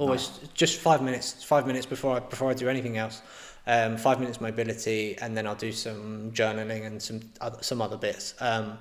Always 0.00 0.40
just 0.54 0.80
five 0.80 1.02
minutes. 1.02 1.44
Five 1.44 1.66
minutes 1.66 1.84
before 1.84 2.16
I 2.16 2.20
before 2.20 2.50
I 2.50 2.54
do 2.54 2.68
anything 2.68 2.96
else. 2.96 3.20
Um, 3.66 3.98
five 3.98 4.18
minutes 4.18 4.40
mobility, 4.40 5.16
and 5.18 5.36
then 5.36 5.46
I'll 5.46 5.54
do 5.54 5.72
some 5.72 6.32
journaling 6.32 6.86
and 6.86 7.02
some 7.02 7.20
other, 7.40 7.62
some 7.62 7.82
other 7.82 7.98
bits. 7.98 8.34
Um, 8.40 8.78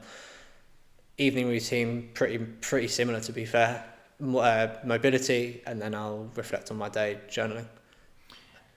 evening 1.17 1.49
routine 1.49 2.09
pretty 2.13 2.37
pretty 2.37 2.87
similar 2.87 3.19
to 3.19 3.33
be 3.33 3.45
fair. 3.45 3.83
Uh, 4.23 4.67
mobility, 4.85 5.61
and 5.67 5.81
then 5.81 5.93
I'll 5.93 6.29
reflect 6.35 6.71
on 6.71 6.77
my 6.77 6.87
day, 6.87 7.17
journaling. 7.29 7.65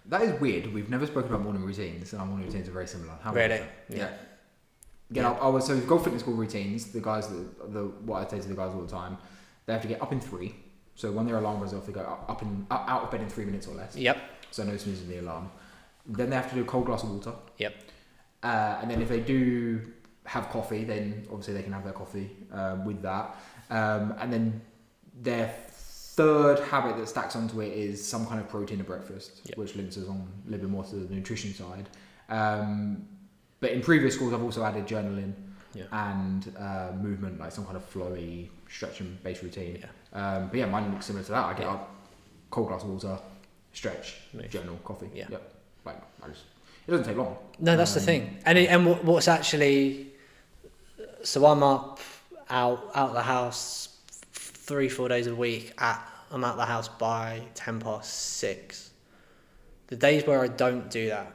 That 0.06 0.22
is 0.22 0.40
weird. 0.40 0.72
We've 0.74 0.90
never 0.90 1.06
spoken 1.06 1.30
about 1.30 1.42
morning 1.44 1.62
routines, 1.62 2.12
and 2.12 2.20
our 2.20 2.26
morning 2.26 2.46
routines 2.46 2.68
are 2.68 2.72
very 2.72 2.88
similar. 2.88 3.14
How 3.22 3.32
Really? 3.32 3.58
that? 3.58 3.68
Yeah. 3.88 4.10
Get 5.12 5.24
up. 5.24 5.38
Oh, 5.40 5.58
so 5.60 5.74
we've 5.74 5.86
got 5.86 6.02
fitness 6.02 6.22
school 6.22 6.34
routines. 6.34 6.90
The 6.90 7.00
guys, 7.00 7.28
that, 7.28 7.72
the 7.72 7.84
what 8.04 8.26
I 8.26 8.30
say 8.30 8.40
to 8.40 8.48
the 8.48 8.54
guys 8.54 8.74
all 8.74 8.82
the 8.82 8.90
time, 8.90 9.18
they 9.66 9.72
have 9.72 9.82
to 9.82 9.88
get 9.88 10.02
up 10.02 10.10
in 10.10 10.20
three. 10.20 10.56
So 10.94 11.10
when 11.10 11.26
their 11.26 11.38
alarm 11.38 11.60
goes 11.60 11.72
off, 11.74 11.86
they 11.86 11.92
go 11.92 12.00
up, 12.00 12.24
up 12.28 12.42
in 12.42 12.66
out 12.70 13.02
of 13.04 13.10
bed 13.10 13.20
in 13.22 13.28
three 13.28 13.44
minutes 13.44 13.66
or 13.66 13.74
less. 13.74 13.96
Yep. 13.96 14.18
So 14.50 14.64
no 14.64 14.76
snoozing 14.76 15.08
the 15.08 15.18
alarm. 15.18 15.50
Then 16.06 16.30
they 16.30 16.36
have 16.36 16.48
to 16.50 16.54
do 16.54 16.62
a 16.62 16.64
cold 16.64 16.86
glass 16.86 17.02
of 17.02 17.10
water. 17.10 17.32
Yep. 17.58 17.74
Uh, 18.42 18.78
and 18.82 18.90
then 18.90 19.00
if 19.00 19.08
they 19.08 19.20
do 19.20 19.80
have 20.24 20.48
coffee, 20.50 20.84
then 20.84 21.26
obviously 21.30 21.54
they 21.54 21.62
can 21.62 21.72
have 21.72 21.84
their 21.84 21.92
coffee 21.92 22.30
um, 22.52 22.84
with 22.84 23.00
that. 23.02 23.34
Um, 23.70 24.14
and 24.18 24.32
then 24.32 24.60
their 25.22 25.54
third 25.70 26.58
habit 26.60 26.96
that 26.98 27.08
stacks 27.08 27.34
onto 27.36 27.60
it 27.62 27.72
is 27.72 28.04
some 28.06 28.26
kind 28.26 28.40
of 28.40 28.48
protein 28.48 28.80
at 28.80 28.86
breakfast, 28.86 29.40
Yep. 29.46 29.56
which 29.58 29.74
links 29.76 29.96
us 29.96 30.06
on 30.08 30.28
a 30.46 30.50
little 30.50 30.66
bit 30.66 30.70
more 30.70 30.84
to 30.84 30.96
the 30.96 31.14
nutrition 31.14 31.54
side. 31.54 31.88
Um, 32.28 33.06
but 33.60 33.70
in 33.70 33.80
previous 33.80 34.14
schools, 34.14 34.32
I've 34.34 34.42
also 34.42 34.62
added 34.64 34.86
journaling 34.86 35.32
Yeah. 35.74 35.84
and 35.92 36.52
uh, 36.58 36.92
movement, 37.00 37.38
like 37.40 37.52
some 37.52 37.64
kind 37.64 37.76
of 37.76 37.90
flowy 37.92 38.48
stretching 38.68 39.18
based 39.22 39.42
routine. 39.42 39.78
Yeah. 39.80 39.86
Um, 40.12 40.48
but 40.48 40.58
yeah, 40.58 40.66
mine 40.66 40.90
looks 40.92 41.06
similar 41.06 41.24
to 41.24 41.30
that. 41.32 41.44
I 41.44 41.52
get 41.54 41.62
Yeah. 41.62 41.72
up, 41.72 41.90
cold 42.50 42.68
glass 42.68 42.82
of 42.82 42.90
water, 42.90 43.18
stretch, 43.72 44.16
Move. 44.34 44.50
journal, 44.50 44.78
coffee. 44.84 45.10
Yeah. 45.14 45.26
Yep. 45.30 45.52
Like 45.84 45.96
I 46.22 46.28
just, 46.28 46.42
it 46.86 46.90
doesn't 46.90 47.06
take 47.06 47.16
long. 47.16 47.36
No, 47.58 47.76
that's 47.76 47.94
the 47.94 48.00
Um, 48.00 48.06
thing. 48.06 48.38
And 48.44 48.58
it, 48.58 48.68
and 48.70 48.86
what's 49.04 49.28
actually 49.28 50.08
so 51.22 51.46
I'm 51.46 51.62
up 51.62 52.00
out 52.50 52.90
out 52.94 53.12
the 53.14 53.22
house 53.22 53.96
three 54.32 54.88
four 54.88 55.08
days 55.08 55.26
a 55.26 55.34
week. 55.34 55.72
At 55.78 56.06
I'm 56.30 56.44
out 56.44 56.56
the 56.56 56.66
house 56.66 56.88
by 56.88 57.42
ten 57.54 57.80
past 57.80 58.12
six. 58.38 58.90
The 59.88 59.96
days 59.96 60.26
where 60.26 60.40
I 60.42 60.48
don't 60.48 60.90
do 60.90 61.08
that, 61.08 61.30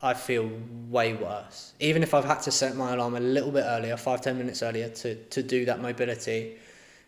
I 0.00 0.14
feel 0.14 0.50
way 0.88 1.14
worse. 1.14 1.72
Even 1.80 2.02
if 2.02 2.14
I've 2.14 2.24
had 2.24 2.40
to 2.42 2.50
set 2.50 2.76
my 2.76 2.92
alarm 2.94 3.14
a 3.16 3.20
little 3.20 3.50
bit 3.50 3.64
earlier, 3.66 3.96
five 3.96 4.20
ten 4.20 4.38
minutes 4.38 4.62
earlier, 4.62 4.88
to 4.88 5.14
to 5.16 5.42
do 5.42 5.64
that 5.66 5.80
mobility, 5.80 6.56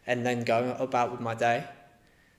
and 0.07 0.25
then 0.25 0.45
go 0.45 0.77
about 0.79 1.11
with 1.13 1.21
my 1.21 1.35
day. 1.35 1.65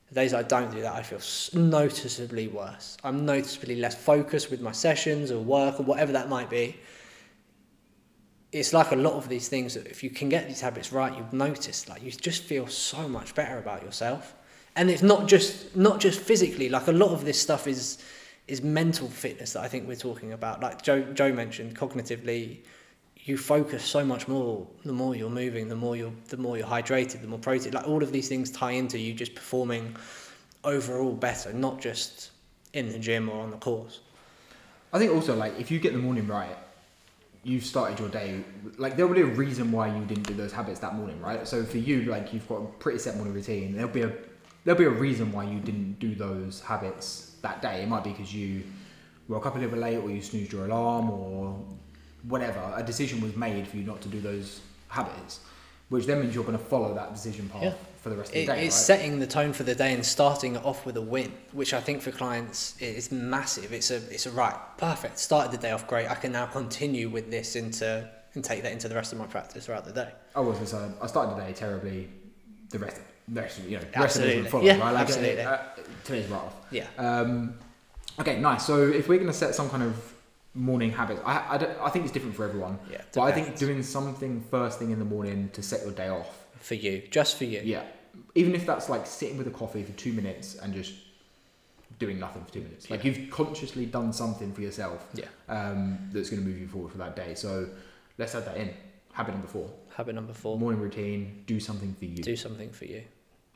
The 0.09 0.15
days 0.15 0.33
I 0.33 0.43
don't 0.43 0.71
do 0.71 0.81
that, 0.81 0.93
I 0.93 1.01
feel 1.01 1.19
noticeably 1.59 2.47
worse. 2.47 2.97
I'm 3.03 3.25
noticeably 3.25 3.75
less 3.75 3.95
focused 3.95 4.51
with 4.51 4.61
my 4.61 4.71
sessions 4.71 5.31
or 5.31 5.39
work 5.39 5.79
or 5.79 5.83
whatever 5.83 6.11
that 6.11 6.29
might 6.29 6.49
be. 6.49 6.77
It's 8.51 8.71
like 8.71 8.91
a 8.91 8.95
lot 8.95 9.13
of 9.13 9.27
these 9.27 9.49
things 9.49 9.73
that 9.73 9.87
if 9.87 10.03
you 10.03 10.09
can 10.09 10.29
get 10.29 10.47
these 10.47 10.61
habits 10.61 10.91
right, 10.93 11.15
you've 11.17 11.33
noticed 11.33 11.89
like 11.89 12.03
you 12.03 12.11
just 12.11 12.43
feel 12.43 12.67
so 12.67 13.07
much 13.07 13.33
better 13.35 13.57
about 13.57 13.83
yourself. 13.83 14.35
And 14.75 14.89
it's 14.89 15.01
not 15.01 15.27
just 15.27 15.75
not 15.75 15.99
just 15.99 16.19
physically. 16.19 16.69
Like 16.69 16.87
a 16.87 16.91
lot 16.91 17.09
of 17.09 17.25
this 17.25 17.41
stuff 17.41 17.67
is 17.67 17.97
is 18.47 18.61
mental 18.61 19.07
fitness 19.07 19.53
that 19.53 19.63
I 19.63 19.67
think 19.67 19.87
we're 19.87 19.95
talking 19.95 20.33
about. 20.33 20.61
Like 20.61 20.83
Joe 20.83 21.01
Joe 21.13 21.33
mentioned, 21.33 21.75
cognitively, 21.75 22.59
you 23.25 23.37
focus 23.37 23.83
so 23.83 24.05
much 24.05 24.27
more 24.27 24.65
the 24.85 24.93
more 24.93 25.15
you're 25.15 25.29
moving, 25.29 25.67
the 25.67 25.75
more 25.75 25.95
you're 25.95 26.13
the 26.29 26.37
more 26.37 26.57
you're 26.57 26.67
hydrated, 26.67 27.21
the 27.21 27.27
more 27.27 27.39
protein. 27.39 27.73
Like 27.73 27.87
all 27.87 28.01
of 28.03 28.11
these 28.11 28.29
things 28.29 28.51
tie 28.51 28.71
into 28.71 28.99
you 28.99 29.13
just 29.13 29.35
performing 29.35 29.95
overall 30.63 31.11
better, 31.11 31.51
not 31.51 31.81
just 31.81 32.31
in 32.73 32.91
the 32.91 32.99
gym 32.99 33.29
or 33.29 33.41
on 33.41 33.51
the 33.51 33.57
course. 33.57 34.01
I 34.93 34.99
think 34.99 35.11
also 35.11 35.35
like 35.35 35.59
if 35.59 35.71
you 35.71 35.79
get 35.79 35.93
the 35.93 35.99
morning 35.99 36.27
right, 36.27 36.55
you've 37.43 37.65
started 37.65 37.99
your 37.99 38.09
day. 38.09 38.43
Like 38.77 38.95
there 38.95 39.07
will 39.07 39.15
be 39.15 39.21
a 39.21 39.25
reason 39.25 39.71
why 39.71 39.87
you 39.87 40.05
didn't 40.05 40.27
do 40.27 40.35
those 40.35 40.53
habits 40.53 40.79
that 40.81 40.95
morning, 40.95 41.19
right? 41.19 41.47
So 41.47 41.63
for 41.63 41.79
you, 41.79 42.03
like 42.03 42.31
you've 42.31 42.47
got 42.47 42.57
a 42.57 42.65
pretty 42.77 42.99
set 42.99 43.15
morning 43.15 43.33
routine. 43.33 43.75
There'll 43.75 43.91
be 43.91 44.03
a 44.03 44.13
there'll 44.65 44.79
be 44.79 44.85
a 44.85 44.89
reason 44.89 45.31
why 45.31 45.45
you 45.45 45.59
didn't 45.59 45.99
do 45.99 46.13
those 46.13 46.61
habits 46.61 47.37
that 47.41 47.63
day. 47.63 47.81
It 47.81 47.87
might 47.87 48.03
be 48.03 48.11
because 48.11 48.33
you 48.33 48.63
woke 49.27 49.47
up 49.47 49.55
a 49.55 49.57
little 49.57 49.71
bit 49.71 49.79
late, 49.79 49.97
or 49.97 50.11
you 50.11 50.21
snoozed 50.21 50.51
your 50.51 50.65
alarm, 50.65 51.09
or 51.09 51.59
whatever. 52.27 52.59
A 52.75 52.83
decision 52.83 53.21
was 53.21 53.35
made 53.35 53.67
for 53.67 53.77
you 53.77 53.83
not 53.83 54.01
to 54.01 54.07
do 54.07 54.19
those 54.19 54.61
habits, 54.87 55.39
which 55.89 56.05
then 56.05 56.21
means 56.21 56.33
you're 56.33 56.43
going 56.43 56.57
to 56.57 56.63
follow 56.63 56.93
that 56.93 57.13
decision 57.13 57.47
path 57.49 57.63
Yeah. 57.63 57.73
for 58.01 58.09
the 58.09 58.15
rest 58.17 58.31
of 58.31 58.37
It, 58.37 58.47
the 58.47 58.53
day, 58.53 58.65
it's 58.65 58.75
right? 58.75 58.85
setting 58.97 59.19
the 59.19 59.27
tone 59.27 59.53
for 59.53 59.63
the 59.63 59.75
day 59.75 59.93
and 59.93 60.05
starting 60.05 60.55
it 60.55 60.65
off 60.65 60.85
with 60.85 60.97
a 60.97 61.01
win, 61.01 61.31
which 61.51 61.73
I 61.73 61.81
think 61.81 62.01
for 62.01 62.11
clients 62.11 62.75
is 62.81 63.11
massive. 63.11 63.71
It's 63.73 63.91
a 63.91 63.97
it's 64.11 64.25
a 64.25 64.31
right, 64.31 64.55
perfect. 64.77 65.19
Started 65.19 65.51
the 65.51 65.57
day 65.57 65.71
off 65.71 65.85
great. 65.87 66.09
I 66.09 66.15
can 66.15 66.31
now 66.31 66.45
continue 66.47 67.09
with 67.09 67.29
this 67.29 67.55
into 67.55 68.09
and 68.33 68.43
take 68.43 68.63
that 68.63 68.71
into 68.71 68.87
the 68.89 68.95
rest 68.95 69.13
of 69.13 69.19
my 69.19 69.25
practice 69.27 69.65
throughout 69.65 69.85
the 69.85 69.93
day. 69.93 70.09
I 70.35 70.39
was 70.41 70.55
gonna 70.57 70.67
say 70.67 70.89
I 71.01 71.07
started 71.07 71.37
the 71.37 71.41
day 71.45 71.53
terribly. 71.53 72.09
The 72.71 72.79
rest, 72.79 72.99
the 73.27 73.41
rest, 73.41 73.61
you 73.63 73.77
know, 73.77 73.83
the 73.93 73.99
rest 73.99 74.17
of 74.17 74.23
it 74.23 74.25
Absolutely. 74.25 74.49
follow, 74.49 74.63
Yeah, 74.65 74.79
right? 74.79 74.91
Like, 74.91 75.01
absolutely. 75.07 75.41
Uh, 75.43 75.57
today's 76.03 76.27
right 76.29 76.37
off. 76.41 76.55
Yeah. 76.71 76.87
Um, 76.97 77.53
okay, 78.19 78.39
nice. 78.39 78.65
So 78.65 78.87
if 78.89 79.07
we're 79.07 79.17
going 79.19 79.27
to 79.31 79.33
set 79.33 79.53
some 79.55 79.69
kind 79.69 79.83
of 79.83 79.93
morning 80.55 80.91
habits, 80.91 81.21
I, 81.25 81.33
I, 81.37 81.85
I 81.85 81.89
think 81.89 82.05
it's 82.05 82.13
different 82.13 82.35
for 82.35 82.45
everyone. 82.45 82.79
Yeah. 82.89 83.01
But 83.13 83.21
I 83.23 83.31
think 83.31 83.57
doing 83.57 83.83
something 83.83 84.43
first 84.49 84.79
thing 84.79 84.91
in 84.91 84.99
the 84.99 85.05
morning 85.05 85.49
to 85.53 85.61
set 85.61 85.81
your 85.83 85.91
day 85.91 86.07
off. 86.07 86.45
for 86.59 86.75
you, 86.75 87.03
just 87.11 87.37
for 87.37 87.43
you. 87.45 87.61
Yeah. 87.63 87.83
Even 88.33 88.55
if 88.55 88.65
that's 88.65 88.89
like 88.89 89.05
sitting 89.05 89.37
with 89.37 89.47
a 89.47 89.51
coffee 89.51 89.83
for 89.83 89.91
two 89.93 90.13
minutes 90.13 90.55
and 90.55 90.73
just 90.73 90.93
doing 91.99 92.19
nothing 92.19 92.43
for 92.45 92.53
two 92.53 92.61
minutes. 92.61 92.89
Like 92.89 93.03
you've 93.03 93.29
consciously 93.29 93.85
done 93.85 94.11
something 94.13 94.53
for 94.53 94.61
yourself 94.61 95.07
Yeah. 95.13 95.25
um, 95.49 95.97
that's 96.11 96.29
going 96.29 96.41
to 96.41 96.47
move 96.49 96.57
you 96.59 96.67
forward 96.67 96.91
for 96.91 96.97
that 96.99 97.15
day. 97.15 97.35
So 97.35 97.67
let's 98.17 98.33
add 98.35 98.45
that 98.45 98.57
in. 98.57 98.73
Habit 99.13 99.33
number 99.33 99.47
four. 99.47 99.69
Habit 99.95 100.15
number 100.15 100.33
four: 100.33 100.57
Morning 100.59 100.81
routine, 100.81 101.43
do 101.47 101.57
something 101.59 101.93
for 101.97 102.03
you. 102.05 102.17
do 102.21 102.35
something 102.35 102.69
for 102.69 102.83
you. 102.85 103.03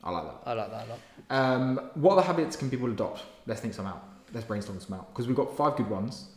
I 0.02 0.10
like 0.10 0.24
that. 0.24 0.48
I 0.48 0.52
like 0.54 0.70
that 0.70 0.86
a 0.86 0.88
lot. 0.88 0.98
Um, 1.28 1.90
what 1.94 2.14
other 2.14 2.22
habits 2.26 2.56
can 2.56 2.70
people 2.70 2.90
adopt? 2.90 3.22
Let's 3.46 3.60
think 3.60 3.74
some 3.74 3.86
out. 3.86 4.02
Let's 4.32 4.46
brainstorm 4.46 4.80
some 4.80 4.94
out 4.98 5.12
because 5.12 5.26
we've 5.26 5.36
got 5.36 5.54
five 5.54 5.76
good 5.76 5.90
ones. 5.90 6.28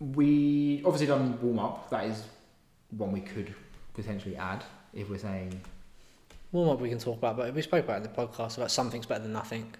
We 0.00 0.82
obviously 0.84 1.06
done 1.06 1.38
warm 1.40 1.58
up. 1.58 1.90
That 1.90 2.04
is 2.06 2.24
one 2.96 3.12
we 3.12 3.20
could 3.20 3.54
potentially 3.94 4.36
add 4.36 4.64
if 4.92 5.08
we're 5.08 5.18
saying 5.18 5.60
Warm 6.52 6.70
up 6.70 6.80
we 6.80 6.88
can 6.88 6.98
talk 6.98 7.18
about, 7.18 7.36
but 7.36 7.54
we 7.54 7.62
spoke 7.62 7.84
about 7.84 7.98
in 7.98 8.02
the 8.02 8.08
podcast 8.08 8.56
about 8.56 8.72
something's 8.72 9.06
better 9.06 9.22
than 9.22 9.32
nothing. 9.32 9.72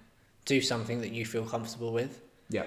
Do 0.44 0.60
something 0.60 1.00
that 1.00 1.10
you 1.10 1.26
feel 1.26 1.44
comfortable 1.44 1.92
with. 1.92 2.20
yeah, 2.48 2.64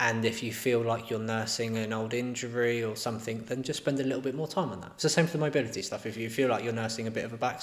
And 0.00 0.24
if 0.24 0.42
you 0.42 0.50
feel 0.50 0.80
like 0.80 1.10
you're 1.10 1.18
nursing 1.18 1.76
an 1.76 1.92
old 1.92 2.14
injury 2.14 2.82
or 2.82 2.96
something, 2.96 3.44
then 3.44 3.62
just 3.62 3.80
spend 3.80 4.00
a 4.00 4.02
little 4.02 4.22
bit 4.22 4.34
more 4.34 4.48
time 4.48 4.70
on 4.70 4.80
that. 4.80 4.92
It's 4.94 5.02
the 5.02 5.10
same 5.10 5.26
for 5.26 5.32
the 5.32 5.44
mobility 5.44 5.82
stuff. 5.82 6.06
If 6.06 6.16
you 6.16 6.30
feel 6.30 6.48
like 6.48 6.64
you're 6.64 6.72
nursing 6.72 7.06
a 7.06 7.10
bit 7.10 7.26
of 7.26 7.34
a 7.34 7.36
back 7.36 7.62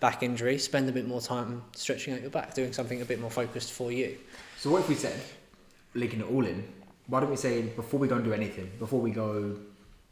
back 0.00 0.22
injury, 0.22 0.58
spend 0.58 0.88
a 0.90 0.92
bit 0.92 1.08
more 1.08 1.22
time 1.22 1.62
stretching 1.74 2.12
out 2.12 2.20
your 2.20 2.30
back, 2.30 2.52
doing 2.54 2.74
something 2.74 3.00
a 3.00 3.04
bit 3.06 3.18
more 3.18 3.30
focused 3.30 3.72
for 3.72 3.90
you. 3.90 4.18
So 4.58 4.70
what 4.70 4.82
if 4.82 4.88
we 4.90 4.94
said, 4.94 5.18
linking 5.94 6.20
it 6.20 6.30
all 6.30 6.44
in, 6.44 6.62
why 7.06 7.20
don't 7.20 7.30
we 7.30 7.36
say 7.36 7.62
before 7.62 7.98
we 8.00 8.08
go 8.08 8.16
and 8.16 8.24
do 8.24 8.32
anything, 8.32 8.70
before 8.78 9.00
we 9.00 9.10
go 9.10 9.56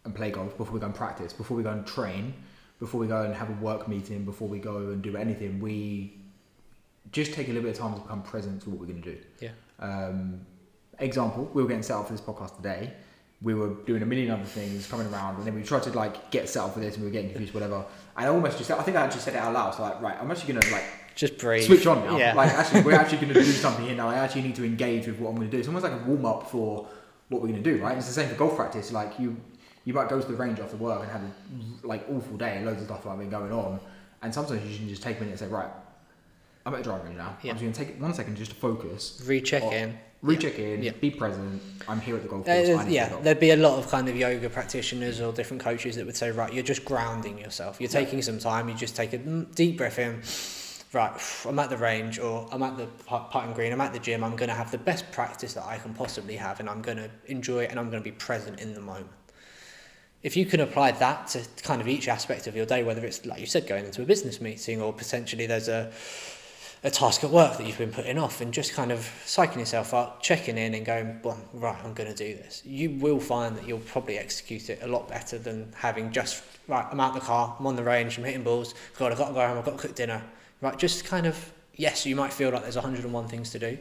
and 0.05 0.14
play 0.14 0.31
golf, 0.31 0.57
before 0.57 0.74
we 0.74 0.81
go 0.81 0.87
and 0.87 0.94
practice, 0.94 1.33
before 1.33 1.57
we 1.57 1.62
go 1.62 1.70
and 1.70 1.87
train, 1.87 2.35
before 2.79 3.00
we 3.00 3.07
go 3.07 3.22
and 3.22 3.35
have 3.35 3.50
a 3.50 3.64
work 3.64 3.87
meeting, 3.88 4.24
before 4.24 4.48
we 4.48 4.59
go 4.59 4.76
and 4.76 5.03
do 5.03 5.16
anything, 5.16 5.61
we 5.61 6.14
just 7.12 7.33
take 7.33 7.48
a 7.48 7.53
little 7.53 7.62
bit 7.62 7.72
of 7.72 7.79
time 7.79 7.94
to 7.94 8.00
become 8.00 8.22
present 8.22 8.62
to 8.62 8.70
what 8.70 8.81
we're 8.81 8.87
going 8.87 9.03
to 9.03 9.12
do. 9.12 9.18
Yeah. 9.40 9.50
Um, 9.79 10.40
example, 10.98 11.50
we 11.53 11.62
were 11.62 11.68
getting 11.68 11.83
set 11.83 11.96
up 11.96 12.07
for 12.07 12.12
this 12.12 12.20
podcast 12.20 12.57
today. 12.57 12.92
We 13.42 13.55
were 13.55 13.74
doing 13.87 14.03
a 14.03 14.07
million 14.07 14.31
other 14.31 14.44
things 14.44 14.87
coming 14.87 15.07
around, 15.07 15.37
and 15.37 15.46
then 15.46 15.55
we 15.55 15.62
tried 15.62 15.83
to 15.85 15.90
like 15.92 16.31
get 16.31 16.48
set 16.48 16.62
up 16.62 16.74
for 16.74 16.81
this, 16.81 16.94
and 16.94 17.05
we 17.05 17.09
were 17.09 17.12
getting 17.12 17.31
confused, 17.31 17.55
whatever. 17.55 17.85
And 18.16 18.26
I 18.26 18.29
almost 18.29 18.59
just, 18.59 18.70
I 18.70 18.83
think 18.83 18.96
I 18.96 19.03
actually 19.03 19.22
said 19.22 19.35
it 19.35 19.38
out 19.38 19.55
loud. 19.55 19.74
So 19.74 19.83
like, 19.83 20.00
right, 20.03 20.16
I'm 20.20 20.31
actually 20.31 20.53
gonna 20.53 20.72
like 20.72 20.85
Just 21.21 21.37
breathe. 21.39 21.65
switch 21.65 21.87
on 21.87 22.03
now. 22.05 22.17
Yeah. 22.17 22.33
Like 22.35 22.51
actually, 22.53 22.81
we're 22.81 22.95
actually 22.95 23.19
going 23.19 23.35
to 23.35 23.41
do 23.45 23.53
something 23.67 23.85
here 23.85 23.95
now. 23.95 24.09
I 24.09 24.15
actually 24.15 24.41
need 24.43 24.55
to 24.57 24.65
engage 24.65 25.07
with 25.07 25.19
what 25.19 25.29
I'm 25.29 25.37
going 25.37 25.49
to 25.49 25.53
do. 25.55 25.59
It's 25.59 25.69
almost 25.69 25.85
like 25.85 25.93
a 25.93 25.99
warm 26.05 26.25
up 26.25 26.51
for 26.51 26.87
what 27.29 27.43
we're 27.43 27.49
going 27.49 27.63
to 27.63 27.71
do, 27.77 27.83
right? 27.83 27.97
It's 27.99 28.07
the 28.07 28.13
same 28.15 28.29
for 28.31 28.37
golf 28.37 28.57
practice. 28.57 28.91
Like 28.91 29.19
you, 29.19 29.37
you 29.85 29.93
might 29.93 30.09
go 30.09 30.19
to 30.19 30.27
the 30.27 30.35
range 30.35 30.61
after 30.61 30.77
work 30.79 31.03
and 31.03 31.11
have 31.11 31.23
a 31.23 31.87
like 31.87 32.07
awful 32.11 32.39
day, 32.39 32.63
loads 32.65 32.81
of 32.81 32.87
stuff 32.87 33.05
like 33.05 33.19
been 33.19 33.29
going 33.29 33.53
on, 33.53 33.79
and 34.23 34.33
sometimes 34.33 34.65
you 34.71 34.79
can 34.79 34.89
just 34.89 35.03
take 35.03 35.19
a 35.19 35.21
minute 35.21 35.33
and 35.33 35.39
say, 35.41 35.47
right, 35.49 35.69
I'm 36.65 36.73
at 36.73 36.79
the 36.79 36.85
driving 36.85 37.07
range 37.09 37.19
now. 37.19 37.37
Yeah. 37.43 37.51
I'm 37.53 37.59
just 37.59 37.63
going 37.65 37.73
to 37.75 37.85
take 37.93 38.01
one 38.01 38.15
second 38.15 38.37
just 38.37 38.53
to 38.53 38.57
focus, 38.57 39.23
Recheck 39.27 39.63
Oh, 39.63 39.71
in. 39.71 39.99
recheck 40.23 40.59
in, 40.59 40.83
Yeah. 40.83 40.93
be 41.01 41.11
present. 41.11 41.61
I'm 41.87 42.01
here 42.01 42.17
at 42.17 42.23
the 42.23 42.29
golf 42.29 42.49
Uh, 42.49 42.55
course. 42.65 42.87
Need 42.87 42.95
yeah, 42.95 43.11
golf. 43.11 43.23
there'd 43.25 43.41
be 43.41 43.51
a 43.51 43.57
lot 43.57 43.79
of 43.79 43.91
kind 43.91 44.09
of 44.09 44.17
yoga 44.17 44.49
practitioners 44.49 45.21
or 45.21 45.33
different 45.35 45.63
coaches 45.63 45.97
that 45.97 46.07
would 46.07 46.17
say, 46.17 46.31
right, 46.31 46.51
you're 46.53 46.63
just 46.65 46.85
grounding 46.87 47.39
yourself. 47.39 47.79
You're 47.79 47.91
Yeah. 47.91 48.01
taking 48.01 48.23
some 48.23 48.39
time. 48.39 48.69
You 48.71 48.75
just 48.75 48.97
take 48.97 49.13
a 49.13 49.19
deep 49.19 49.77
breath 49.77 49.99
in. 49.99 50.23
Right, 50.92 51.12
I'm 51.46 51.59
at 51.61 51.70
the 51.70 51.76
range 51.76 52.18
or 52.18 52.48
I'm 52.50 52.64
at 52.64 52.76
the 52.76 52.87
put- 52.87 53.31
putting 53.31 53.53
green. 53.53 53.72
I'm 53.72 53.81
at 53.81 53.92
the 53.92 54.00
gym. 54.00 54.24
I'm 54.24 54.35
going 54.35 54.48
to 54.48 54.55
have 54.55 54.72
the 54.72 54.79
best 54.79 55.11
practice 55.12 55.55
that 55.55 55.64
I 55.64 55.79
can 55.79 55.94
possibly 55.94 56.35
have, 56.35 56.59
and 56.59 56.68
I'm 56.68 56.83
going 56.83 56.98
to 56.98 57.09
enjoy 57.26 57.62
it, 57.62 57.70
and 57.70 57.79
I'm 57.79 57.90
going 57.90 58.03
to 58.03 58.11
be 58.11 58.16
present 58.16 58.59
in 58.59 58.74
the 58.74 58.81
moment. 58.81 59.07
If 60.24 60.37
you 60.37 60.44
can 60.44 60.61
apply 60.61 60.90
that 60.92 61.29
to 61.29 61.46
kind 61.62 61.81
of 61.81 61.87
each 61.87 62.09
aspect 62.09 62.48
of 62.48 62.57
your 62.57 62.66
day, 62.66 62.83
whether 62.83 63.05
it's 63.07 63.24
like 63.24 63.38
you 63.38 63.46
said, 63.46 63.68
going 63.68 63.85
into 63.85 64.03
a 64.03 64.05
business 64.05 64.40
meeting, 64.40 64.83
or 64.83 64.92
potentially 64.92 65.46
there's 65.46 65.68
a 65.68 65.92
a 66.83 66.90
task 66.90 67.22
at 67.24 67.31
work 67.31 67.59
that 67.59 67.66
you've 67.66 67.76
been 67.76 67.92
putting 67.92 68.16
off 68.16 68.40
and 68.40 68.55
just 68.55 68.72
kind 68.72 68.90
of 68.90 69.00
psyching 69.26 69.59
yourself 69.59 69.92
up, 69.92 70.22
checking 70.22 70.57
in 70.57 70.74
and 70.74 70.87
going, 70.87 71.20
well, 71.22 71.38
right, 71.53 71.76
I'm 71.85 71.92
going 71.92 72.09
to 72.09 72.16
do 72.16 72.35
this. 72.35 72.62
You 72.64 72.90
will 72.90 73.20
find 73.20 73.55
that 73.57 73.68
you'll 73.68 73.81
probably 73.81 74.16
execute 74.16 74.70
it 74.70 74.79
a 74.83 74.87
lot 74.87 75.07
better 75.07 75.37
than 75.37 75.70
having 75.76 76.11
just, 76.11 76.42
right, 76.68 76.87
I'm 76.90 76.98
out 76.98 77.12
the 77.12 77.20
car, 77.20 77.55
I'm 77.59 77.66
on 77.66 77.76
the 77.76 77.85
range, 77.85 78.16
I'm 78.16 78.24
hitting 78.24 78.42
balls, 78.42 78.74
God, 78.98 79.12
I've 79.12 79.18
got 79.18 79.29
to 79.29 79.35
go 79.35 79.46
home, 79.46 79.59
I've 79.59 79.64
got 79.64 79.72
to 79.72 79.88
cook 79.88 79.94
dinner. 79.94 80.22
Right, 80.61 80.79
just 80.79 81.05
kind 81.05 81.27
of, 81.27 81.53
yes, 81.75 82.05
you 82.05 82.14
might 82.14 82.33
feel 82.33 82.51
like 82.51 82.62
there's 82.62 82.77
101 82.77 83.29
things 83.29 83.51
to 83.51 83.59
do. 83.59 83.79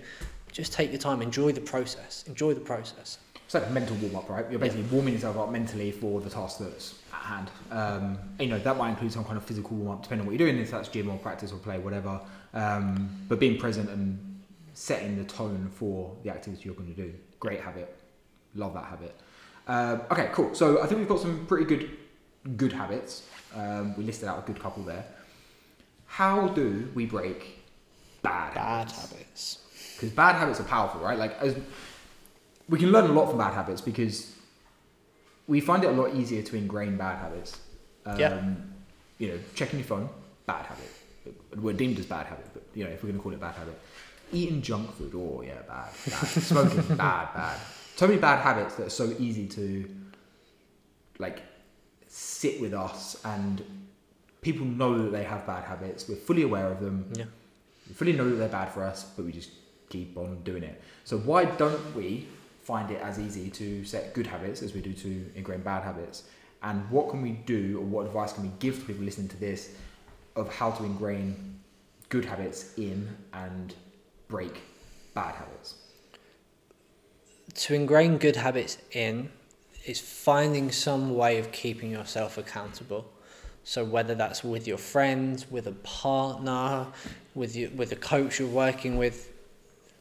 Just 0.52 0.74
take 0.74 0.92
your 0.92 1.00
time, 1.00 1.22
enjoy 1.22 1.52
the 1.52 1.62
process, 1.62 2.24
enjoy 2.28 2.54
the 2.54 2.62
process. 2.62 3.18
It's 3.46 3.54
like 3.54 3.68
a 3.68 3.70
mental 3.72 3.96
warm 3.98 4.16
up, 4.16 4.30
right? 4.30 4.46
You're 4.50 4.60
basically 4.60 4.84
warming 4.84 5.16
yourself 5.16 5.38
up 5.38 5.52
mentally 5.52 5.92
for 5.92 6.22
the 6.22 6.30
task 6.30 6.60
that's 6.60 7.00
at 7.12 7.20
hand. 7.20 7.52
Um, 7.72 8.18
you 8.40 8.48
know, 8.48 8.60
that 8.60 8.78
might 8.78 8.92
include 8.92 9.12
some 9.12 9.26
kind 9.26 9.38
of 9.38 9.44
physical 9.44 9.76
warm 9.76 9.98
up, 9.98 10.04
depending 10.04 10.22
on 10.22 10.28
what 10.28 10.40
you're 10.40 10.48
doing, 10.48 10.62
if 10.62 10.72
that's 10.72 10.88
gym 10.88 11.10
or 11.10 11.18
practice 11.18 11.52
or 11.52 11.58
play, 11.58 11.80
whatever. 11.80 12.22
Um, 12.54 13.10
but 13.28 13.40
being 13.40 13.60
present 13.60 13.90
and 13.90 14.40
setting 14.74 15.18
the 15.18 15.26
tone 15.26 15.70
for 15.74 16.16
the 16.24 16.30
activity 16.30 16.64
you're 16.66 16.76
going 16.76 16.94
to 16.94 17.02
do. 17.02 17.14
Great 17.40 17.60
habit. 17.60 17.98
Love 18.56 18.74
that 18.76 18.86
habit. 18.86 19.20
Um, 19.68 20.02
okay, 20.12 20.30
cool. 20.32 20.54
So 20.56 20.82
I 20.82 20.88
think 20.88 21.00
we've 21.00 21.10
got 21.10 21.20
some 21.20 21.46
pretty 21.46 21.66
good 21.66 21.90
good 22.56 22.72
habits. 22.72 23.28
Um, 23.56 23.96
we 23.98 24.04
listed 24.04 24.30
out 24.30 24.40
a 24.40 24.42
good 24.48 24.60
couple 24.60 24.84
there. 24.84 25.06
How 26.10 26.48
do 26.50 26.90
we 26.96 27.06
break 27.06 27.60
bad, 28.22 28.54
Bad 28.56 28.92
habits? 28.92 29.60
because 29.96 30.10
bad 30.12 30.36
habits 30.36 30.60
are 30.60 30.64
powerful, 30.64 31.02
right? 31.02 31.18
Like 31.18 31.38
as 31.42 31.56
we 32.68 32.78
can 32.80 32.92
learn 32.92 33.10
a 33.10 33.14
lot 33.14 33.30
from 33.30 33.38
bad 33.38 33.54
habits 33.54 33.82
because 33.82 34.34
we 35.48 35.60
find 35.62 35.84
it 35.84 35.88
a 35.88 35.92
lot 35.92 36.14
easier 36.16 36.42
to 36.44 36.56
ingrain 36.58 36.98
bad 36.98 37.20
habits. 37.20 37.60
Um, 38.06 38.20
Yeah. 38.20 38.44
You 39.18 39.28
know, 39.30 39.40
checking 39.56 39.80
your 39.80 39.86
phone, 39.88 40.10
bad 40.46 40.66
habit. 40.66 40.90
We're 41.58 41.74
deemed 41.74 42.00
as 42.00 42.06
bad 42.06 42.26
habit, 42.28 42.48
but 42.54 42.64
you 42.74 42.86
know, 42.86 42.90
if 42.90 43.04
we're 43.04 43.10
going 43.10 43.20
to 43.20 43.24
call 43.24 43.34
it 43.34 43.40
bad 43.42 43.56
habit, 43.56 43.78
eating 44.32 44.62
junk 44.62 44.96
food, 44.96 45.12
oh 45.16 45.42
yeah, 45.46 45.62
bad, 45.68 45.90
bad. 46.10 46.28
Smoking, 46.52 46.96
bad, 46.96 47.34
bad. 47.34 47.58
So 47.98 48.08
many 48.08 48.20
bad 48.20 48.40
habits 48.40 48.76
that 48.76 48.88
are 48.88 48.90
so 48.90 49.14
easy 49.20 49.48
to 49.48 49.90
like 51.18 51.42
sit 52.08 52.62
with 52.62 52.74
us 52.74 53.20
and 53.26 53.62
people 54.42 54.66
know 54.66 55.04
that 55.04 55.12
they 55.12 55.24
have 55.24 55.46
bad 55.46 55.64
habits. 55.64 56.08
We're 56.08 56.16
fully 56.16 56.44
aware 56.44 56.72
of 56.72 56.80
them. 56.80 57.12
Yeah. 57.16 57.26
We 57.88 57.94
fully 57.94 58.14
know 58.14 58.30
that 58.30 58.36
they're 58.36 58.50
bad 58.50 58.72
for 58.72 58.84
us, 58.84 59.06
but 59.16 59.26
we 59.26 59.32
just 59.32 59.52
keep 59.90 60.18
on 60.18 60.42
doing 60.44 60.64
it. 60.64 60.82
So 61.06 61.18
why 61.18 61.46
don't 61.46 61.96
we 61.96 62.28
find 62.64 62.92
it 62.92 63.02
as 63.02 63.20
easy 63.20 63.50
to 63.50 63.84
set 63.84 64.14
good 64.14 64.28
habits 64.28 64.62
as 64.62 64.74
we 64.74 64.82
do 64.82 64.94
to 64.94 65.26
ingrain 65.36 65.62
bad 65.62 65.84
habits? 65.84 66.24
And 66.62 66.90
what 66.92 67.10
can 67.10 67.22
we 67.22 67.32
do, 67.32 67.80
or 67.80 67.86
what 67.86 68.06
advice 68.06 68.34
can 68.34 68.44
we 68.44 68.52
give 68.60 68.80
to 68.80 68.86
people 68.86 69.06
listening 69.06 69.30
to 69.30 69.38
this, 69.38 69.76
of 70.36 70.54
how 70.54 70.72
to 70.72 70.84
ingrain 70.84 71.60
good 72.10 72.26
habits 72.26 72.78
in 72.78 73.16
and 73.34 73.74
break 74.28 74.62
bad 75.14 75.36
habits? 75.36 75.76
to 77.56 77.74
ingrain 77.74 78.18
good 78.18 78.36
habits 78.36 78.78
in 78.92 79.30
is 79.86 80.00
finding 80.00 80.72
some 80.72 81.16
way 81.16 81.40
of 81.40 81.52
keeping 81.52 81.92
yourself 81.92 82.38
accountable. 82.38 83.10
So 83.70 83.86
whether 83.86 84.16
that's 84.16 84.44
with 84.44 84.68
your 84.68 84.80
friends, 84.80 85.46
with 85.52 85.68
a 85.68 85.74
partner, 85.84 86.88
with 87.36 87.56
you, 87.56 87.72
with 87.76 87.92
a 87.92 87.96
coach 87.96 88.40
you're 88.40 88.48
working 88.48 88.98
with, 88.98 89.32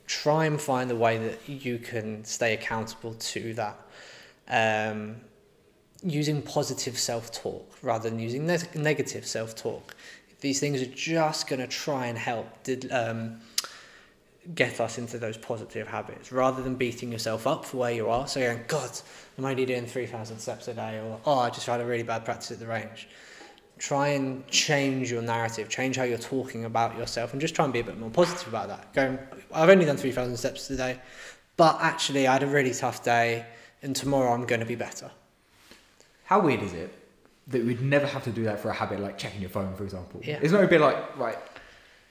try 0.06 0.46
and 0.46 0.58
find 0.58 0.90
a 0.90 0.96
way 0.96 1.18
that 1.18 1.46
you 1.46 1.78
can 1.78 2.24
stay 2.24 2.54
accountable 2.54 3.12
to 3.12 3.52
that. 3.52 3.78
Um, 4.48 5.16
using 6.02 6.40
positive 6.40 6.96
self-talk 6.96 7.70
rather 7.82 8.08
than 8.08 8.18
using 8.18 8.46
ne- 8.46 8.70
negative 8.74 9.26
self-talk. 9.26 9.94
These 10.40 10.60
things 10.60 10.80
are 10.80 10.86
just 10.86 11.46
going 11.46 11.60
to 11.60 11.66
try 11.66 12.06
and 12.06 12.16
help 12.16 12.62
did, 12.62 12.90
um, 12.90 13.42
get 14.54 14.80
us 14.80 14.96
into 14.96 15.18
those 15.18 15.36
positive 15.36 15.88
habits 15.88 16.32
rather 16.32 16.62
than 16.62 16.76
beating 16.76 17.12
yourself 17.12 17.46
up 17.46 17.66
for 17.66 17.76
where 17.76 17.92
you 17.92 18.08
are. 18.08 18.26
So 18.28 18.40
going, 18.40 18.64
God, 18.66 18.98
I'm 19.36 19.44
only 19.44 19.66
doing 19.66 19.84
3,000 19.84 20.38
steps 20.38 20.68
a 20.68 20.72
day, 20.74 21.00
or 21.00 21.20
oh, 21.26 21.40
I 21.40 21.50
just 21.50 21.66
had 21.66 21.82
a 21.82 21.84
really 21.84 22.02
bad 22.02 22.24
practice 22.24 22.52
at 22.52 22.60
the 22.60 22.66
range. 22.66 23.08
Try 23.78 24.08
and 24.08 24.46
change 24.48 25.10
your 25.10 25.22
narrative, 25.22 25.68
change 25.68 25.96
how 25.96 26.02
you're 26.02 26.18
talking 26.18 26.64
about 26.64 26.96
yourself, 26.98 27.32
and 27.32 27.40
just 27.40 27.54
try 27.54 27.64
and 27.64 27.72
be 27.72 27.80
a 27.80 27.84
bit 27.84 27.98
more 27.98 28.10
positive 28.10 28.48
about 28.48 28.68
that. 28.68 28.92
Going, 28.92 29.18
I've 29.52 29.68
only 29.68 29.84
done 29.84 29.96
3,000 29.96 30.36
steps 30.36 30.66
today, 30.66 31.00
but 31.56 31.78
actually, 31.80 32.26
I 32.26 32.34
had 32.34 32.42
a 32.42 32.46
really 32.46 32.74
tough 32.74 33.02
day, 33.04 33.46
and 33.82 33.94
tomorrow 33.94 34.32
I'm 34.32 34.46
going 34.46 34.60
to 34.60 34.66
be 34.66 34.74
better. 34.74 35.10
How 36.24 36.40
weird 36.40 36.62
is 36.62 36.72
it 36.72 36.92
that 37.46 37.64
we'd 37.64 37.80
never 37.80 38.06
have 38.06 38.24
to 38.24 38.30
do 38.30 38.44
that 38.44 38.60
for 38.60 38.68
a 38.68 38.74
habit 38.74 39.00
like 39.00 39.16
checking 39.16 39.40
your 39.40 39.50
phone, 39.50 39.74
for 39.74 39.84
example? 39.84 40.20
Yeah. 40.24 40.38
It's 40.42 40.52
not 40.52 40.64
a 40.64 40.68
bit 40.68 40.80
like, 40.80 41.16
right, 41.16 41.38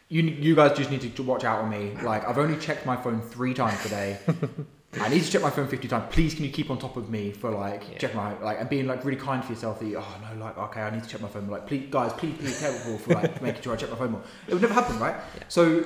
you, 0.10 0.24
you 0.24 0.56
guys 0.56 0.78
just 0.78 0.90
need 0.90 1.16
to 1.16 1.24
watch 1.24 1.44
out 1.44 1.60
on 1.62 1.70
me. 1.70 1.96
Like, 2.02 2.28
I've 2.28 2.38
only 2.38 2.58
checked 2.58 2.86
my 2.86 2.96
phone 2.96 3.22
three 3.22 3.54
times 3.54 3.82
today. 3.84 4.18
I 5.00 5.10
need 5.10 5.22
to 5.24 5.30
check 5.30 5.42
my 5.42 5.50
phone 5.50 5.68
50 5.68 5.88
times. 5.88 6.06
Please, 6.14 6.34
can 6.34 6.46
you 6.46 6.50
keep 6.52 6.70
on 6.72 6.80
top 6.80 6.96
of 6.98 7.10
me 7.10 7.32
for 7.32 7.52
like, 7.52 7.84
Yeah. 7.92 7.98
check 7.98 8.16
my, 8.16 8.38
like, 8.40 8.60
and 8.60 8.70
being 8.70 8.88
like 8.88 9.04
really 9.06 9.20
kind 9.20 9.44
to 9.44 9.50
yourself 9.50 9.80
that 9.80 9.86
you, 9.86 9.98
oh 9.98 10.16
no, 10.34 10.44
like, 10.44 10.58
okay, 10.58 10.82
I 10.82 10.90
need 10.90 11.04
to 11.04 11.10
check 11.10 11.22
my 11.22 11.28
phone. 11.28 11.48
Like, 11.48 11.68
please, 11.68 11.88
guys, 11.92 12.14
please, 12.14 12.36
please, 12.38 12.60
careful 12.60 12.98
for 12.98 13.14
like 13.14 13.42
making 13.48 13.62
sure 13.62 13.74
I 13.74 13.76
check 13.76 13.92
my 13.92 13.98
phone 13.98 14.12
more. 14.14 14.22
It 14.48 14.54
would 14.54 14.62
never 14.62 14.74
happen, 14.74 14.98
right? 15.00 15.16
Yeah. 15.36 15.44
So, 15.50 15.86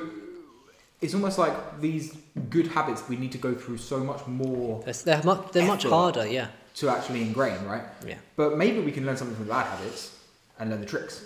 it's 1.01 1.15
almost 1.15 1.39
like 1.39 1.81
these 1.81 2.15
good 2.51 2.67
habits 2.67 3.09
we 3.09 3.17
need 3.17 3.31
to 3.31 3.39
go 3.39 3.55
through 3.55 3.77
so 3.79 3.99
much 4.01 4.25
more 4.27 4.83
They're, 4.83 4.93
they're 4.93 5.23
much, 5.23 5.51
they're 5.51 5.65
much 5.65 5.83
harder, 5.83 6.27
yeah. 6.27 6.49
to 6.75 6.89
actually 6.89 7.23
ingrain, 7.23 7.65
right? 7.65 7.83
Yeah. 8.05 8.17
But 8.35 8.55
maybe 8.55 8.79
we 8.81 8.91
can 8.91 9.05
learn 9.05 9.17
something 9.17 9.35
from 9.35 9.47
bad 9.47 9.65
habits 9.65 10.15
and 10.59 10.69
learn 10.69 10.79
the 10.79 10.85
tricks. 10.85 11.25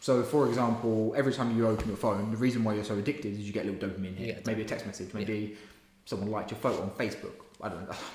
So, 0.00 0.22
for 0.24 0.48
example, 0.48 1.14
every 1.16 1.32
time 1.32 1.56
you 1.56 1.66
open 1.68 1.86
your 1.88 1.96
phone, 1.96 2.32
the 2.32 2.36
reason 2.36 2.64
why 2.64 2.74
you're 2.74 2.84
so 2.84 2.98
addicted 2.98 3.32
is 3.32 3.38
you 3.40 3.52
get 3.52 3.64
a 3.64 3.70
little 3.70 3.88
dopamine 3.88 4.16
hit. 4.16 4.44
Maybe 4.46 4.62
a 4.62 4.64
text 4.64 4.86
message, 4.86 5.14
maybe 5.14 5.56
someone 6.06 6.30
liked 6.30 6.50
your 6.50 6.58
photo 6.60 6.80
on 6.82 6.90
Facebook. 6.90 7.34
I 7.60 7.68
don't 7.68 7.86
know. 7.88 7.96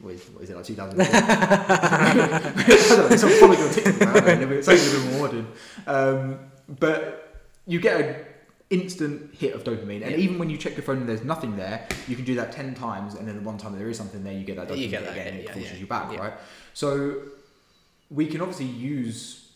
What 0.00 0.14
is, 0.14 0.24
what 0.30 0.42
is 0.44 0.48
it 0.48 0.56
like 0.56 0.64
2004? 0.64 1.14
I 1.14 2.14
don't 2.14 3.10
know. 3.10 3.16
Someone 3.16 3.38
followed 3.38 3.58
you 3.58 3.68
TikTok. 3.68 4.16
I 4.16 4.20
don't 4.20 4.40
know. 4.48 4.56
It's 4.56 4.66
only 4.66 4.80
a 4.80 4.90
bit 4.90 5.10
more 5.12 5.20
modern. 5.28 5.46
Um, 5.86 6.38
but 6.80 7.44
you 7.66 7.80
get 7.80 8.00
an 8.00 8.16
instant 8.70 9.34
hit 9.34 9.52
of 9.52 9.62
dopamine. 9.62 10.00
And 10.02 10.12
Yeah. 10.12 10.16
even 10.16 10.38
when 10.38 10.48
you 10.48 10.56
check 10.56 10.74
your 10.74 10.84
phone 10.84 10.96
and 10.98 11.06
there's 11.08 11.22
nothing 11.22 11.54
there, 11.56 11.86
you 12.08 12.16
can 12.16 12.24
do 12.24 12.34
that 12.36 12.50
ten 12.50 12.74
times, 12.74 13.14
and 13.14 13.28
then 13.28 13.36
the 13.36 13.42
one 13.42 13.58
time 13.58 13.76
there 13.78 13.90
is 13.90 13.98
something 13.98 14.24
there, 14.24 14.32
you 14.32 14.44
get 14.44 14.56
that 14.56 14.68
dopamine 14.68 14.78
You 14.78 14.88
get 14.88 15.04
that 15.04 15.12
again, 15.12 15.26
and 15.28 15.36
it 15.40 15.44
yeah, 15.44 15.52
forces 15.52 15.72
yeah, 15.72 15.78
you 15.80 15.86
back, 15.86 16.18
right? 16.18 16.32
So 16.72 17.16
we 18.10 18.26
can 18.26 18.40
obviously 18.40 18.66
use 18.66 19.50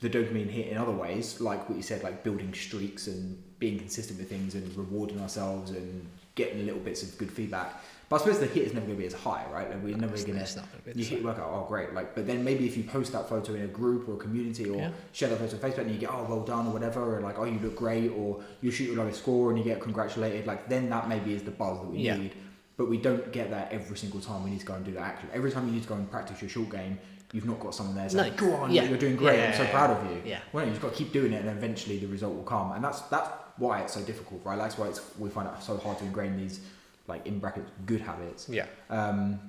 the 0.00 0.10
dopamine 0.10 0.50
hit 0.50 0.66
in 0.66 0.78
other 0.78 0.90
ways, 0.90 1.40
like 1.40 1.68
what 1.68 1.76
you 1.76 1.82
said, 1.82 2.02
like 2.02 2.24
building 2.24 2.52
streaks 2.54 3.06
and 3.06 3.40
being 3.60 3.78
consistent 3.78 4.18
with 4.18 4.28
things 4.28 4.56
and 4.56 4.76
rewarding 4.76 5.20
ourselves 5.20 5.70
and 5.70 6.06
getting 6.36 6.64
little 6.64 6.80
bits 6.80 7.02
of 7.02 7.18
good 7.18 7.32
feedback. 7.32 7.82
But 8.08 8.16
I 8.16 8.18
suppose 8.20 8.38
the 8.38 8.46
hit 8.46 8.62
is 8.68 8.72
never 8.72 8.86
going 8.86 8.96
to 8.98 9.00
be 9.00 9.06
as 9.08 9.14
high, 9.14 9.44
right? 9.52 9.68
Like 9.68 9.82
we're 9.82 9.96
never 9.96 10.12
It's- 10.14 10.24
going 10.24 10.38
it's 10.38 10.52
to. 10.54 10.60
not 10.60 10.70
gonna 10.70 10.82
be 10.84 10.92
the 10.92 10.98
You 11.00 11.04
hit 11.04 11.24
work 11.24 11.38
out, 11.40 11.50
oh 11.52 11.66
great, 11.66 11.92
like. 11.92 12.14
But 12.14 12.28
then 12.28 12.44
maybe 12.44 12.64
if 12.64 12.76
you 12.76 12.84
post 12.84 13.10
that 13.14 13.28
photo 13.28 13.54
in 13.54 13.62
a 13.62 13.66
group 13.66 14.08
or 14.08 14.12
a 14.14 14.16
community 14.16 14.68
or 14.70 14.76
Yeah. 14.76 14.90
share 15.10 15.28
that 15.30 15.40
photo 15.40 15.56
on 15.56 15.62
Facebook 15.72 15.78
and 15.86 15.90
you 15.90 15.98
get 15.98 16.10
oh 16.12 16.24
well 16.28 16.44
done 16.44 16.68
or 16.68 16.72
whatever, 16.72 17.16
or 17.16 17.20
like 17.20 17.36
oh 17.36 17.44
you 17.44 17.58
look 17.58 17.74
great, 17.74 18.10
or 18.12 18.40
you 18.60 18.70
shoot 18.70 18.84
your 18.84 18.96
lowest 18.96 19.18
score 19.18 19.50
and 19.50 19.58
you 19.58 19.64
get 19.64 19.80
congratulated, 19.80 20.46
like 20.46 20.68
then 20.68 20.88
that 20.90 21.08
maybe 21.08 21.34
is 21.34 21.42
the 21.42 21.50
buzz 21.50 21.80
that 21.80 21.88
we 21.90 21.98
Yeah. 21.98 22.16
need. 22.16 22.32
But 22.76 22.88
we 22.88 22.98
don't 22.98 23.32
get 23.32 23.50
that 23.50 23.72
every 23.72 23.96
single 23.96 24.20
time 24.20 24.44
we 24.44 24.50
need 24.50 24.60
to 24.60 24.66
go 24.66 24.74
and 24.74 24.84
do 24.84 24.92
that 24.92 25.00
action. 25.02 25.28
Every 25.32 25.50
time 25.50 25.66
you 25.66 25.72
need 25.72 25.82
to 25.82 25.88
go 25.88 25.94
and 25.96 26.08
practice 26.08 26.40
your 26.42 26.50
short 26.50 26.70
game, 26.70 26.98
you've 27.32 27.44
not 27.46 27.58
got 27.60 27.74
someone 27.74 27.96
there 27.96 28.08
saying, 28.08 28.32
No. 28.32 28.36
"Go 28.36 28.54
on, 28.56 28.70
Yeah. 28.70 28.84
you're 28.84 28.98
doing 28.98 29.16
great. 29.16 29.40
I'm 29.44 29.54
so 29.54 29.62
Yeah. 29.64 29.70
proud 29.70 29.90
of 29.90 30.10
you." 30.10 30.22
Yeah. 30.24 30.38
Well, 30.52 30.64
no, 30.64 30.72
you've 30.72 30.80
got 30.80 30.92
to 30.92 30.96
keep 30.96 31.12
doing 31.12 31.32
it, 31.32 31.40
and 31.44 31.50
eventually 31.50 31.98
the 31.98 32.06
result 32.06 32.34
will 32.34 32.42
come. 32.44 32.72
And 32.72 32.82
that's 32.84 33.00
that's 33.02 33.28
why 33.56 33.80
it's 33.80 33.94
so 33.94 34.00
difficult, 34.02 34.40
right? 34.44 34.56
That's 34.58 34.76
why 34.78 34.86
it's 34.88 35.00
we 35.18 35.28
find 35.30 35.48
it 35.48 35.62
so 35.62 35.76
hard 35.78 35.98
to 35.98 36.04
ingrain 36.04 36.36
these, 36.36 36.60
like 37.08 37.26
in 37.26 37.38
brackets, 37.38 37.70
good 37.86 38.00
habits. 38.00 38.48
Yeah. 38.48 38.66
Um, 38.90 39.40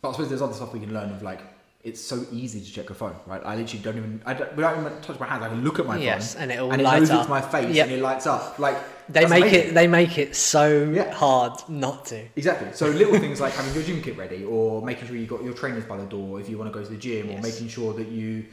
but 0.00 0.10
I 0.10 0.12
suppose 0.12 0.28
there's 0.28 0.42
other 0.42 0.54
stuff 0.54 0.72
we 0.72 0.80
can 0.80 0.92
learn 0.94 1.10
of 1.10 1.22
like 1.22 1.40
it's 1.84 2.00
so 2.00 2.24
easy 2.32 2.60
to 2.60 2.72
check 2.72 2.90
a 2.90 2.94
phone, 2.94 3.14
right? 3.26 3.40
I 3.44 3.54
literally 3.56 3.82
don't 3.84 3.96
even 3.96 4.20
I 4.26 4.34
don't, 4.34 4.54
without 4.56 4.76
even 4.78 4.92
touch 5.02 5.20
my 5.20 5.26
hands. 5.26 5.42
I 5.44 5.48
can 5.48 5.62
look 5.62 5.78
at 5.78 5.86
my 5.86 5.96
Yes, 5.96 6.34
phone 6.34 6.42
and 6.50 6.52
and 6.52 6.80
it 6.80 6.84
light 6.84 6.98
knows 7.00 7.10
up. 7.10 7.28
my 7.28 7.40
face 7.40 7.74
Yep. 7.76 7.86
and 7.86 7.94
it 7.96 8.02
lights 8.02 8.26
up. 8.26 8.58
Like 8.58 8.76
They 9.08 9.20
that's 9.20 9.30
make 9.30 9.42
amazing. 9.42 9.68
it. 9.70 9.74
They 9.74 9.86
make 9.86 10.18
it 10.18 10.34
so 10.36 10.90
Yeah. 10.92 11.12
hard 11.12 11.52
not 11.68 12.06
to. 12.06 12.24
Exactly. 12.36 12.68
So 12.72 12.88
little 12.88 13.18
things 13.24 13.40
like 13.40 13.52
having 13.54 13.72
your 13.74 13.82
gym 13.84 14.02
kit 14.02 14.16
ready, 14.16 14.44
or 14.44 14.82
making 14.82 15.06
sure 15.08 15.16
you 15.16 15.26
got 15.26 15.42
your 15.44 15.54
trainers 15.54 15.84
by 15.84 15.96
the 15.96 16.06
door 16.06 16.40
if 16.40 16.48
you 16.48 16.58
want 16.58 16.72
to 16.72 16.78
go 16.78 16.84
to 16.84 16.90
the 16.90 16.96
gym, 16.98 17.30
or 17.30 17.40
making 17.40 17.68
sure 17.68 17.92
that 17.94 18.08
you 18.08 18.44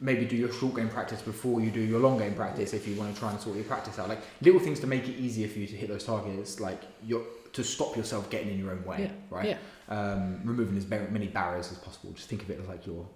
maybe 0.00 0.24
do 0.24 0.36
your 0.36 0.52
short 0.52 0.76
game 0.76 0.88
practice 0.88 1.20
before 1.20 1.60
you 1.60 1.70
do 1.72 1.80
your 1.80 1.98
long 1.98 2.16
game 2.18 2.32
practice 2.34 2.72
if 2.72 2.86
you 2.86 2.94
want 2.94 3.12
to 3.12 3.18
try 3.20 3.30
and 3.32 3.40
sort 3.40 3.56
your 3.56 3.64
practice 3.64 3.98
out. 3.98 4.08
Like 4.08 4.20
little 4.40 4.60
things 4.60 4.78
to 4.80 4.86
make 4.86 5.08
it 5.08 5.16
easier 5.18 5.48
for 5.48 5.58
you 5.58 5.66
to 5.66 5.74
hit 5.76 5.88
those 5.88 6.04
targets, 6.04 6.60
like 6.60 6.80
your 7.04 7.22
to 7.54 7.64
stop 7.64 7.96
yourself 7.96 8.30
getting 8.30 8.50
in 8.50 8.58
your 8.58 8.70
own 8.70 8.84
way, 8.84 9.02
Yeah. 9.02 9.10
right? 9.36 9.48
Yeah. 9.48 9.56
Um, 9.88 10.40
removing 10.44 10.76
as 10.76 10.86
many 10.86 11.26
barriers 11.28 11.72
as 11.72 11.78
possible. 11.78 12.12
Just 12.12 12.28
think 12.28 12.42
of 12.42 12.50
it 12.50 12.60
as 12.60 12.68
like 12.68 12.86
your 12.86 13.06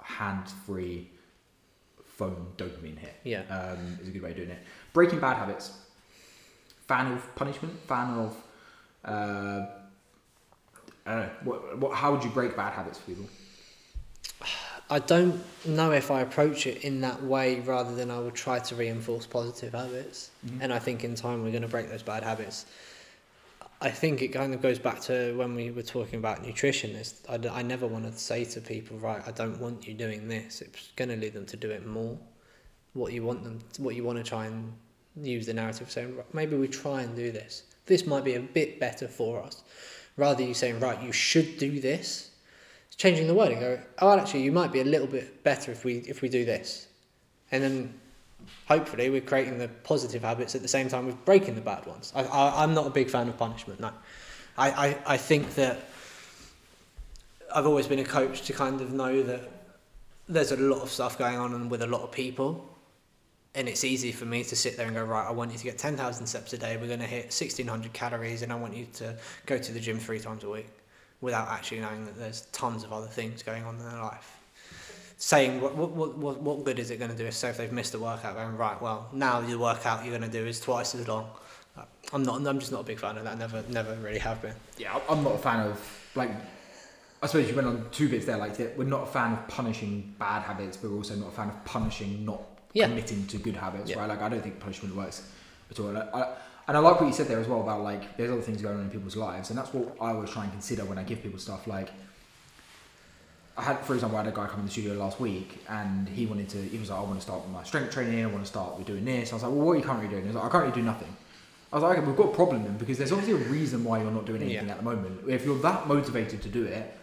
hand-free 0.00 1.10
phone 2.04 2.46
dopamine 2.56 2.98
hit 2.98 3.14
Yeah. 3.24 3.42
um, 3.50 3.98
is 4.00 4.08
a 4.08 4.10
good 4.10 4.22
way 4.22 4.30
of 4.30 4.36
doing 4.36 4.50
it. 4.50 4.58
Breaking 4.92 5.20
bad 5.20 5.36
habits. 5.36 5.72
Fan 6.88 7.12
of 7.12 7.34
punishment. 7.34 7.78
Fan 7.86 8.10
of. 8.18 8.36
Uh, 9.04 9.66
I 11.06 11.14
don't 11.14 11.20
know. 11.20 11.30
What, 11.44 11.78
what, 11.78 11.94
how 11.94 12.12
would 12.12 12.24
you 12.24 12.30
break 12.30 12.56
bad 12.56 12.72
habits 12.72 12.98
for 12.98 13.06
people? 13.06 13.26
I 14.88 15.00
don't 15.00 15.42
know 15.66 15.90
if 15.90 16.12
I 16.12 16.20
approach 16.20 16.66
it 16.66 16.84
in 16.84 17.00
that 17.00 17.22
way 17.22 17.58
rather 17.60 17.94
than 17.94 18.08
I 18.10 18.20
would 18.20 18.34
try 18.34 18.60
to 18.60 18.74
reinforce 18.76 19.26
positive 19.26 19.72
habits. 19.72 20.30
Mhm. 20.46 20.58
And 20.60 20.72
I 20.72 20.78
think 20.78 21.02
in 21.02 21.16
time 21.16 21.42
we're 21.42 21.50
going 21.50 21.62
to 21.62 21.68
break 21.68 21.88
those 21.88 22.04
bad 22.04 22.22
habits. 22.22 22.66
I 23.80 23.90
think 23.90 24.22
it 24.22 24.28
kind 24.28 24.54
of 24.54 24.62
goes 24.62 24.78
back 24.78 25.00
to 25.02 25.36
when 25.36 25.54
we 25.54 25.70
were 25.70 25.82
talking 25.82 26.18
about 26.18 26.44
nutrition. 26.44 26.96
I, 27.28 27.38
I 27.48 27.62
never 27.62 27.86
want 27.86 28.10
to 28.10 28.18
say 28.18 28.44
to 28.44 28.60
people, 28.60 28.96
right, 28.98 29.22
I 29.26 29.32
don't 29.32 29.60
want 29.60 29.86
you 29.86 29.94
doing 29.94 30.28
this. 30.28 30.62
It's 30.62 30.92
going 30.96 31.10
to 31.10 31.16
lead 31.16 31.34
them 31.34 31.46
to 31.46 31.56
do 31.56 31.70
it 31.70 31.84
more. 31.84 32.16
What 32.94 33.12
you 33.12 33.22
want 33.22 33.44
them, 33.44 33.58
what 33.78 33.94
you 33.94 34.04
want 34.04 34.18
to 34.18 34.24
try 34.24 34.46
and 34.46 34.72
use 35.20 35.46
the 35.46 35.54
narrative 35.54 35.90
saying, 35.90 36.16
maybe 36.32 36.56
we 36.56 36.68
try 36.68 37.02
and 37.02 37.14
do 37.16 37.32
this. 37.32 37.64
This 37.86 38.06
might 38.06 38.24
be 38.24 38.34
a 38.34 38.40
bit 38.40 38.80
better 38.80 39.08
for 39.08 39.42
us. 39.42 39.62
Rather 40.16 40.42
you 40.42 40.54
saying, 40.54 40.80
right, 40.80 41.00
you 41.02 41.12
should 41.12 41.58
do 41.58 41.80
this 41.80 42.30
it's 42.96 43.02
changing 43.02 43.26
the 43.26 43.34
wording. 43.34 43.60
go, 43.60 43.78
oh, 43.98 44.18
actually, 44.18 44.42
you 44.42 44.52
might 44.52 44.72
be 44.72 44.80
a 44.80 44.84
little 44.84 45.06
bit 45.06 45.42
better 45.44 45.70
if 45.70 45.84
we 45.84 45.98
if 46.08 46.22
we 46.22 46.28
do 46.28 46.44
this, 46.44 46.88
and 47.50 47.62
then 47.62 47.94
hopefully 48.66 49.10
we're 49.10 49.20
creating 49.20 49.58
the 49.58 49.68
positive 49.84 50.22
habits 50.22 50.54
at 50.54 50.62
the 50.62 50.68
same 50.68 50.88
time 50.88 51.06
with 51.06 51.22
breaking 51.24 51.54
the 51.54 51.60
bad 51.60 51.84
ones. 51.86 52.12
I, 52.14 52.24
I 52.24 52.62
I'm 52.62 52.74
not 52.74 52.86
a 52.86 52.90
big 52.90 53.10
fan 53.10 53.28
of 53.28 53.36
punishment. 53.36 53.80
No, 53.80 53.90
I, 54.56 54.70
I 54.70 54.98
I 55.06 55.16
think 55.16 55.54
that 55.56 55.78
I've 57.54 57.66
always 57.66 57.86
been 57.86 57.98
a 57.98 58.04
coach 58.04 58.42
to 58.42 58.52
kind 58.52 58.80
of 58.80 58.92
know 58.92 59.22
that 59.22 59.50
there's 60.28 60.52
a 60.52 60.56
lot 60.56 60.82
of 60.82 60.90
stuff 60.90 61.18
going 61.18 61.36
on 61.36 61.68
with 61.68 61.82
a 61.82 61.86
lot 61.86 62.02
of 62.02 62.12
people. 62.12 62.68
And 63.56 63.68
it's 63.68 63.84
easy 63.84 64.12
for 64.12 64.26
me 64.26 64.44
to 64.44 64.54
sit 64.54 64.76
there 64.76 64.86
and 64.86 64.94
go, 64.94 65.02
right, 65.02 65.26
I 65.26 65.32
want 65.32 65.50
you 65.50 65.58
to 65.58 65.64
get 65.64 65.78
10,000 65.78 66.26
steps 66.26 66.52
a 66.52 66.58
day. 66.58 66.76
We're 66.76 66.86
going 66.86 67.00
to 67.00 67.06
hit 67.06 67.24
1,600 67.24 67.92
calories 67.92 68.42
and 68.42 68.52
I 68.52 68.56
want 68.56 68.76
you 68.76 68.86
to 68.94 69.16
go 69.46 69.56
to 69.56 69.72
the 69.72 69.80
gym 69.80 69.98
three 69.98 70.20
times 70.20 70.44
a 70.44 70.50
week 70.50 70.68
without 71.22 71.48
actually 71.48 71.80
knowing 71.80 72.04
that 72.04 72.18
there's 72.18 72.42
tons 72.52 72.84
of 72.84 72.92
other 72.92 73.06
things 73.06 73.42
going 73.42 73.64
on 73.64 73.76
in 73.76 73.88
their 73.88 74.02
life. 74.02 74.38
Saying 75.18 75.62
what 75.62 75.74
what 75.74 75.92
what 75.94 76.42
what, 76.42 76.64
good 76.64 76.78
is 76.78 76.90
it 76.90 76.98
going 76.98 77.10
to 77.10 77.16
do? 77.16 77.24
if 77.24 77.32
say 77.32 77.48
if 77.48 77.56
they've 77.56 77.72
missed 77.72 77.94
a 77.94 77.98
workout, 77.98 78.36
going 78.36 78.54
right, 78.54 78.80
well 78.82 79.08
now 79.14 79.40
the 79.40 79.58
workout 79.58 80.04
you're 80.04 80.16
going 80.16 80.30
to 80.30 80.38
do 80.38 80.46
is 80.46 80.60
twice 80.60 80.94
as 80.94 81.08
long. 81.08 81.26
I'm 82.12 82.22
not. 82.22 82.46
I'm 82.46 82.58
just 82.58 82.70
not 82.70 82.82
a 82.82 82.84
big 82.84 82.98
fan 82.98 83.16
of 83.16 83.24
that. 83.24 83.38
Never, 83.38 83.64
never 83.68 83.94
really 83.96 84.18
have 84.18 84.40
been. 84.42 84.54
Yeah, 84.78 84.98
I'm 85.08 85.24
not 85.24 85.34
a 85.34 85.38
fan 85.38 85.66
of 85.66 86.10
like. 86.14 86.30
I 87.22 87.26
suppose 87.26 87.48
you 87.48 87.56
went 87.56 87.66
on 87.66 87.86
two 87.90 88.08
bits 88.08 88.26
there. 88.26 88.36
Like 88.36 88.58
we're 88.76 88.84
not 88.84 89.04
a 89.04 89.06
fan 89.06 89.32
of 89.32 89.48
punishing 89.48 90.14
bad 90.18 90.42
habits, 90.42 90.76
but 90.76 90.90
we're 90.90 90.98
also 90.98 91.16
not 91.16 91.28
a 91.28 91.32
fan 91.32 91.48
of 91.48 91.64
punishing 91.64 92.24
not 92.24 92.42
Yeah. 92.76 92.88
committing 92.88 93.26
to 93.28 93.36
good 93.38 93.56
habits, 93.56 93.90
Yeah. 93.90 93.98
right? 94.00 94.08
Like 94.08 94.20
I 94.22 94.28
don't 94.28 94.42
think 94.42 94.60
punishment 94.60 94.94
works 94.94 95.22
at 95.70 95.80
all. 95.80 95.88
And 95.88 95.98
I, 95.98 96.34
and 96.68 96.76
I 96.76 96.80
like 96.80 97.00
what 97.00 97.06
you 97.06 97.12
said 97.12 97.28
there 97.28 97.40
as 97.40 97.48
well 97.48 97.60
about 97.62 97.82
like 97.82 98.16
there's 98.16 98.30
other 98.30 98.42
things 98.42 98.60
going 98.60 98.76
on 98.78 98.82
in 98.82 98.90
people's 98.90 99.16
lives, 99.16 99.50
and 99.50 99.58
that's 99.58 99.72
what 99.72 99.96
I 100.00 100.10
always 100.12 100.30
try 100.30 100.42
and 100.44 100.52
consider 100.52 100.84
when 100.84 100.98
I 100.98 101.02
give 101.04 101.22
people 101.22 101.38
stuff. 101.38 101.66
Like 101.66 101.88
I 103.58 103.62
had, 103.62 103.80
for 103.80 103.94
example, 103.94 104.18
I 104.18 104.24
had 104.24 104.32
a 104.32 104.36
guy 104.36 104.46
come 104.46 104.60
in 104.60 104.66
the 104.66 104.72
studio 104.72 104.92
last 104.94 105.18
week, 105.18 105.64
and 105.68 106.06
he 106.08 106.26
wanted 106.26 106.48
to. 106.50 106.58
He 106.58 106.78
was 106.78 106.90
like, 106.90 106.98
"I 106.98 107.02
want 107.02 107.14
to 107.16 107.22
start 107.22 107.40
with 107.42 107.50
my 107.50 107.62
strength 107.64 107.90
training. 107.92 108.22
I 108.22 108.26
want 108.26 108.42
to 108.44 108.48
start 108.48 108.76
with 108.76 108.86
doing 108.86 109.04
this." 109.04 109.32
I 109.32 109.36
was 109.36 109.42
like, 109.44 109.52
"Well, 109.52 109.62
what 109.66 109.72
are 109.72 109.76
you 109.76 109.82
currently 109.82 110.08
doing?" 110.08 110.22
He 110.22 110.26
was 110.28 110.36
like, 110.36 110.44
"I 110.44 110.48
currently 110.50 110.74
do 110.80 110.84
nothing." 110.84 111.16
I 111.72 111.76
was 111.76 111.82
like, 111.82 111.98
okay, 111.98 112.06
we've 112.06 112.16
got 112.16 112.28
a 112.28 112.34
problem 112.34 112.62
then 112.62 112.76
because 112.78 112.96
there's 112.96 113.10
obviously 113.10 113.34
a 113.44 113.48
reason 113.48 113.82
why 113.82 114.00
you're 114.00 114.10
not 114.12 114.24
doing 114.24 114.40
anything 114.40 114.66
Yeah. 114.66 114.72
at 114.72 114.78
the 114.78 114.84
moment. 114.84 115.28
If 115.28 115.44
you're 115.44 115.58
that 115.58 115.88
motivated 115.88 116.40
to 116.42 116.48
do 116.48 116.64
it, 116.64 116.96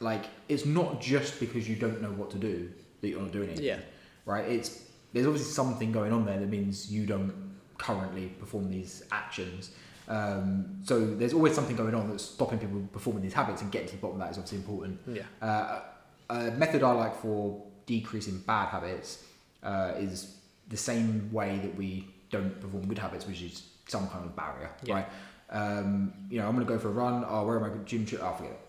like 0.00 0.24
it's 0.48 0.66
not 0.66 1.00
just 1.00 1.38
because 1.38 1.68
you 1.68 1.76
don't 1.76 2.02
know 2.02 2.10
what 2.10 2.30
to 2.32 2.36
do 2.38 2.68
that 3.00 3.08
you're 3.08 3.20
not 3.22 3.30
doing 3.30 3.50
it. 3.50 3.60
Yeah. 3.60 3.78
Right? 4.26 4.44
It's 4.48 4.82
there's 5.12 5.26
obviously 5.26 5.52
something 5.52 5.92
going 5.92 6.12
on 6.12 6.24
there 6.26 6.38
that 6.38 6.48
means 6.48 6.90
you 6.92 7.06
don't 7.06 7.32
currently 7.78 8.26
perform 8.40 8.70
these 8.70 9.02
actions. 9.12 9.70
Um, 10.08 10.78
so 10.84 11.04
there's 11.14 11.34
always 11.34 11.54
something 11.54 11.76
going 11.76 11.94
on 11.94 12.08
that's 12.10 12.24
stopping 12.24 12.58
people 12.58 12.80
performing 12.92 13.22
these 13.22 13.34
habits 13.34 13.62
and 13.62 13.70
getting 13.70 13.88
to 13.88 13.94
the 13.96 14.00
bottom 14.00 14.20
of 14.20 14.26
that 14.26 14.30
is 14.32 14.38
obviously 14.38 14.58
important. 14.58 15.00
Yeah. 15.06 15.22
Uh, 15.40 15.80
a 16.30 16.50
method 16.52 16.82
I 16.82 16.92
like 16.92 17.16
for 17.20 17.62
decreasing 17.86 18.38
bad 18.46 18.68
habits 18.68 19.24
uh, 19.62 19.92
is 19.98 20.36
the 20.68 20.76
same 20.76 21.30
way 21.32 21.58
that 21.62 21.74
we 21.76 22.06
don't 22.30 22.58
perform 22.60 22.86
good 22.86 22.98
habits, 22.98 23.26
which 23.26 23.42
is 23.42 23.62
some 23.86 24.08
kind 24.08 24.24
of 24.24 24.34
barrier, 24.36 24.70
Yeah. 24.84 24.94
right? 24.94 25.06
Um, 25.50 26.12
you 26.30 26.38
know, 26.38 26.46
I'm 26.46 26.54
going 26.54 26.66
to 26.66 26.70
go 26.72 26.78
for 26.78 26.88
a 26.88 26.92
run. 26.92 27.24
Oh, 27.26 27.46
where 27.46 27.56
am 27.58 27.64
I? 27.64 27.84
Gym? 27.84 28.04
Ch- 28.04 28.14
oh, 28.20 28.32
forget 28.34 28.52
it. 28.52 28.60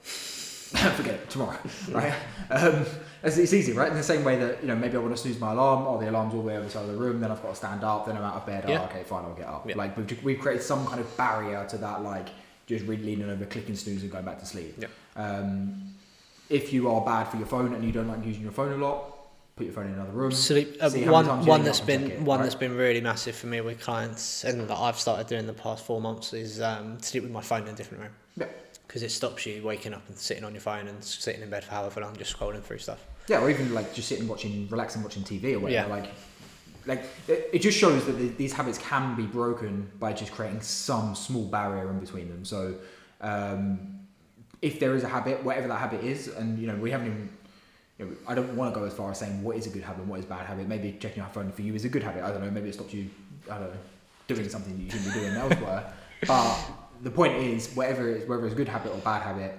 forget 0.95 1.15
it 1.15 1.29
tomorrow, 1.29 1.57
right? 1.91 2.13
Um, 2.51 2.85
it's, 3.23 3.37
it's 3.37 3.53
easy, 3.53 3.73
right? 3.73 3.89
In 3.89 3.97
the 3.97 4.03
same 4.03 4.23
way 4.23 4.37
that 4.37 4.61
you 4.61 4.67
know, 4.67 4.75
maybe 4.75 4.97
I 4.97 4.99
want 4.99 5.15
to 5.15 5.21
snooze 5.21 5.39
my 5.39 5.51
alarm. 5.51 5.85
Oh, 5.87 5.99
the 5.99 6.09
alarm's 6.09 6.33
all 6.33 6.41
the 6.41 6.47
way 6.47 6.55
over 6.55 6.65
the 6.65 6.71
side 6.71 6.85
of 6.85 6.91
the 6.91 6.97
room. 6.97 7.19
Then 7.19 7.31
I've 7.31 7.41
got 7.41 7.49
to 7.49 7.55
stand 7.55 7.83
up. 7.83 8.05
Then 8.05 8.17
I'm 8.17 8.23
out 8.23 8.35
of 8.35 8.45
bed. 8.45 8.65
Yeah. 8.67 8.81
Oh, 8.81 8.85
okay, 8.85 9.03
fine, 9.03 9.25
I'll 9.25 9.33
get 9.33 9.47
up. 9.47 9.67
Yeah. 9.67 9.75
Like 9.75 9.97
we've, 9.97 10.23
we've 10.23 10.39
created 10.39 10.61
some 10.63 10.85
kind 10.85 10.99
of 10.99 11.17
barrier 11.17 11.65
to 11.69 11.77
that, 11.79 12.03
like 12.03 12.27
just 12.67 12.85
really 12.85 13.03
leaning 13.03 13.29
over, 13.29 13.45
clicking 13.45 13.75
snooze, 13.75 14.03
and 14.03 14.11
going 14.11 14.25
back 14.25 14.39
to 14.39 14.45
sleep. 14.45 14.75
Yeah. 14.77 14.87
Um, 15.15 15.93
if 16.49 16.71
you 16.71 16.89
are 16.89 17.01
bad 17.01 17.25
for 17.25 17.37
your 17.37 17.47
phone 17.47 17.73
and 17.73 17.83
you 17.83 17.91
don't 17.91 18.07
like 18.07 18.23
using 18.25 18.43
your 18.43 18.51
phone 18.51 18.71
a 18.71 18.77
lot, 18.77 19.15
put 19.55 19.65
your 19.65 19.73
phone 19.73 19.87
in 19.87 19.93
another 19.93 20.11
room. 20.11 20.31
Sleep. 20.31 20.77
Uh, 20.79 20.89
See 20.89 21.01
how 21.01 21.21
many 21.21 21.27
one 21.29 21.45
one 21.45 21.63
that's 21.63 21.81
been 21.81 22.11
it, 22.11 22.21
one 22.21 22.39
right? 22.39 22.43
that's 22.43 22.55
been 22.55 22.75
really 22.75 23.01
massive 23.01 23.35
for 23.35 23.47
me 23.47 23.61
with 23.61 23.81
clients, 23.81 24.43
and 24.43 24.67
that 24.67 24.77
I've 24.77 24.99
started 24.99 25.27
doing 25.27 25.45
the 25.47 25.53
past 25.53 25.85
four 25.85 25.99
months 25.99 26.33
is 26.33 26.61
um, 26.61 26.99
sleep 27.01 27.23
with 27.23 27.31
my 27.31 27.41
phone 27.41 27.63
in 27.63 27.69
a 27.69 27.73
different 27.73 28.03
room. 28.03 28.13
Yeah. 28.37 28.45
Because 28.89 29.03
it 29.03 29.11
stops 29.11 29.45
you 29.45 29.61
waking 29.61 29.93
up 29.93 30.01
and 30.07 30.17
sitting 30.17 30.43
on 30.43 30.51
your 30.51 30.61
phone 30.61 30.87
and 30.87 31.03
sitting 31.03 31.43
in 31.43 31.49
bed 31.51 31.63
for 31.63 31.69
however 31.69 32.01
long, 32.01 32.17
just 32.17 32.35
scrolling 32.35 32.63
through 32.63 32.79
stuff. 32.79 33.05
Yeah, 33.27 33.39
or 33.39 33.51
even 33.51 33.71
like 33.75 33.93
just 33.93 34.07
sitting 34.07 34.27
watching, 34.27 34.67
relaxing, 34.67 35.03
watching 35.03 35.21
TV 35.21 35.53
or 35.53 35.59
whatever. 35.59 35.87
Yeah. 35.87 35.95
Like, 35.95 36.11
like 36.87 37.05
it, 37.27 37.59
just 37.59 37.77
shows 37.77 38.07
that 38.07 38.13
the, 38.13 38.29
these 38.29 38.51
habits 38.51 38.79
can 38.79 39.15
be 39.15 39.27
broken 39.27 39.91
by 39.99 40.11
just 40.11 40.31
creating 40.31 40.61
some 40.61 41.13
small 41.13 41.45
barrier 41.45 41.87
in 41.91 41.99
between 41.99 42.29
them. 42.29 42.43
So, 42.43 42.77
um, 43.21 43.99
if 44.63 44.79
there 44.79 44.95
is 44.95 45.03
a 45.03 45.07
habit, 45.07 45.43
whatever 45.43 45.67
that 45.67 45.77
habit 45.77 46.03
is, 46.03 46.27
and 46.27 46.57
you 46.57 46.65
know 46.65 46.75
we 46.75 46.89
haven't 46.89 47.07
even. 47.07 47.29
You 47.99 48.05
know, 48.05 48.11
I 48.27 48.33
don't 48.33 48.55
want 48.55 48.73
to 48.73 48.79
go 48.79 48.85
as 48.87 48.93
far 48.93 49.11
as 49.11 49.19
saying 49.19 49.43
what 49.43 49.57
is 49.57 49.67
a 49.67 49.69
good 49.69 49.83
habit 49.83 49.99
and 49.99 50.09
what 50.09 50.19
is 50.19 50.25
a 50.25 50.29
bad 50.29 50.47
habit. 50.47 50.67
Maybe 50.67 50.97
checking 50.99 51.17
your 51.17 51.27
phone 51.27 51.51
for 51.51 51.61
you 51.61 51.75
is 51.75 51.85
a 51.85 51.89
good 51.89 52.01
habit. 52.01 52.23
I 52.23 52.31
don't 52.31 52.41
know. 52.41 52.49
Maybe 52.49 52.69
it 52.69 52.73
stops 52.73 52.93
you. 52.93 53.09
I 53.51 53.59
don't 53.59 53.69
know, 53.71 53.79
doing 54.27 54.49
something 54.49 54.75
that 54.75 54.81
you 54.81 54.89
shouldn't 54.89 55.13
be 55.13 55.19
doing 55.19 55.33
elsewhere. 55.35 55.93
But 56.27 56.57
the 57.01 57.11
point 57.11 57.35
is, 57.35 57.73
whatever 57.75 58.09
it 58.09 58.21
is, 58.21 58.29
whether 58.29 58.45
it's 58.45 58.53
a 58.53 58.57
good 58.57 58.67
habit 58.67 58.91
or 58.93 58.97
bad 58.99 59.21
habit, 59.21 59.57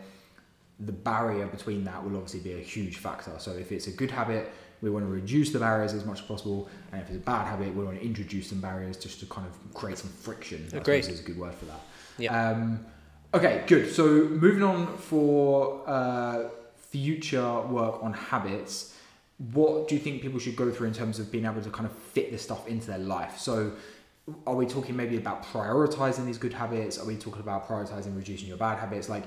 the 0.78 0.92
barrier 0.92 1.46
between 1.46 1.84
that 1.84 2.02
will 2.02 2.16
obviously 2.16 2.40
be 2.40 2.54
a 2.54 2.62
huge 2.62 2.96
factor. 2.96 3.32
So 3.38 3.52
if 3.52 3.72
it's 3.72 3.86
a 3.86 3.92
good 3.92 4.10
habit, 4.10 4.52
We 4.82 4.90
want 4.90 5.04
to 5.04 5.10
reduce 5.10 5.50
the 5.50 5.58
barriers 5.58 5.92
as 5.92 6.04
much 6.06 6.20
as 6.20 6.26
possible, 6.26 6.68
and 6.92 7.02
if 7.02 7.08
it's 7.08 7.18
a 7.18 7.20
bad 7.20 7.46
habit, 7.46 7.74
we 7.74 7.84
want 7.84 7.98
to 7.98 8.04
introduce 8.04 8.48
some 8.48 8.60
barriers 8.60 8.96
just 8.96 9.20
to 9.20 9.26
kind 9.26 9.46
of 9.46 9.74
create 9.74 9.98
some 9.98 10.10
friction. 10.10 10.66
Agreed. 10.72 11.04
is 11.06 11.20
a 11.20 11.22
good 11.22 11.38
word 11.38 11.54
for 11.54 11.66
that. 11.66 11.80
Yeah. 12.18 12.50
Um, 12.50 12.86
okay, 13.34 13.64
good. 13.66 13.92
So 13.92 14.04
moving 14.04 14.62
on 14.62 14.96
for 14.96 15.82
uh, 15.86 16.48
future 16.76 17.60
work 17.62 18.02
on 18.02 18.14
habits, 18.14 18.96
what 19.52 19.88
do 19.88 19.94
you 19.94 20.00
think 20.00 20.22
people 20.22 20.38
should 20.38 20.56
go 20.56 20.70
through 20.70 20.88
in 20.88 20.94
terms 20.94 21.18
of 21.18 21.30
being 21.30 21.44
able 21.44 21.62
to 21.62 21.70
kind 21.70 21.86
of 21.86 21.92
fit 21.92 22.30
this 22.30 22.42
stuff 22.42 22.66
into 22.66 22.86
their 22.86 22.98
life? 22.98 23.38
So 23.38 23.72
are 24.46 24.54
we 24.54 24.66
talking 24.66 24.96
maybe 24.96 25.16
about 25.16 25.44
prioritizing 25.44 26.26
these 26.26 26.38
good 26.38 26.52
habits? 26.52 26.98
Are 26.98 27.06
we 27.06 27.16
talking 27.16 27.40
about 27.40 27.68
prioritizing 27.68 28.16
reducing 28.16 28.48
your 28.48 28.56
bad 28.56 28.78
habits? 28.78 29.08
Like, 29.08 29.24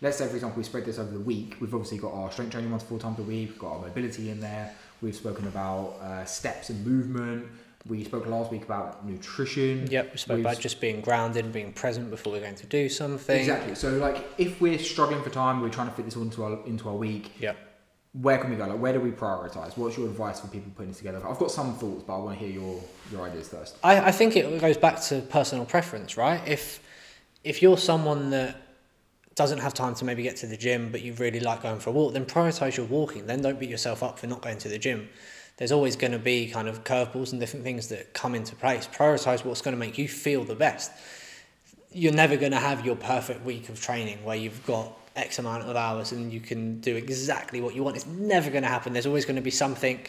let's 0.00 0.16
say, 0.18 0.26
for 0.28 0.34
example, 0.34 0.58
we 0.58 0.64
spread 0.64 0.84
this 0.84 0.98
over 0.98 1.10
the 1.10 1.20
week. 1.20 1.56
We've 1.60 1.72
obviously 1.74 1.98
got 1.98 2.12
our 2.12 2.30
strength 2.32 2.52
training 2.52 2.70
once 2.70 2.82
four 2.82 2.98
times 2.98 3.18
a 3.18 3.22
week. 3.22 3.50
We've 3.50 3.58
got 3.58 3.72
our 3.74 3.80
mobility 3.80 4.30
in 4.30 4.40
there. 4.40 4.74
We've 5.00 5.14
spoken 5.16 5.46
about 5.48 5.96
uh, 6.00 6.24
steps 6.24 6.70
and 6.70 6.84
movement. 6.86 7.46
We 7.88 8.04
spoke 8.04 8.26
last 8.26 8.52
week 8.52 8.62
about 8.62 9.04
nutrition. 9.04 9.88
Yep, 9.90 10.12
we 10.12 10.18
spoke 10.18 10.36
We've- 10.36 10.48
about 10.48 10.60
just 10.60 10.80
being 10.80 11.00
grounded, 11.00 11.44
and 11.44 11.52
being 11.52 11.72
present 11.72 12.10
before 12.10 12.32
we're 12.32 12.40
going 12.40 12.54
to 12.54 12.66
do 12.66 12.88
something. 12.88 13.36
Exactly. 13.36 13.74
So, 13.74 13.90
like, 13.98 14.24
if 14.38 14.60
we're 14.60 14.78
struggling 14.78 15.20
for 15.22 15.30
time, 15.30 15.60
we're 15.60 15.68
trying 15.68 15.88
to 15.88 15.94
fit 15.94 16.04
this 16.04 16.16
all 16.16 16.22
into 16.22 16.44
our 16.44 16.64
into 16.66 16.88
our 16.88 16.94
week. 16.94 17.32
Yep. 17.40 17.56
Where 18.14 18.36
can 18.36 18.50
we 18.50 18.56
go? 18.56 18.66
Like, 18.66 18.78
where 18.78 18.92
do 18.92 19.00
we 19.00 19.10
prioritize? 19.10 19.76
What's 19.76 19.96
your 19.96 20.06
advice 20.06 20.40
for 20.40 20.48
people 20.48 20.70
putting 20.76 20.90
this 20.90 20.98
together? 20.98 21.26
I've 21.26 21.38
got 21.38 21.50
some 21.50 21.74
thoughts, 21.74 22.04
but 22.06 22.14
I 22.14 22.18
want 22.18 22.38
to 22.38 22.44
hear 22.44 22.54
your 22.54 22.82
your 23.10 23.22
ideas 23.22 23.48
first. 23.48 23.76
I, 23.82 24.08
I 24.08 24.12
think 24.12 24.36
it 24.36 24.60
goes 24.60 24.76
back 24.76 25.00
to 25.04 25.20
personal 25.22 25.64
preference, 25.64 26.18
right? 26.18 26.46
If 26.46 26.80
if 27.42 27.62
you're 27.62 27.78
someone 27.78 28.30
that 28.30 28.56
doesn't 29.34 29.58
have 29.58 29.72
time 29.72 29.94
to 29.94 30.04
maybe 30.04 30.22
get 30.22 30.36
to 30.36 30.46
the 30.46 30.58
gym, 30.58 30.92
but 30.92 31.00
you 31.00 31.14
really 31.14 31.40
like 31.40 31.62
going 31.62 31.80
for 31.80 31.88
a 31.88 31.92
walk, 31.92 32.12
then 32.12 32.26
prioritize 32.26 32.76
your 32.76 32.86
walking. 32.86 33.26
Then 33.26 33.40
don't 33.40 33.58
beat 33.58 33.70
yourself 33.70 34.02
up 34.02 34.18
for 34.18 34.26
not 34.26 34.42
going 34.42 34.58
to 34.58 34.68
the 34.68 34.78
gym. 34.78 35.08
There's 35.56 35.72
always 35.72 35.96
going 35.96 36.12
to 36.12 36.18
be 36.18 36.48
kind 36.48 36.68
of 36.68 36.84
curveballs 36.84 37.32
and 37.32 37.40
different 37.40 37.64
things 37.64 37.88
that 37.88 38.12
come 38.12 38.34
into 38.34 38.54
place. 38.56 38.86
Prioritize 38.86 39.44
what's 39.44 39.62
going 39.62 39.72
to 39.72 39.78
make 39.78 39.96
you 39.96 40.08
feel 40.08 40.44
the 40.44 40.54
best. 40.54 40.90
You're 41.90 42.12
never 42.12 42.36
going 42.36 42.52
to 42.52 42.58
have 42.58 42.84
your 42.84 42.96
perfect 42.96 43.44
week 43.44 43.68
of 43.68 43.80
training 43.80 44.22
where 44.24 44.36
you've 44.36 44.64
got 44.66 44.92
X 45.16 45.38
amount 45.38 45.64
of 45.64 45.76
hours 45.76 46.12
and 46.12 46.32
you 46.32 46.40
can 46.40 46.80
do 46.80 46.96
exactly 46.96 47.60
what 47.60 47.74
you 47.74 47.82
want. 47.82 47.96
It's 47.96 48.06
never 48.06 48.50
going 48.50 48.62
to 48.62 48.68
happen. 48.68 48.92
There's 48.92 49.06
always 49.06 49.24
going 49.24 49.36
to 49.36 49.42
be 49.42 49.50
something 49.50 50.00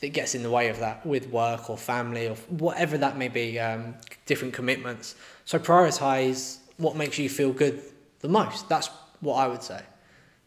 that 0.00 0.08
gets 0.08 0.34
in 0.34 0.42
the 0.42 0.50
way 0.50 0.68
of 0.68 0.78
that 0.80 1.06
with 1.06 1.28
work 1.28 1.70
or 1.70 1.78
family 1.78 2.28
or 2.28 2.34
whatever 2.48 2.98
that 2.98 3.16
may 3.16 3.28
be, 3.28 3.58
um, 3.58 3.94
different 4.26 4.52
commitments. 4.52 5.14
So 5.44 5.58
prioritize 5.58 6.58
what 6.76 6.96
makes 6.96 7.18
you 7.18 7.28
feel 7.28 7.52
good 7.52 7.80
the 8.20 8.28
most. 8.28 8.68
That's 8.68 8.90
what 9.20 9.36
I 9.36 9.46
would 9.46 9.62
say. 9.62 9.80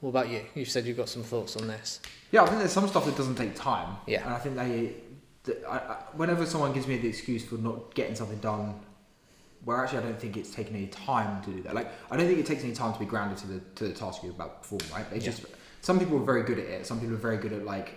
What 0.01 0.10
about 0.10 0.30
you? 0.30 0.43
You 0.53 0.66
said 0.66 0.86
you've 0.86 0.97
got 0.97 1.10
some 1.10 1.24
thoughts 1.24 1.56
on 1.56 1.68
this. 1.68 1.99
Yeah, 2.32 2.43
I 2.43 2.47
think 2.47 2.60
there's 2.60 2.74
some 2.74 2.88
stuff 2.88 3.06
that 3.06 3.16
doesn't 3.16 3.36
take 3.36 3.56
time. 3.56 3.95
Yeah. 4.06 4.26
And 4.26 4.34
I 4.34 4.38
think 4.38 4.56
they, 4.56 4.93
the, 5.43 5.68
I, 5.68 5.78
I, 5.78 5.97
whenever 6.14 6.45
someone 6.45 6.74
gives 6.74 6.86
me 6.86 6.97
the 6.97 7.08
excuse 7.08 7.45
for 7.45 7.56
not 7.56 7.95
getting 7.95 8.16
something 8.16 8.39
done, 8.39 8.76
where 9.66 9.78
actually 9.84 9.99
I 9.99 10.01
don't 10.03 10.20
think 10.20 10.38
it's 10.38 10.51
taken 10.51 10.76
any 10.76 10.88
time 10.88 11.43
to 11.43 11.51
do 11.51 11.61
that. 11.63 11.76
Like 11.76 11.91
I 12.09 12.16
don't 12.16 12.28
think 12.28 12.39
it 12.39 12.45
takes 12.45 12.63
any 12.63 12.74
time 12.74 12.93
to 12.93 12.99
be 12.99 13.05
grounded 13.05 13.38
to 13.39 13.47
the 13.47 13.59
to 13.76 13.88
the 13.88 13.93
task 13.93 14.24
you're 14.24 14.32
about 14.32 14.63
to 14.63 14.70
perform. 14.70 14.91
Right? 14.93 15.05
It's 15.11 15.26
Yeah. 15.26 15.32
just 15.32 15.45
some 15.82 15.99
people 15.99 16.18
are 16.18 16.24
very 16.24 16.43
good 16.43 16.59
at 16.59 16.66
it. 16.66 16.86
Some 16.86 16.99
people 16.99 17.16
are 17.16 17.20
very 17.20 17.38
good 17.38 17.51
at 17.53 17.66
like 17.66 17.95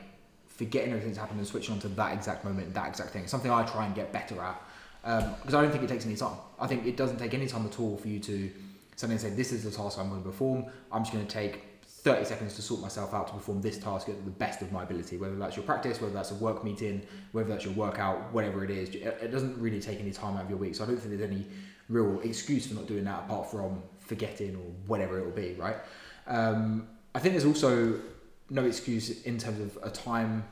forgetting 0.49 0.91
everything 0.91 1.11
that's 1.11 1.19
happened 1.21 1.39
and 1.39 1.47
switching 1.47 1.75
on 1.75 1.81
to 1.81 1.89
that 1.89 2.13
exact 2.15 2.45
moment, 2.45 2.75
that 2.75 2.89
exact 2.89 3.11
thing. 3.11 3.27
Something 3.29 3.51
I 3.53 3.65
try 3.65 3.87
and 3.87 3.95
get 3.95 4.13
better 4.13 4.41
at 4.41 4.61
um, 5.05 5.35
because 5.41 5.55
I 5.55 5.63
don't 5.63 5.71
think 5.71 5.85
it 5.85 5.89
takes 5.89 6.05
any 6.07 6.17
time. 6.17 6.37
I 6.59 6.67
think 6.67 6.87
it 6.87 6.97
doesn't 6.97 7.19
take 7.19 7.35
any 7.35 7.47
time 7.47 7.65
at 7.67 7.79
all 7.79 7.97
for 7.97 8.09
you 8.09 8.19
to 8.21 8.51
suddenly 8.97 9.21
say, 9.21 9.31
"This 9.31 9.53
is 9.53 9.63
the 9.63 9.71
task 9.71 9.99
I'm 9.99 10.09
going 10.09 10.23
to 10.23 10.29
perform. 10.29 10.65
I'm 10.91 11.03
just 11.05 11.13
going 11.13 11.27
to 11.27 11.33
take 11.33 11.63
30 12.09 12.25
seconds 12.25 12.55
to 12.55 12.63
sort 12.63 12.81
myself 12.81 13.13
out 13.15 13.27
to 13.29 13.35
perform 13.35 13.61
this 13.61 13.79
task 13.79 14.09
at 14.09 14.25
the 14.25 14.31
best 14.31 14.63
of 14.63 14.73
my 14.73 14.83
ability." 14.83 15.17
Whether 15.17 15.37
that's 15.37 15.57
your 15.57 15.65
practice, 15.65 16.01
whether 16.01 16.15
that's 16.15 16.31
a 16.31 16.35
work 16.37 16.65
meeting, 16.65 17.03
whether 17.33 17.49
that's 17.49 17.65
your 17.65 17.75
workout, 17.75 18.33
whatever 18.33 18.65
it 18.65 18.71
is, 18.71 18.89
it 18.91 19.31
doesn't 19.31 19.61
really 19.61 19.81
take 19.81 20.01
any 20.01 20.11
time 20.11 20.37
out 20.37 20.45
of 20.45 20.51
your 20.51 20.59
week. 20.59 20.75
So 20.75 20.85
I 20.85 20.87
don't 20.87 20.97
think 20.97 21.11
there's 21.17 21.31
any 21.31 21.47
real 21.89 22.21
excuse 22.21 22.67
for 22.67 22.75
not 22.75 22.87
doing 22.87 23.05
that 23.05 23.25
apart 23.25 23.51
from 23.51 23.83
forgetting 23.99 24.57
or 24.57 24.67
whatever 24.87 25.19
it 25.19 25.25
will 25.25 25.33
be, 25.33 25.55
right? 25.55 25.77
Um, 26.27 26.89
I 27.15 27.19
think 27.19 27.35
there's 27.35 27.47
also 27.47 27.99
no 28.51 28.65
excuse 28.65 29.23
in 29.23 29.39
terms 29.39 29.61
of 29.61 29.79
a 29.83 29.91
time 29.91 30.45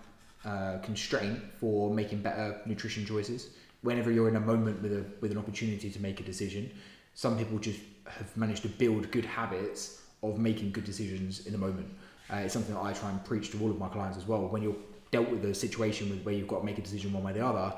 uh, 0.45 0.79
constraint 0.83 1.41
for 1.59 1.93
making 1.93 2.23
better 2.23 2.61
nutrition 2.67 3.05
choices. 3.05 3.51
Whenever 3.83 4.11
you're 4.11 4.29
in 4.29 4.37
a 4.37 4.41
moment 4.41 4.83
with 4.83 4.93
a 4.93 5.05
with 5.21 5.33
an 5.33 5.39
opportunity 5.39 5.91
to 5.91 6.01
make 6.01 6.21
a 6.21 6.23
decision, 6.23 6.71
some 7.15 7.37
people 7.39 7.59
just 7.59 7.81
have 8.07 8.35
managed 8.37 8.63
to 8.63 8.69
build 8.69 9.11
good 9.11 9.25
habits 9.25 10.03
of 10.31 10.39
making 10.39 10.73
good 10.73 10.85
decisions 10.85 11.47
in 11.47 11.53
the 11.53 11.59
moment. 11.59 11.89
Uh, 12.33 12.37
it's 12.37 12.53
something 12.53 12.75
that 12.75 12.83
I 12.83 12.93
try 12.93 13.11
and 13.11 13.25
preach 13.25 13.51
to 13.53 13.61
all 13.61 13.71
of 13.71 13.79
my 13.79 13.89
clients 13.89 14.19
as 14.19 14.27
well. 14.27 14.47
When 14.49 14.63
you're 14.63 14.77
dealt 15.11 15.29
with 15.31 15.45
a 15.45 15.55
situation 15.55 16.11
with, 16.11 16.25
where 16.25 16.35
you've 16.35 16.49
got 16.49 16.61
to 16.61 16.65
make 16.65 16.79
a 16.79 16.83
decision 16.83 17.13
one 17.13 17.23
way 17.23 17.33
or 17.33 17.35
the 17.35 17.47
other, 17.47 17.75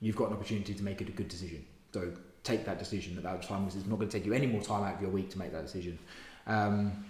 you've 0.00 0.16
got 0.16 0.28
an 0.28 0.34
opportunity 0.34 0.74
to 0.74 0.82
make 0.82 1.00
it 1.00 1.08
a 1.08 1.12
good 1.12 1.28
decision. 1.28 1.64
So 1.92 2.12
take 2.42 2.64
that 2.64 2.78
decision 2.78 3.16
at 3.16 3.22
that 3.24 3.42
time 3.42 3.64
because 3.64 3.76
it's 3.76 3.86
not 3.86 3.96
going 3.96 4.08
to 4.08 4.18
take 4.18 4.26
you 4.26 4.32
any 4.32 4.46
more 4.46 4.62
time 4.62 4.82
out 4.82 4.94
of 4.94 5.02
your 5.02 5.10
week 5.10 5.30
to 5.30 5.38
make 5.38 5.52
that 5.52 5.66
decision. 5.66 5.98
Um, 6.46 7.04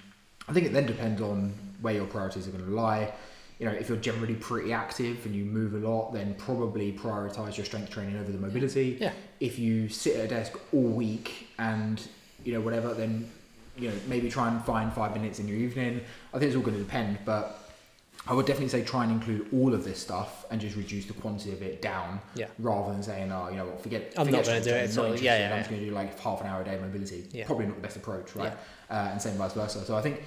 I 0.48 0.52
think 0.52 0.66
it 0.66 0.72
then 0.72 0.86
depends 0.86 1.20
on 1.20 1.52
where 1.80 1.94
your 1.94 2.06
priorities 2.06 2.48
are 2.48 2.50
going 2.50 2.64
to 2.64 2.70
lie. 2.70 3.12
You 3.58 3.66
know, 3.66 3.72
if 3.72 3.88
you're 3.88 3.98
generally 3.98 4.34
pretty 4.34 4.72
active 4.72 5.24
and 5.26 5.34
you 5.34 5.44
move 5.44 5.74
a 5.74 5.88
lot, 5.88 6.12
then 6.12 6.34
probably 6.34 6.92
prioritize 6.92 7.56
your 7.56 7.66
strength 7.66 7.90
training 7.90 8.16
over 8.16 8.32
the 8.32 8.38
mobility. 8.38 8.96
Yeah. 9.00 9.12
If 9.38 9.58
you 9.58 9.88
sit 9.88 10.16
at 10.16 10.24
a 10.24 10.28
desk 10.28 10.58
all 10.72 10.80
week 10.80 11.48
and 11.58 12.00
you 12.42 12.54
know 12.54 12.60
whatever, 12.60 12.94
then 12.94 13.30
you 13.80 13.88
know 13.90 13.94
maybe 14.08 14.28
try 14.30 14.48
and 14.48 14.62
find 14.64 14.92
five 14.92 15.14
minutes 15.14 15.38
in 15.38 15.48
your 15.48 15.56
evening. 15.56 16.00
I 16.34 16.38
think 16.38 16.48
it's 16.48 16.56
all 16.56 16.62
going 16.62 16.76
to 16.76 16.82
depend, 16.82 17.18
but 17.24 17.56
I 18.26 18.34
would 18.34 18.44
definitely 18.46 18.68
say 18.68 18.84
try 18.84 19.04
and 19.04 19.12
include 19.12 19.48
all 19.52 19.72
of 19.72 19.82
this 19.82 19.98
stuff 19.98 20.44
and 20.50 20.60
just 20.60 20.76
reduce 20.76 21.06
the 21.06 21.14
quantity 21.14 21.52
of 21.52 21.62
it 21.62 21.80
down 21.80 22.20
Yeah. 22.34 22.46
rather 22.58 22.92
than 22.92 23.02
saying, 23.02 23.32
oh, 23.32 23.48
you 23.48 23.56
know 23.56 23.64
what, 23.64 23.82
forget. 23.82 24.12
I'm 24.16 24.26
forget 24.26 24.44
not 24.44 24.46
gonna 24.46 24.60
do 24.60 24.70
it 24.70 24.72
training, 24.72 24.90
at 24.90 24.94
not 24.96 24.98
all. 24.98 25.04
interested, 25.06 25.24
Yeah, 25.24 25.38
yeah, 25.38 25.44
I'm 25.46 25.50
yeah. 25.52 25.56
just 25.58 25.70
going 25.70 25.80
to 25.82 25.88
do 25.88 25.94
like 25.94 26.20
half 26.20 26.40
an 26.42 26.46
hour 26.46 26.60
a 26.60 26.64
day 26.64 26.78
mobility. 26.80 27.26
Yeah. 27.32 27.46
Probably 27.46 27.66
not 27.66 27.76
the 27.76 27.80
best 27.82 27.96
approach, 27.96 28.36
right? 28.36 28.52
Uh, 28.90 29.08
and 29.12 29.20
same 29.22 29.36
vice 29.36 29.54
versa. 29.54 29.84
So 29.86 29.96
I 29.96 30.02
think 30.02 30.22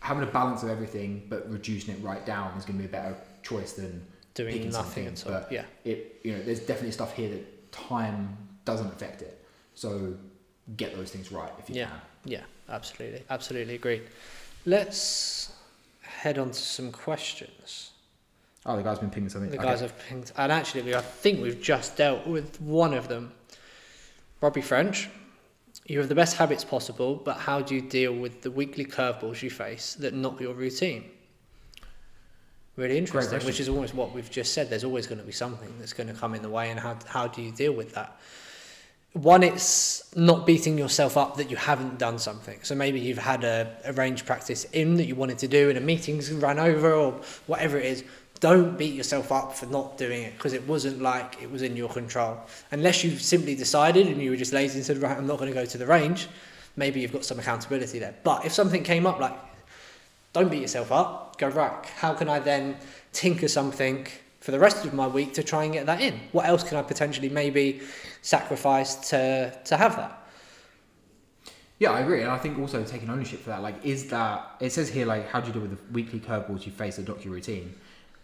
having 0.00 0.22
a 0.22 0.30
balance 0.30 0.62
of 0.62 0.68
everything 0.68 1.24
but 1.30 1.50
reducing 1.50 1.94
it 1.94 2.02
right 2.02 2.24
down 2.26 2.56
is 2.58 2.64
going 2.66 2.78
to 2.78 2.82
be 2.82 2.88
a 2.88 2.92
better 2.92 3.16
choice 3.42 3.72
than 3.72 4.06
Doing 4.34 4.52
picking 4.52 4.70
nothing 4.70 5.16
something. 5.16 5.32
at 5.34 5.36
all. 5.36 5.40
But 5.48 5.52
Yeah. 5.52 5.64
it, 5.84 6.20
you 6.24 6.32
know, 6.36 6.42
there's 6.42 6.60
definitely 6.60 6.92
stuff 6.92 7.14
here 7.14 7.30
that 7.30 7.72
time 7.72 8.36
doesn't 8.66 8.88
affect 8.88 9.22
it. 9.22 9.42
So 9.74 10.14
get 10.76 10.94
those 10.94 11.10
things 11.10 11.32
right 11.32 11.50
if 11.58 11.70
you 11.70 11.76
Yeah. 11.76 11.86
can. 11.86 12.00
Yeah, 12.26 12.40
absolutely. 12.68 13.22
Absolutely 13.30 13.74
agreed. 13.74 14.02
Let's 14.66 15.52
head 16.02 16.38
on 16.38 16.48
to 16.48 16.58
some 16.58 16.92
questions. 16.92 17.90
Oh, 18.66 18.76
the 18.76 18.82
guy's 18.82 18.98
been 18.98 19.10
pinging 19.10 19.30
something. 19.30 19.50
The 19.50 19.56
Okay. 19.56 19.66
guys 19.66 19.80
have 19.80 19.98
pinged, 19.98 20.32
and 20.36 20.52
actually, 20.52 20.82
we, 20.82 20.94
I 20.94 21.00
think 21.00 21.40
we've 21.40 21.60
just 21.60 21.96
dealt 21.96 22.26
with 22.26 22.60
one 22.60 22.92
of 22.92 23.08
them. 23.08 23.32
Robbie 24.40 24.60
French, 24.60 25.08
you 25.86 25.98
have 25.98 26.08
the 26.08 26.14
best 26.14 26.36
habits 26.36 26.64
possible, 26.64 27.14
but 27.16 27.38
how 27.38 27.60
do 27.62 27.74
you 27.74 27.80
deal 27.80 28.12
with 28.12 28.42
the 28.42 28.50
weekly 28.50 28.84
curveballs 28.84 29.42
you 29.42 29.50
face 29.50 29.94
that 29.94 30.12
knock 30.12 30.40
your 30.40 30.54
routine? 30.54 31.10
Really 32.76 32.98
interesting, 32.98 33.40
which 33.40 33.58
is 33.58 33.68
almost 33.68 33.94
what 33.94 34.12
we've 34.14 34.30
just 34.30 34.52
said. 34.52 34.70
There's 34.70 34.84
always 34.84 35.06
going 35.06 35.18
to 35.18 35.24
be 35.24 35.32
something 35.32 35.72
that's 35.78 35.92
going 35.92 36.06
to 36.08 36.14
come 36.14 36.34
in 36.34 36.42
the 36.42 36.48
way, 36.50 36.70
and 36.70 36.78
how, 36.78 36.96
how 37.06 37.26
do 37.26 37.42
you 37.42 37.50
deal 37.50 37.72
with 37.72 37.94
that? 37.94 38.20
One, 39.18 39.42
it's 39.42 40.14
not 40.14 40.46
beating 40.46 40.78
yourself 40.78 41.16
up 41.16 41.38
that 41.38 41.50
you 41.50 41.56
haven't 41.56 41.98
done 41.98 42.20
something. 42.20 42.60
So 42.62 42.76
maybe 42.76 43.00
you've 43.00 43.18
had 43.18 43.42
a, 43.42 43.76
a 43.84 43.92
range 43.92 44.24
practice 44.24 44.62
in 44.66 44.94
that 44.94 45.06
you 45.06 45.16
wanted 45.16 45.38
to 45.38 45.48
do, 45.48 45.68
and 45.68 45.76
a 45.76 45.80
meeting's 45.80 46.30
ran 46.30 46.60
over, 46.60 46.94
or 46.94 47.20
whatever 47.48 47.78
it 47.78 47.86
is. 47.86 48.04
Don't 48.38 48.78
beat 48.78 48.94
yourself 48.94 49.32
up 49.32 49.56
for 49.56 49.66
not 49.66 49.98
doing 49.98 50.22
it 50.22 50.34
because 50.34 50.52
it 50.52 50.64
wasn't 50.68 51.02
like 51.02 51.42
it 51.42 51.50
was 51.50 51.62
in 51.62 51.76
your 51.76 51.88
control. 51.88 52.38
Unless 52.70 53.02
you 53.02 53.18
simply 53.18 53.56
decided 53.56 54.06
and 54.06 54.22
you 54.22 54.30
were 54.30 54.36
just 54.36 54.52
lazy 54.52 54.78
and 54.78 54.86
said, 54.86 54.98
right, 54.98 55.18
I'm 55.18 55.26
not 55.26 55.38
going 55.38 55.50
to 55.50 55.54
go 55.54 55.66
to 55.66 55.78
the 55.78 55.86
range, 55.86 56.28
maybe 56.76 57.00
you've 57.00 57.12
got 57.12 57.24
some 57.24 57.40
accountability 57.40 57.98
there. 57.98 58.14
But 58.22 58.46
if 58.46 58.52
something 58.52 58.84
came 58.84 59.04
up, 59.04 59.18
like, 59.18 59.36
don't 60.32 60.48
beat 60.48 60.62
yourself 60.62 60.92
up, 60.92 61.38
go, 61.38 61.48
right, 61.48 61.84
how 61.96 62.14
can 62.14 62.28
I 62.28 62.38
then 62.38 62.76
tinker 63.12 63.48
something 63.48 64.06
for 64.48 64.52
the 64.52 64.58
rest 64.58 64.86
of 64.86 64.94
my 64.94 65.06
week 65.06 65.34
to 65.34 65.42
try 65.42 65.64
and 65.64 65.74
get 65.74 65.84
that 65.84 66.00
in? 66.00 66.18
What 66.32 66.46
else 66.46 66.66
can 66.66 66.78
I 66.78 66.82
potentially 66.82 67.28
maybe 67.28 67.82
sacrifice 68.22 68.94
to, 69.10 69.52
to 69.66 69.76
have 69.76 69.94
that? 69.96 70.26
Yeah, 71.78 71.90
I 71.90 72.00
agree, 72.00 72.22
and 72.22 72.30
I 72.30 72.38
think 72.38 72.58
also 72.58 72.82
taking 72.82 73.10
ownership 73.10 73.40
for 73.40 73.50
that. 73.50 73.60
Like, 73.60 73.84
is 73.84 74.08
that 74.08 74.56
it 74.58 74.70
says 74.72 74.88
here 74.88 75.04
like 75.04 75.28
how 75.28 75.38
do 75.42 75.48
you 75.48 75.52
deal 75.52 75.60
with 75.60 75.72
the 75.72 75.92
weekly 75.92 76.18
curveballs 76.18 76.64
you 76.64 76.72
face 76.72 76.96
dock 76.96 77.22
your 77.26 77.34
routine? 77.34 77.74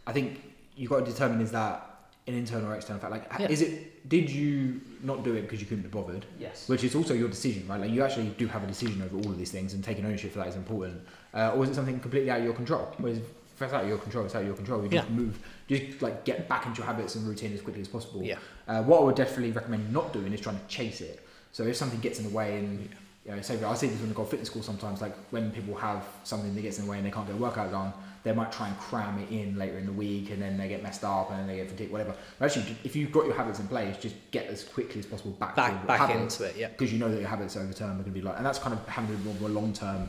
I 0.07 0.15
think 0.15 0.41
you've 0.75 0.89
got 0.89 1.05
to 1.05 1.13
determine 1.13 1.43
is 1.43 1.53
that 1.53 1.91
an 2.27 2.33
internal 2.33 2.71
or 2.71 2.75
external 2.75 3.03
fact. 3.03 3.13
Like, 3.13 3.27
Yeah. 3.39 3.49
is 3.49 3.61
it 3.61 4.09
did 4.09 4.31
you 4.31 4.81
not 5.03 5.25
do 5.25 5.35
it 5.35 5.43
because 5.43 5.61
you 5.61 5.67
couldn't 5.67 5.83
be 5.83 5.91
bothered? 5.91 6.25
Yes. 6.41 6.71
Which 6.71 6.85
is 6.85 6.95
also 6.95 7.13
your 7.13 7.29
decision, 7.29 7.69
right? 7.69 7.79
Like, 7.79 7.91
you 7.91 8.03
actually 8.03 8.31
do 8.39 8.47
have 8.47 8.65
a 8.65 8.67
decision 8.67 9.03
over 9.03 9.15
all 9.19 9.31
of 9.31 9.37
these 9.37 9.53
things, 9.53 9.75
and 9.75 9.85
taking 9.85 10.07
ownership 10.07 10.33
for 10.33 10.39
that 10.39 10.49
is 10.49 10.57
important. 10.57 11.03
Uh, 11.35 11.53
or 11.55 11.65
is 11.65 11.69
it 11.69 11.75
something 11.75 12.01
completely 12.01 12.31
out 12.31 12.39
of 12.39 12.45
your 12.47 12.55
control? 12.55 12.95
Whereas 12.97 13.21
if 13.55 13.63
it's 13.63 13.73
out 13.73 13.83
of 13.85 13.89
your 13.89 13.99
control, 13.99 14.25
it's 14.25 14.35
out 14.35 14.43
of 14.43 14.47
your 14.49 14.57
control. 14.57 14.83
You 14.83 14.89
just 14.89 15.09
Yeah. 15.09 15.15
move, 15.15 15.39
just 15.69 16.03
like 16.03 16.25
get 16.25 16.49
back 16.49 16.67
into 16.67 16.79
your 16.79 16.87
habits 16.87 17.15
and 17.15 17.27
routine 17.27 17.53
as 17.55 17.61
quickly 17.63 17.83
as 17.83 17.89
possible. 17.89 18.23
Yeah. 18.23 18.39
Uh, 18.67 18.83
what 18.83 19.01
I 19.01 19.05
would 19.05 19.15
definitely 19.17 19.53
recommend 19.53 19.93
not 19.93 20.13
doing 20.13 20.33
is 20.33 20.41
trying 20.41 20.59
to 20.59 20.67
chase 20.67 21.01
it. 21.01 21.21
So 21.53 21.63
if 21.65 21.77
something 21.77 22.01
gets 22.01 22.19
in 22.19 22.25
the 22.25 22.31
way 22.35 22.59
and 22.59 22.89
you 23.25 23.31
know, 23.35 23.41
say 23.41 23.63
I 23.65 23.75
see 23.75 23.87
this 23.87 24.01
when 24.01 24.11
I 24.11 24.13
go 24.13 24.25
to 24.25 24.29
fitness 24.31 24.49
school 24.51 24.63
sometimes, 24.63 25.01
like 25.01 25.15
when 25.31 25.51
people 25.51 25.75
have 25.77 26.05
something 26.25 26.55
that 26.55 26.61
gets 26.61 26.79
in 26.79 26.85
the 26.85 26.91
way 26.91 26.99
and 26.99 27.07
they 27.07 27.11
can't 27.11 27.27
get 27.27 27.37
a 27.37 27.39
workout 27.39 27.71
done, 27.71 27.93
they 28.23 28.33
might 28.33 28.51
try 28.53 28.69
and 28.69 28.79
cram 28.79 29.19
it 29.19 29.31
in 29.31 29.57
later 29.59 29.79
in 29.79 29.85
the 29.87 29.93
week, 29.93 30.31
and 30.31 30.41
then 30.43 30.57
they 30.59 30.67
get 30.69 30.83
messed 30.83 31.05
up, 31.05 31.31
and 31.31 31.39
then 31.41 31.47
they 31.47 31.57
get 31.57 31.71
fatigued, 31.71 31.93
whatever. 31.93 32.15
But 32.39 32.47
actually, 32.47 32.75
if 32.85 32.97
you've 32.97 33.13
got 33.13 33.27
your 33.27 33.35
habits 33.35 33.61
in 33.61 33.69
place, 33.69 33.97
just 33.99 34.15
get 34.31 34.47
as 34.47 34.65
quickly 34.65 34.99
as 35.01 35.07
possible 35.07 35.33
back 35.33 35.55
Back 35.57 35.87
back 35.87 36.01
habits, 36.01 36.41
into 36.41 36.51
it. 36.51 36.57
Yeah. 36.59 36.69
because 36.69 36.91
you 36.93 36.99
know 36.99 37.11
that 37.11 37.21
your 37.21 37.29
habits 37.29 37.57
over 37.57 37.73
time 37.73 37.91
are 37.93 38.03
going 38.03 38.05
to 38.07 38.11
be 38.11 38.23
like, 38.23 38.37
and 38.39 38.45
that's 38.45 38.59
kind 38.59 38.73
of 38.75 38.87
having 38.89 39.15
a 39.15 39.19
more 39.41 39.49
long 39.51 39.73
term 39.75 40.09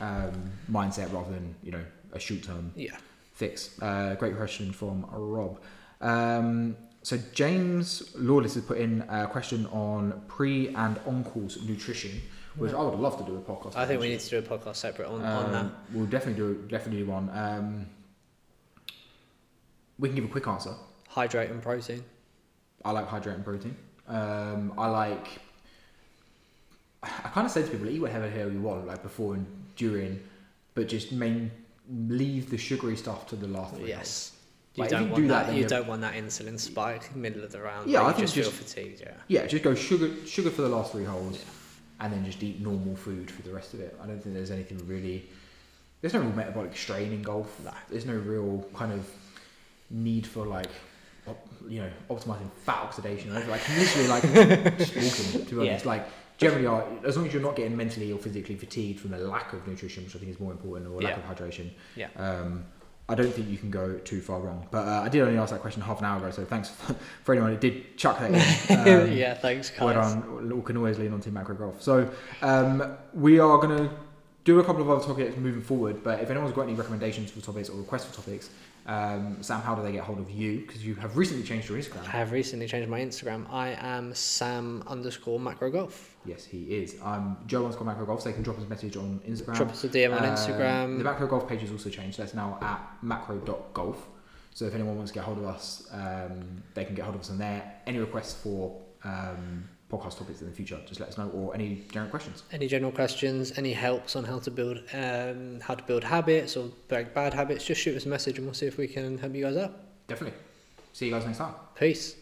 um, 0.00 0.32
mindset 0.70 1.12
rather 1.12 1.30
than 1.30 1.54
you 1.62 1.70
know 1.72 1.82
a 2.12 2.18
short 2.18 2.42
term 2.42 2.72
Yeah. 2.76 2.96
fix. 3.34 3.80
Uh, 3.80 4.14
great 4.14 4.36
question 4.36 4.72
from 4.72 5.06
Rob. 5.10 5.60
Um, 6.00 6.76
so 7.02 7.18
James 7.32 8.14
Lawless 8.16 8.54
has 8.54 8.64
put 8.64 8.78
in 8.78 9.02
a 9.08 9.26
question 9.26 9.66
on 9.66 10.22
pre 10.28 10.68
and 10.74 10.98
on 11.06 11.24
course 11.24 11.60
nutrition, 11.62 12.20
which 12.56 12.72
I 12.72 12.80
would 12.82 12.98
love 12.98 13.18
to 13.18 13.24
do 13.24 13.36
a 13.36 13.40
podcast. 13.40 13.76
I 13.76 13.86
think 13.86 14.00
we 14.00 14.08
need 14.08 14.20
to 14.20 14.30
do 14.30 14.38
a 14.38 14.42
podcast 14.42 14.76
separate 14.76 15.08
on, 15.08 15.22
on 15.22 15.52
that. 15.52 15.60
Um, 15.62 15.74
We'll 15.92 16.06
definitely 16.06 16.42
do 16.42 16.62
definitely 16.68 17.04
do 17.04 17.10
one. 17.10 17.30
Um, 17.32 17.86
we 19.98 20.08
can 20.08 20.16
give 20.16 20.24
a 20.24 20.28
quick 20.28 20.46
answer. 20.46 20.74
Hydrate 21.08 21.50
and 21.50 21.62
protein. 21.62 22.02
I 22.84 22.90
like 22.92 23.08
hydrating 23.08 23.44
protein. 23.44 23.76
Um, 24.08 24.72
I 24.78 24.88
like. 24.88 25.28
I 27.02 27.28
kind 27.34 27.46
of 27.46 27.50
say 27.52 27.62
to 27.62 27.68
people, 27.68 27.88
eat 27.88 28.00
whatever 28.00 28.26
the 28.26 28.30
hell 28.30 28.50
you 28.50 28.60
want, 28.60 28.86
like 28.86 29.02
before 29.02 29.34
and 29.34 29.46
during, 29.76 30.20
but 30.74 30.86
just 30.88 31.10
main 31.10 31.50
leave 31.90 32.50
the 32.50 32.58
sugary 32.58 32.96
stuff 32.96 33.26
to 33.28 33.36
the 33.36 33.46
last. 33.48 33.74
three. 33.76 33.88
Yes. 33.88 34.32
You 34.74 34.82
Like, 34.84 34.90
don't 34.90 35.02
you 35.02 35.08
want 35.10 35.22
do 35.22 35.28
that, 35.28 35.46
that. 35.48 35.56
you 35.56 35.66
don't 35.66 35.86
want 35.86 36.00
that 36.00 36.14
insulin 36.14 36.58
spike 36.58 37.14
middle 37.14 37.44
of 37.44 37.52
the 37.52 37.60
round. 37.60 37.90
Yeah, 37.90 38.02
I 38.02 38.08
you 38.08 38.14
think 38.14 38.30
just 38.30 38.34
feel 38.34 38.50
fatigued. 38.50 39.00
Yeah. 39.00 39.12
Yeah, 39.28 39.46
just 39.46 39.62
go 39.62 39.74
sugar 39.74 40.10
sugar 40.26 40.50
for 40.50 40.62
the 40.62 40.68
last 40.70 40.92
three 40.92 41.04
holes, 41.04 41.36
Yeah. 41.36 42.04
and 42.06 42.12
then 42.14 42.24
just 42.24 42.42
eat 42.42 42.60
normal 42.60 42.96
food 42.96 43.30
for 43.30 43.42
the 43.42 43.52
rest 43.52 43.74
of 43.74 43.80
it. 43.80 43.94
I 44.02 44.06
don't 44.06 44.22
think 44.22 44.34
there's 44.34 44.50
anything 44.50 44.78
really. 44.86 45.28
There's 46.00 46.14
no 46.14 46.20
real 46.20 46.32
metabolic 46.32 46.74
strain 46.76 47.12
in 47.12 47.22
golf. 47.22 47.60
No. 47.62 47.70
There's 47.90 48.06
no 48.06 48.14
real 48.14 48.66
kind 48.74 48.92
of 48.92 49.06
need 49.90 50.26
for 50.26 50.46
like, 50.46 50.70
you 51.68 51.80
know, 51.82 51.90
optimizing 52.10 52.50
fat 52.64 52.78
oxidation. 52.82 53.32
Like 53.34 53.68
literally, 53.68 54.08
like 54.08 54.22
just 54.78 54.96
walking. 54.96 55.46
To 55.46 55.54
be 55.54 55.60
honest, 55.68 55.84
Yeah. 55.84 55.90
like 55.90 56.08
generally, 56.42 56.66
are 56.66 56.84
as 57.04 57.16
long 57.16 57.26
as 57.26 57.32
you're 57.32 57.42
not 57.42 57.56
getting 57.56 57.76
mentally 57.76 58.12
or 58.12 58.18
physically 58.18 58.56
fatigued 58.56 59.00
from 59.00 59.10
the 59.12 59.18
lack 59.18 59.52
of 59.52 59.66
nutrition, 59.66 60.04
which 60.04 60.14
I 60.14 60.18
think 60.18 60.30
is 60.30 60.40
more 60.40 60.52
important, 60.52 60.90
or 60.90 61.00
lack 61.00 61.16
Yeah. 61.16 61.30
of 61.30 61.38
hydration. 61.38 61.70
Yeah. 61.96 62.08
Um, 62.16 62.64
I 63.08 63.14
don't 63.14 63.32
think 63.34 63.48
you 63.48 63.58
can 63.58 63.70
go 63.70 63.98
too 63.98 64.20
far 64.20 64.40
wrong. 64.40 64.66
But 64.70 64.86
uh, 64.86 65.02
I 65.04 65.08
did 65.08 65.22
only 65.22 65.36
ask 65.38 65.52
that 65.52 65.60
question 65.60 65.82
half 65.82 65.98
an 65.98 66.04
hour 66.06 66.18
ago, 66.18 66.30
so 66.30 66.44
thanks 66.44 66.70
for 67.24 67.32
anyone 67.34 67.52
who 67.52 67.58
did 67.58 67.96
chuck 67.98 68.18
that 68.20 68.30
in. 68.30 68.36
Um, 69.04 69.12
yeah. 69.12 69.34
Thanks, 69.34 69.70
guys. 69.70 70.16
We 70.40 70.62
can 70.62 70.76
always 70.76 70.98
lean 70.98 71.12
on 71.12 71.20
Team 71.20 71.34
Macro 71.34 71.54
Golf. 71.54 71.82
So 71.82 72.08
um, 72.42 72.96
we 73.12 73.38
are 73.38 73.58
going 73.58 73.76
to 73.76 73.90
do 74.44 74.60
a 74.60 74.64
couple 74.64 74.82
of 74.82 74.88
other 74.90 75.04
topics 75.04 75.36
moving 75.36 75.62
forward. 75.62 76.02
But 76.02 76.20
if 76.20 76.30
anyone's 76.30 76.52
got 76.54 76.62
any 76.62 76.74
recommendations 76.74 77.30
for 77.30 77.40
topics 77.40 77.68
or 77.68 77.76
requests 77.78 78.06
for 78.06 78.14
topics, 78.16 78.50
um, 78.86 79.38
Sam, 79.42 79.60
how 79.60 79.74
do 79.74 79.82
they 79.82 79.92
get 79.92 80.02
hold 80.04 80.18
of 80.18 80.30
you? 80.30 80.60
Because 80.60 80.84
you 80.84 80.94
have 80.96 81.16
recently 81.16 81.44
changed 81.44 81.68
your 81.68 81.78
Instagram. 81.78 82.02
I 82.08 82.10
have 82.10 82.32
recently 82.32 82.66
changed 82.66 82.88
my 82.88 83.00
Instagram. 83.00 83.46
I 83.50 83.76
am 83.80 84.14
Sam 84.14 84.82
underscore 84.86 85.38
macro 85.38 85.70
golf. 85.70 86.16
Yes, 86.24 86.44
he 86.44 86.62
is. 86.64 86.96
I'm 87.02 87.36
Joe 87.46 87.64
underscore 87.64 87.86
Macro 87.86 88.06
Golf. 88.06 88.22
So 88.22 88.28
they 88.28 88.32
can 88.34 88.42
drop 88.44 88.56
us 88.58 88.64
a 88.64 88.68
message 88.68 88.96
on 88.96 89.20
Instagram. 89.28 89.56
Drop 89.56 89.70
us 89.70 89.82
a 89.84 89.88
DM 89.88 90.12
on 90.16 90.24
Um, 90.24 90.34
Instagram. 90.36 90.98
The 90.98 91.04
Macro 91.04 91.26
Golf 91.26 91.48
page 91.48 91.62
has 91.62 91.72
also 91.72 91.90
changed. 91.90 92.16
That's 92.18 92.32
now 92.34 92.58
at 92.60 92.80
macro.golf. 93.02 94.06
So 94.54 94.66
if 94.66 94.74
anyone 94.74 94.96
wants 94.96 95.10
to 95.12 95.14
get 95.16 95.24
hold 95.24 95.38
of 95.38 95.44
us, 95.46 95.88
um, 95.92 96.62
they 96.74 96.84
can 96.84 96.94
get 96.94 97.04
hold 97.04 97.14
of 97.16 97.22
us 97.22 97.30
on 97.30 97.38
there. 97.38 97.80
Any 97.86 97.98
requests 97.98 98.34
for 98.34 98.80
um, 99.02 99.68
podcast 99.92 100.18
topics 100.18 100.40
in 100.40 100.48
the 100.48 100.52
future, 100.52 100.80
just 100.86 101.00
let 101.00 101.08
us 101.10 101.18
know, 101.18 101.28
or 101.30 101.54
any 101.54 101.84
general 101.92 102.10
questions. 102.10 102.44
Any 102.52 102.66
general 102.66 102.92
questions? 102.92 103.52
Any 103.58 103.72
helps 103.72 104.16
on 104.16 104.24
how 104.24 104.38
to 104.38 104.50
build 104.50 104.78
um, 104.94 105.60
how 105.60 105.74
to 105.74 105.84
build 105.84 106.04
habits 106.04 106.56
or 106.56 106.70
break 106.88 107.14
bad 107.14 107.34
habits? 107.34 107.64
Just 107.64 107.80
shoot 107.80 107.96
us 107.96 108.06
a 108.06 108.08
message 108.08 108.38
and 108.38 108.46
we'll 108.46 108.54
see 108.54 108.66
if 108.66 108.78
we 108.78 108.88
can 108.88 109.18
help 109.18 109.34
you 109.34 109.44
guys 109.44 109.56
out. 109.56 109.72
Definitely. 110.08 110.38
See 110.92 111.06
you 111.06 111.12
guys 111.12 111.24
next 111.24 111.38
time. 111.38 111.54
Peace. 111.74 112.21